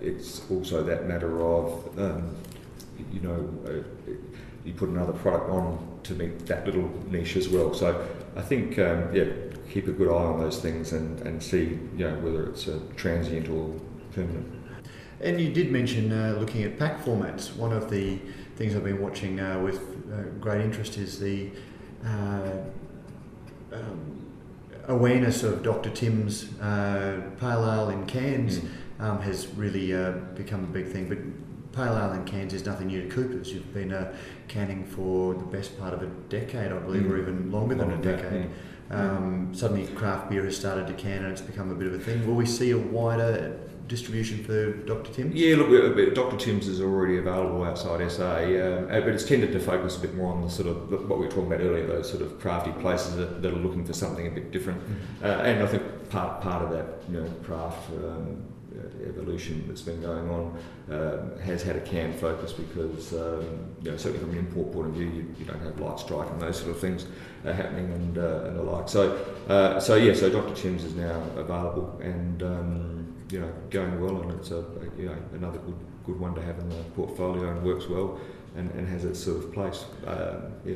it's 0.00 0.42
also 0.50 0.82
that 0.82 1.08
matter 1.08 1.42
of 1.42 1.98
um, 1.98 2.36
you 3.12 3.20
know 3.20 3.48
uh, 3.66 4.12
you 4.64 4.72
put 4.74 4.88
another 4.88 5.12
product 5.12 5.50
on 5.50 6.00
to 6.04 6.14
meet 6.14 6.46
that 6.46 6.66
little 6.66 6.90
niche 7.08 7.36
as 7.36 7.48
well. 7.48 7.74
So 7.74 8.06
I 8.36 8.42
think 8.42 8.78
um, 8.78 9.14
yeah, 9.14 9.26
keep 9.70 9.88
a 9.88 9.92
good 9.92 10.08
eye 10.08 10.24
on 10.24 10.40
those 10.40 10.60
things 10.60 10.92
and, 10.92 11.20
and 11.20 11.42
see 11.42 11.78
you 11.96 12.08
know 12.08 12.14
whether 12.20 12.46
it's 12.46 12.66
a 12.66 12.80
transient 12.96 13.48
or 13.48 13.74
permanent. 14.12 14.62
And 15.20 15.40
you 15.40 15.52
did 15.52 15.70
mention 15.70 16.12
uh, 16.12 16.36
looking 16.38 16.64
at 16.64 16.78
pack 16.78 17.04
formats. 17.04 17.54
One 17.54 17.72
of 17.72 17.90
the 17.90 18.18
things 18.56 18.74
I've 18.74 18.84
been 18.84 19.00
watching 19.00 19.38
uh, 19.38 19.60
with 19.60 19.80
uh, 20.12 20.22
great 20.40 20.60
interest 20.60 20.98
is 20.98 21.20
the 21.20 21.50
uh, 22.04 22.50
um, 23.72 24.26
awareness 24.88 25.44
of 25.44 25.62
Dr. 25.62 25.90
Tim's 25.90 26.58
uh, 26.60 27.22
pale 27.38 27.64
ale 27.70 27.90
in 27.90 28.06
cans 28.06 28.58
mm. 28.58 28.70
um, 28.98 29.20
has 29.22 29.46
really 29.54 29.94
uh, 29.94 30.12
become 30.34 30.64
a 30.64 30.66
big 30.66 30.88
thing. 30.88 31.08
But 31.08 31.18
pale 31.72 31.96
ale 31.96 32.12
in 32.12 32.24
cans 32.24 32.52
is 32.52 32.64
nothing 32.64 32.88
new 32.88 33.02
to 33.02 33.08
Coopers. 33.08 33.52
You've 33.52 33.72
been 33.72 34.08
canning 34.48 34.84
for 34.84 35.34
the 35.34 35.44
best 35.44 35.78
part 35.78 35.94
of 35.94 36.02
a 36.02 36.06
decade, 36.28 36.72
I 36.72 36.78
believe, 36.78 37.02
mm. 37.02 37.10
or 37.10 37.18
even 37.18 37.50
longer 37.50 37.74
than 37.74 37.90
a 37.90 37.96
decade. 37.96 38.50
Um, 38.90 39.54
suddenly, 39.54 39.86
craft 39.86 40.28
beer 40.28 40.44
has 40.44 40.56
started 40.56 40.86
to 40.86 40.92
can 40.92 41.24
and 41.24 41.32
it's 41.32 41.40
become 41.40 41.70
a 41.70 41.74
bit 41.74 41.86
of 41.86 41.94
a 41.94 41.98
thing. 41.98 42.26
Will 42.26 42.34
we 42.34 42.44
see 42.44 42.72
a 42.72 42.78
wider 42.78 43.58
distribution 43.88 44.44
for 44.44 44.72
Dr. 44.72 45.12
Tim's? 45.12 45.34
Yeah, 45.34 45.56
look, 45.56 46.14
Dr. 46.14 46.36
Tim's 46.36 46.68
is 46.68 46.80
already 46.80 47.16
available 47.18 47.64
outside 47.64 48.10
SA, 48.10 48.36
um, 48.36 48.86
but 48.88 49.08
it's 49.08 49.24
tended 49.24 49.52
to 49.52 49.60
focus 49.60 49.96
a 49.96 50.00
bit 50.00 50.14
more 50.14 50.32
on 50.32 50.42
the 50.42 50.50
sort 50.50 50.68
of 50.68 50.90
what 51.08 51.18
we 51.18 51.26
were 51.26 51.30
talking 51.30 51.46
about 51.46 51.60
earlier, 51.60 51.86
those 51.86 52.10
sort 52.10 52.22
of 52.22 52.38
crafty 52.38 52.72
places 52.72 53.16
that, 53.16 53.40
that 53.40 53.52
are 53.52 53.56
looking 53.56 53.84
for 53.84 53.94
something 53.94 54.26
a 54.26 54.30
bit 54.30 54.50
different. 54.50 54.80
Mm-hmm. 54.80 55.24
Uh, 55.24 55.28
and 55.28 55.62
I 55.62 55.66
think 55.66 56.10
part 56.10 56.42
part 56.42 56.62
of 56.62 56.70
that, 56.72 56.86
you 57.08 57.20
know, 57.20 57.28
craft 57.42 57.90
um, 57.92 58.42
evolution 59.06 59.64
that's 59.66 59.82
been 59.82 60.00
going 60.00 60.28
on 60.30 60.58
um, 60.90 61.38
has 61.40 61.62
had 61.62 61.76
a 61.76 61.80
can 61.80 62.12
focus 62.12 62.52
because, 62.52 63.12
um, 63.12 63.74
you 63.82 63.90
know, 63.90 63.96
certainly 63.96 64.18
from 64.18 64.30
an 64.30 64.38
import 64.38 64.72
point 64.72 64.88
of 64.88 64.94
view, 64.94 65.06
you, 65.06 65.34
you 65.38 65.44
don't 65.44 65.60
have 65.60 65.78
light 65.80 65.98
strike 65.98 66.30
and 66.30 66.40
those 66.40 66.58
sort 66.58 66.70
of 66.70 66.78
things 66.78 67.06
are 67.44 67.52
happening 67.52 67.92
and, 67.92 68.18
uh, 68.18 68.44
and 68.44 68.56
the 68.56 68.62
like. 68.62 68.88
So, 68.88 69.24
uh, 69.48 69.80
so 69.80 69.96
yeah, 69.96 70.14
so 70.14 70.30
Dr. 70.30 70.54
Tim's 70.54 70.84
is 70.84 70.94
now 70.94 71.22
available 71.36 71.98
and 72.02 72.42
um, 72.42 73.14
you 73.30 73.40
know 73.40 73.52
going 73.70 74.00
well, 74.00 74.22
and 74.22 74.32
it's 74.32 74.50
a, 74.50 74.58
a, 74.58 74.98
you 74.98 75.06
know 75.06 75.16
another 75.34 75.58
good 75.58 75.78
good 76.04 76.20
one 76.20 76.34
to 76.34 76.42
have 76.42 76.58
in 76.58 76.68
the 76.68 76.82
portfolio 76.96 77.50
and 77.50 77.62
works 77.62 77.88
well 77.88 78.20
and, 78.56 78.70
and 78.72 78.88
has 78.88 79.04
its 79.04 79.22
sort 79.22 79.38
of 79.38 79.52
place. 79.52 79.84
Um, 80.06 80.52
yeah. 80.64 80.74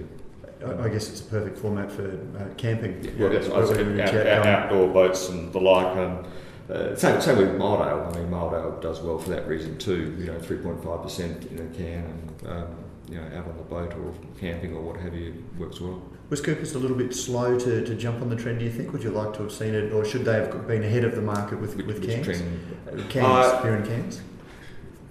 I 0.81 0.89
guess 0.89 1.11
it's 1.11 1.21
a 1.21 1.25
perfect 1.25 1.59
format 1.59 1.93
for 1.93 2.09
uh, 2.09 2.55
camping. 2.57 3.05
Yeah, 3.05 3.11
well, 3.19 3.31
that's, 3.31 3.49
out, 3.49 4.27
out, 4.27 4.47
outdoor 4.47 4.89
boats 4.89 5.29
and 5.29 5.53
the 5.53 5.61
like. 5.61 5.97
Um, 5.99 6.25
uh, 6.71 6.97
same, 6.97 7.21
same 7.21 7.39
with 7.39 7.57
mild 7.57 7.81
ale. 7.81 8.11
I 8.13 8.19
mean, 8.19 8.31
mild 8.31 8.53
ale 8.55 8.79
does 8.81 9.01
well 9.01 9.19
for 9.19 9.31
that 9.31 9.47
reason 9.47 9.79
too. 9.79 10.17
You 10.19 10.27
know, 10.27 10.39
3.5% 10.39 11.51
in 11.53 11.59
a 11.59 11.77
can 11.77 12.05
and 12.05 12.49
um, 12.49 12.77
you 13.09 13.17
know, 13.17 13.27
out 13.37 13.47
on 13.47 13.57
the 13.57 13.63
boat 13.63 13.95
or 13.95 14.13
camping 14.41 14.75
or 14.75 14.83
what 14.83 15.01
have 15.01 15.15
you, 15.15 15.45
works 15.59 15.81
well. 15.81 16.03
Was 16.29 16.41
Coopers 16.41 16.75
a 16.75 16.79
little 16.79 16.97
bit 16.97 17.15
slow 17.15 17.57
to, 17.59 17.85
to 17.85 17.95
jump 17.95 18.21
on 18.21 18.29
the 18.29 18.37
trend, 18.37 18.59
do 18.59 18.65
you 18.65 18.71
think? 18.71 18.93
Would 18.93 19.05
you 19.05 19.11
like 19.11 19.33
to 19.35 19.43
have 19.43 19.53
seen 19.53 19.75
it, 19.75 19.93
or 19.93 20.05
should 20.05 20.25
they 20.25 20.33
have 20.33 20.67
been 20.67 20.83
ahead 20.83 21.05
of 21.05 21.15
the 21.15 21.23
market 21.23 21.61
with, 21.61 21.77
with, 21.77 21.87
with 21.87 22.05
cans? 22.05 22.25
Trend? 22.25 23.11
Cans, 23.11 23.27
uh, 23.27 23.63
beer 23.63 23.75
and 23.75 23.87
cans? 23.87 24.23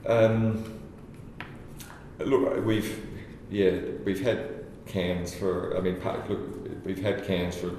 Um, 0.06 0.80
look, 2.20 2.66
we've, 2.66 3.08
yeah, 3.50 3.80
we've 4.04 4.22
had 4.22 4.66
cans 4.86 5.34
for, 5.34 5.78
I 5.78 5.82
mean, 5.82 6.02
look, 6.28 6.86
we've 6.86 7.02
had 7.02 7.26
cans 7.26 7.56
for 7.56 7.72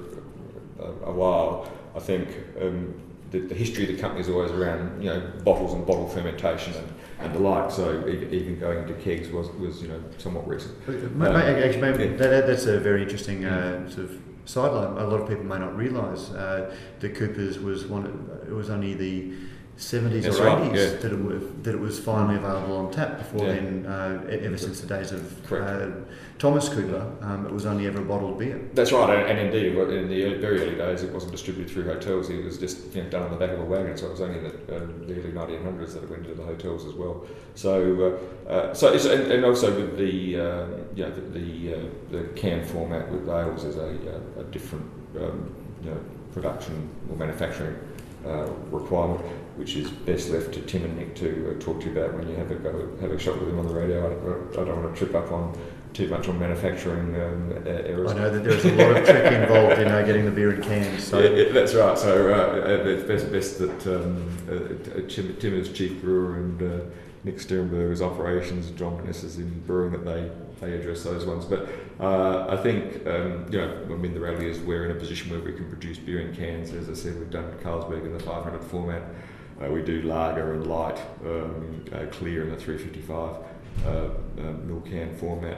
a, 0.79 0.85
a 1.05 1.11
while. 1.11 1.71
I 1.95 1.99
think 1.99 2.27
um, 2.59 2.93
the, 3.31 3.39
the, 3.39 3.55
history 3.55 3.89
of 3.89 3.95
the 3.95 4.01
company 4.01 4.21
is 4.21 4.29
always 4.29 4.51
around, 4.51 5.01
you 5.03 5.09
know, 5.09 5.19
bottles 5.43 5.73
and 5.73 5.85
bottle 5.85 6.07
fermentation 6.07 6.73
and 6.73 6.93
and 7.19 7.33
the 7.33 7.39
like. 7.39 7.71
So 7.71 8.07
even 8.07 8.59
going 8.59 8.87
to 8.87 8.93
kegs 8.95 9.29
was, 9.29 9.49
was 9.51 9.81
you 9.81 9.89
know 9.89 10.03
somewhat 10.17 10.47
recent. 10.47 10.75
Um, 10.87 11.21
actually, 11.21 11.81
maybe 11.81 12.03
yeah. 12.05 12.17
that, 12.17 12.47
that's 12.47 12.65
a 12.65 12.79
very 12.79 13.03
interesting 13.03 13.45
uh, 13.45 13.89
sort 13.89 14.05
of 14.05 14.21
sideline. 14.45 14.97
A 14.97 15.07
lot 15.07 15.21
of 15.21 15.27
people 15.27 15.43
may 15.43 15.59
not 15.59 15.75
realise 15.75 16.29
uh, 16.31 16.73
that 16.99 17.15
Coopers 17.15 17.59
was 17.59 17.85
one. 17.85 18.29
It 18.47 18.53
was 18.53 18.69
only 18.69 18.93
the 18.93 19.33
70s 19.77 20.23
That's 20.23 20.39
or 20.39 20.45
right, 20.45 20.71
80s 20.71 20.75
yeah. 20.75 20.99
that, 21.01 21.11
it 21.13 21.23
was, 21.23 21.43
that 21.61 21.75
it 21.75 21.79
was 21.79 21.99
finally 21.99 22.35
available 22.35 22.77
on 22.77 22.91
tap. 22.91 23.19
Before 23.19 23.45
yeah. 23.45 23.53
then, 23.53 23.85
uh, 23.85 24.25
ever 24.27 24.57
since 24.57 24.81
the 24.81 24.87
days 24.87 25.11
of 25.11 25.53
uh, 25.53 25.89
Thomas 26.39 26.67
Cooper, 26.67 27.15
um, 27.21 27.45
it 27.45 27.51
was 27.51 27.67
only 27.67 27.85
ever 27.85 28.01
a 28.01 28.03
bottled 28.03 28.39
beer. 28.39 28.59
That's 28.73 28.91
right, 28.91 29.19
and, 29.19 29.29
and 29.29 29.39
indeed, 29.39 29.77
in 29.77 30.09
the 30.09 30.23
early, 30.23 30.37
very 30.39 30.61
early 30.63 30.75
days, 30.75 31.03
it 31.03 31.13
wasn't 31.13 31.31
distributed 31.31 31.71
through 31.71 31.83
hotels. 31.83 32.27
It 32.31 32.43
was 32.43 32.57
just 32.57 32.91
you 32.95 33.03
know, 33.03 33.09
done 33.09 33.21
on 33.21 33.29
the 33.29 33.37
back 33.37 33.51
of 33.51 33.59
a 33.59 33.65
wagon. 33.65 33.95
So 33.95 34.07
it 34.07 34.11
was 34.11 34.21
only 34.21 34.39
in 34.39 34.43
the, 34.45 34.49
uh, 34.49 34.79
the 35.05 35.13
early 35.13 35.31
1900s 35.31 35.93
that 35.93 36.03
it 36.03 36.09
went 36.09 36.23
into 36.23 36.33
the 36.33 36.43
hotels 36.43 36.83
as 36.87 36.93
well. 36.93 37.27
So, 37.53 38.19
uh, 38.47 38.49
uh, 38.49 38.73
so 38.73 38.91
and, 38.93 39.31
and, 39.31 39.45
also 39.45 39.75
with 39.75 39.95
the 39.95 40.39
um, 40.39 40.73
you 40.95 41.03
know, 41.03 41.11
the 41.11 41.21
the, 41.21 41.75
uh, 41.75 41.79
the 42.09 42.23
can 42.35 42.65
format 42.65 43.11
with 43.11 43.29
ales 43.29 43.63
is 43.63 43.77
a, 43.77 43.95
a 44.39 44.43
different 44.45 44.89
um, 45.17 45.53
you 45.83 45.91
know, 45.91 45.99
production 46.33 46.89
or 47.11 47.15
manufacturing 47.15 47.77
requirement 48.71 49.21
which 49.57 49.75
is 49.75 49.89
best 49.89 50.29
left 50.29 50.53
to 50.53 50.61
Tim 50.61 50.83
and 50.83 50.97
Nick 50.97 51.15
to 51.15 51.51
uh, 51.51 51.59
talk 51.59 51.79
to 51.81 51.87
you 51.87 51.91
about 51.91 52.13
when 52.15 52.29
you 52.29 52.35
have 52.35 52.51
a 52.51 52.55
go, 52.55 52.95
have 53.01 53.11
a 53.11 53.19
shot 53.19 53.39
with 53.39 53.49
them 53.49 53.59
on 53.59 53.67
the 53.67 53.73
radio. 53.73 54.05
I, 54.05 54.61
I, 54.61 54.65
don't 54.65 54.83
want 54.83 54.95
to 54.95 55.05
trip 55.05 55.15
up 55.15 55.31
on 55.31 55.57
too 55.93 56.07
much 56.07 56.27
on 56.27 56.39
manufacturing 56.39 57.15
um, 57.15 57.63
errors. 57.65 58.11
I 58.11 58.15
know 58.15 58.29
that 58.29 58.43
there's 58.43 58.65
a 58.65 58.71
lot 58.75 58.97
of 58.97 59.05
trick 59.05 59.33
involved 59.33 59.81
in 59.81 59.87
uh, 59.87 60.01
getting 60.03 60.25
the 60.25 60.31
beer 60.31 60.53
in 60.53 60.61
cans. 60.61 61.03
So. 61.03 61.19
Yeah, 61.19 61.51
that's 61.51 61.73
right. 61.73 61.97
So 61.97 62.33
uh, 62.33 62.87
it's 62.87 63.03
best, 63.03 63.31
best 63.31 63.59
that 63.59 63.87
um, 63.95 64.37
uh, 64.47 65.07
Tim, 65.09 65.35
Tim 65.37 65.53
is 65.59 65.71
chief 65.71 66.01
brewer 66.01 66.37
and 66.37 66.61
uh, 66.61 66.85
Nick 67.23 67.39
Sternberg 67.39 67.91
is 67.91 68.01
operations, 68.01 68.69
John 68.71 68.97
Vanessa 68.97 69.25
is 69.25 69.37
in 69.37 69.59
brewing 69.61 69.91
that 69.91 70.05
they 70.05 70.29
they 70.59 70.73
address 70.73 71.03
those 71.03 71.25
ones. 71.25 71.45
But 71.45 71.67
uh, 71.99 72.47
I 72.49 72.57
think, 72.57 73.05
um, 73.07 73.45
you 73.51 73.59
know, 73.59 73.85
I 73.89 73.95
mean, 73.95 74.13
the 74.13 74.19
reality 74.19 74.49
is 74.49 74.59
we're 74.59 74.85
in 74.85 74.91
a 74.91 74.99
position 74.99 75.29
where 75.29 75.39
we 75.39 75.53
can 75.53 75.69
produce 75.69 75.97
beer 75.97 76.19
in 76.19 76.35
cans. 76.35 76.71
As 76.73 76.89
I 76.89 76.93
said, 76.93 77.19
we've 77.19 77.29
done 77.29 77.53
Carlsberg 77.63 78.05
in 78.05 78.13
the 78.13 78.19
500 78.19 78.63
format. 78.63 79.03
Uh, 79.61 79.69
we 79.69 79.81
do 79.81 80.01
lager 80.03 80.53
and 80.53 80.67
light, 80.67 80.99
um, 81.25 81.83
uh, 81.91 82.05
clear 82.11 82.43
in 82.43 82.49
the 82.51 82.57
355 82.57 83.35
uh, 83.85 84.09
mill 84.65 84.81
can 84.81 85.15
format. 85.17 85.57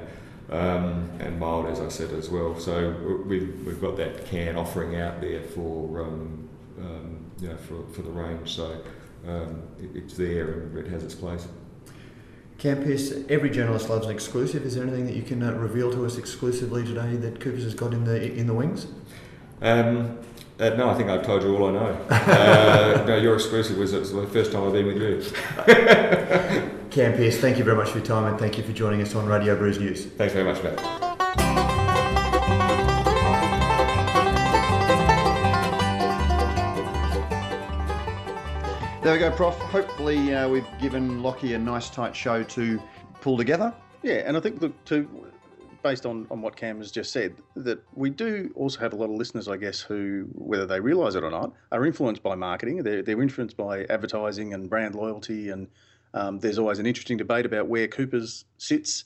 Um, 0.50 1.08
and 1.20 1.39
mild, 1.39 1.68
as 1.68 1.80
I 1.80 1.89
said 1.89 2.12
as 2.12 2.30
well. 2.30 2.60
So 2.60 3.24
we've, 3.28 3.66
we've 3.68 3.80
got 3.80 3.97
that 3.97 4.26
can 4.26 4.58
offering 4.58 4.95
out 4.95 5.22
there 5.22 5.43
for 5.43 6.02
um, 6.02 6.50
um, 6.80 7.32
you 7.39 7.50
know 7.50 7.58
for, 7.58 7.84
for 7.93 8.02
the 8.02 8.10
range. 8.10 8.56
So 8.56 8.82
um, 9.28 9.62
it, 9.80 9.95
it's 9.95 10.16
there 10.16 10.52
and 10.54 10.78
it 10.78 10.88
has 10.88 11.04
its 11.04 11.14
place. 11.14 11.47
Campus, 12.58 13.14
every 13.30 13.50
journalist 13.50 13.89
loves 13.89 14.06
an 14.06 14.12
exclusive. 14.12 14.66
Is 14.66 14.76
there 14.76 14.84
anything 14.84 15.06
that 15.06 15.16
you 15.16 15.22
can 15.22 15.43
uh, 15.43 15.54
reveal 15.54 15.91
to 15.93 16.06
us 16.06 16.18
exclusively 16.18 16.84
today 16.84 17.16
that 17.16 17.39
Coopers 17.39 17.64
has 17.64 17.76
got 17.76 17.93
in 17.93 18.04
the 18.04 18.34
in 18.34 18.47
the 18.47 18.54
wings? 18.54 18.88
Um, 19.62 20.18
uh, 20.60 20.70
no, 20.76 20.89
I 20.89 20.93
think 20.93 21.10
I've 21.10 21.26
told 21.26 21.43
you 21.43 21.55
all 21.55 21.70
I 21.70 21.72
know. 21.72 22.05
Uh, 22.10 23.03
no, 23.07 23.16
your 23.16 23.36
exclusive 23.36 23.78
was 23.78 23.93
it's 23.93 24.12
the 24.12 24.28
first 24.28 24.51
time 24.51 24.64
I've 24.66 24.74
been 24.74 24.88
with 24.88 24.97
you. 24.97 25.22
Cam 26.89 27.14
Pearce, 27.16 27.38
thank 27.38 27.57
you 27.57 27.64
very 27.64 27.78
much 27.78 27.89
for 27.89 27.99
your 27.99 28.05
time 28.05 28.26
and 28.26 28.38
thank 28.38 28.57
you 28.57 28.64
for 28.64 28.74
joining 28.74 29.01
us 29.01 29.16
on 29.16 29.26
Radio 29.26 29.55
Brews 29.55 29.80
News. 29.80 30.05
Thanks 30.05 30.34
very 30.34 30.45
much, 30.45 30.62
Matt. 30.64 30.78
There 39.01 39.14
we 39.14 39.20
go, 39.20 39.32
Prof. 39.32 39.55
Hopefully, 39.55 40.36
uh, 40.36 40.49
we've 40.49 40.68
given 40.82 41.24
Lockie 41.24 41.53
a 41.53 41.57
nice 41.57 41.89
tight 41.89 42.16
show 42.16 42.43
to 42.43 42.82
pull 43.22 43.38
together. 43.38 43.74
Yeah, 44.03 44.24
and 44.26 44.36
I 44.36 44.39
think 44.41 44.60
the, 44.60 44.70
to 44.86 45.28
based 45.82 46.05
on, 46.05 46.27
on 46.30 46.41
what 46.41 46.55
Cam 46.55 46.77
has 46.80 46.91
just 46.91 47.11
said, 47.11 47.36
that 47.55 47.82
we 47.93 48.09
do 48.09 48.51
also 48.55 48.80
have 48.80 48.93
a 48.93 48.95
lot 48.95 49.05
of 49.05 49.11
listeners, 49.11 49.47
I 49.47 49.57
guess, 49.57 49.80
who, 49.80 50.27
whether 50.34 50.65
they 50.65 50.80
realise 50.80 51.15
it 51.15 51.23
or 51.23 51.32
not, 51.32 51.53
are 51.71 51.86
influenced 51.86 52.23
by 52.23 52.36
marketing. 52.36 52.84
They're, 52.84 53.01
they're 53.01 53.21
influenced 53.21 53.57
by 53.57 53.86
advertising 53.86 54.53
and 54.53 54.69
brand 54.69 54.95
loyalty. 54.95 55.49
And 55.49 55.67
um, 56.13 56.39
there's 56.39 56.57
always 56.57 56.80
an 56.80 56.86
interesting 56.86 57.17
debate 57.17 57.45
about 57.45 57.67
where 57.67 57.88
Coopers 57.88 58.45
sits 58.57 59.05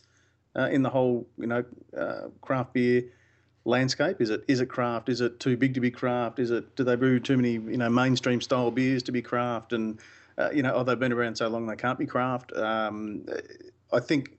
uh, 0.57 0.69
in 0.71 0.83
the 0.83 0.89
whole, 0.89 1.27
you 1.37 1.47
know, 1.47 1.63
uh, 1.97 2.29
craft 2.41 2.73
beer 2.73 3.03
landscape. 3.65 4.17
Is 4.19 4.29
it 4.29 4.43
is 4.47 4.61
it 4.61 4.67
craft? 4.67 5.09
Is 5.09 5.21
it 5.21 5.39
too 5.39 5.57
big 5.57 5.73
to 5.75 5.79
be 5.79 5.91
craft? 5.91 6.39
Is 6.39 6.51
it 6.51 6.75
do 6.75 6.83
they 6.83 6.95
brew 6.95 7.19
too 7.19 7.37
many, 7.37 7.53
you 7.53 7.77
know, 7.77 7.89
mainstream 7.89 8.41
style 8.41 8.71
beers 8.71 9.03
to 9.03 9.11
be 9.11 9.21
craft? 9.21 9.73
And 9.73 9.99
uh, 10.37 10.49
you 10.53 10.63
know, 10.63 10.73
oh, 10.73 10.83
they've 10.83 10.99
been 10.99 11.13
around 11.13 11.35
so 11.37 11.47
long 11.47 11.67
they 11.67 11.75
can't 11.75 11.99
be 11.99 12.05
craft. 12.05 12.51
Um, 12.55 13.25
I 13.91 13.99
think 13.99 14.37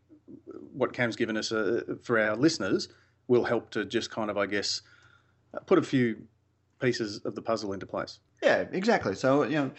what 0.74 0.92
Cam's 0.92 1.16
given 1.16 1.36
us 1.36 1.52
uh, 1.52 1.82
for 2.02 2.18
our 2.18 2.36
listeners 2.36 2.88
will 3.28 3.44
help 3.44 3.70
to 3.70 3.84
just 3.84 4.10
kind 4.10 4.30
of, 4.30 4.36
I 4.36 4.46
guess, 4.46 4.82
uh, 5.54 5.60
put 5.60 5.78
a 5.78 5.82
few 5.82 6.16
pieces 6.80 7.20
of 7.24 7.34
the 7.34 7.42
puzzle 7.42 7.72
into 7.72 7.86
place. 7.86 8.18
Yeah, 8.42 8.64
exactly. 8.72 9.14
So 9.14 9.44
you 9.44 9.56
know, 9.56 9.70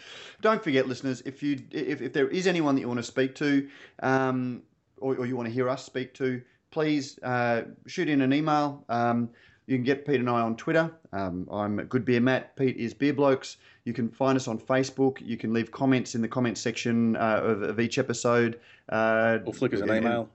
don't 0.42 0.64
forget, 0.64 0.88
listeners, 0.88 1.22
if 1.26 1.44
you 1.44 1.60
if, 1.72 2.02
if 2.02 2.14
there 2.14 2.28
is 2.30 2.48
anyone 2.48 2.76
that 2.76 2.82
you 2.82 2.88
want 2.88 3.00
to 3.00 3.04
speak 3.04 3.36
to, 3.36 3.68
um, 4.02 4.64
or, 4.98 5.16
or 5.16 5.26
you 5.26 5.36
want 5.36 5.48
to 5.48 5.54
hear 5.54 5.70
us 5.70 5.86
speak 5.86 6.14
to, 6.16 6.42
please 6.72 7.20
uh, 7.22 7.64
shoot 7.86 8.10
in 8.10 8.22
an 8.22 8.34
email. 8.34 8.84
Um, 8.90 9.30
you 9.68 9.78
can 9.78 9.84
get 9.84 10.06
Pete 10.06 10.20
and 10.20 10.30
I 10.30 10.42
on 10.42 10.56
Twitter. 10.56 10.92
Um, 11.12 11.48
I'm 11.52 11.78
Good 11.78 12.06
Beer 12.06 12.22
Matt. 12.22 12.56
Pete 12.56 12.78
is 12.78 12.94
Beer 12.94 13.14
Blokes. 13.14 13.58
You 13.84 13.94
can 13.94 14.10
find 14.10 14.36
us 14.36 14.48
on 14.48 14.60
Facebook. 14.60 15.18
You 15.22 15.38
can 15.38 15.54
leave 15.54 15.72
comments 15.72 16.14
in 16.14 16.22
the 16.22 16.28
comments 16.28 16.62
section 16.62 17.16
uh, 17.16 17.42
of, 17.44 17.62
of, 17.64 17.80
each 17.80 17.98
episode. 17.98 18.60
Uh, 18.90 19.40
or 19.44 19.54
flick 19.54 19.74
us 19.74 19.82
an 19.82 19.92
email. 19.92 20.30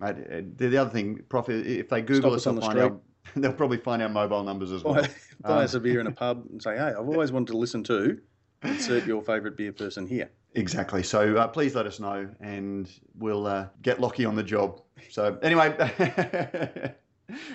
Uh, 0.00 0.12
the, 0.12 0.68
the 0.68 0.76
other 0.76 0.90
thing, 0.90 1.22
Prof, 1.28 1.48
if 1.48 1.88
they 1.88 2.02
Google 2.02 2.34
us, 2.34 2.46
on 2.46 2.54
the 2.54 2.62
street. 2.62 2.80
Our, 2.80 2.96
they'll 3.36 3.52
probably 3.52 3.78
find 3.78 4.02
our 4.02 4.08
mobile 4.08 4.42
numbers 4.42 4.72
as 4.72 4.84
well. 4.84 5.06
Buy 5.40 5.64
us 5.64 5.74
a 5.74 5.80
beer 5.80 6.00
in 6.00 6.06
a 6.06 6.12
pub 6.24 6.44
and 6.50 6.62
say, 6.62 6.76
hey, 6.76 6.94
I've 6.98 7.08
always 7.08 7.32
wanted 7.32 7.52
to 7.52 7.58
listen 7.58 7.82
to 7.84 8.18
insert 8.62 9.06
your 9.06 9.22
favourite 9.22 9.56
beer 9.56 9.72
person 9.72 10.06
here. 10.06 10.30
Exactly. 10.54 11.02
So 11.02 11.36
uh, 11.36 11.46
please 11.46 11.74
let 11.74 11.86
us 11.86 12.00
know, 12.00 12.28
and 12.40 12.90
we'll 13.16 13.46
uh, 13.46 13.66
get 13.82 14.00
Lockie 14.00 14.24
on 14.24 14.34
the 14.34 14.42
job. 14.42 14.80
So 15.10 15.38
anyway, 15.42 15.76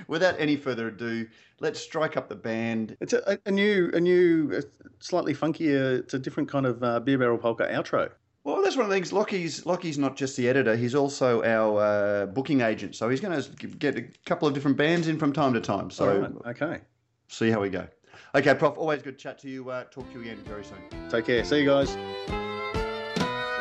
without 0.08 0.36
any 0.40 0.56
further 0.56 0.88
ado, 0.88 1.28
let's 1.60 1.80
strike 1.80 2.16
up 2.16 2.30
the 2.30 2.36
band. 2.36 2.96
It's 3.02 3.14
a, 3.14 3.38
a 3.46 3.52
new, 3.52 3.92
a 3.94 4.00
new, 4.00 4.62
slightly 5.00 5.34
funkier. 5.34 6.00
It's 6.00 6.14
a 6.14 6.20
different 6.20 6.50
kind 6.50 6.66
of 6.66 6.84
uh, 6.84 7.00
beer 7.00 7.18
barrel 7.18 7.38
polka 7.38 7.68
outro. 7.68 8.12
Well, 8.44 8.62
that's 8.62 8.76
one 8.76 8.86
of 8.86 8.90
the 8.90 8.96
things. 8.96 9.14
Lockie's 9.14 9.66
Lockie's 9.66 9.98
not 9.98 10.18
just 10.18 10.36
the 10.36 10.50
editor; 10.50 10.76
he's 10.76 10.96
also 10.96 11.44
our 11.44 11.80
uh, 11.80 12.26
booking 12.26 12.62
agent. 12.62 12.96
So 12.96 13.10
he's 13.10 13.22
going 13.22 13.42
to 13.42 13.68
get 13.68 13.98
a 13.98 14.04
couple 14.26 14.48
of 14.48 14.54
different 14.54 14.76
bands 14.76 15.08
in 15.08 15.18
from 15.18 15.32
time 15.32 15.54
to 15.54 15.62
time. 15.62 15.90
So 15.90 16.20
right. 16.20 16.56
okay, 16.56 16.82
see 17.30 17.50
how 17.50 17.62
we 17.62 17.70
go. 17.70 17.88
Okay, 18.36 18.54
Prof. 18.56 18.78
Always 18.78 19.02
good 19.02 19.18
to 19.18 19.24
chat 19.24 19.40
to 19.40 19.50
you. 19.50 19.70
Uh, 19.70 19.86
talk 19.86 20.08
to 20.12 20.16
you 20.16 20.22
again 20.22 20.44
very 20.46 20.66
soon. 20.66 21.10
Take 21.10 21.26
care. 21.26 21.46
See 21.46 21.62
you 21.62 21.66
guys. 21.66 21.96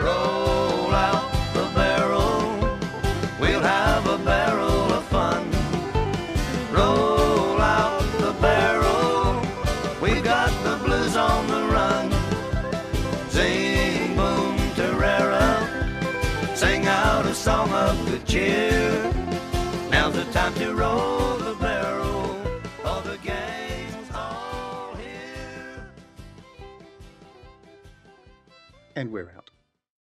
Roll 0.01 0.42
cheer. 18.33 19.13
Now's 19.91 20.15
the 20.15 20.25
time 20.33 20.55
to 20.55 20.73
roll 20.73 21.37
the 21.37 21.55
barrel, 21.61 22.41
all 22.83 23.03
the 23.03 23.19
gang's 23.19 24.11
all 24.15 24.95
here. 24.97 25.87
And 28.97 29.13
we're 29.13 29.31
out. 29.37 29.42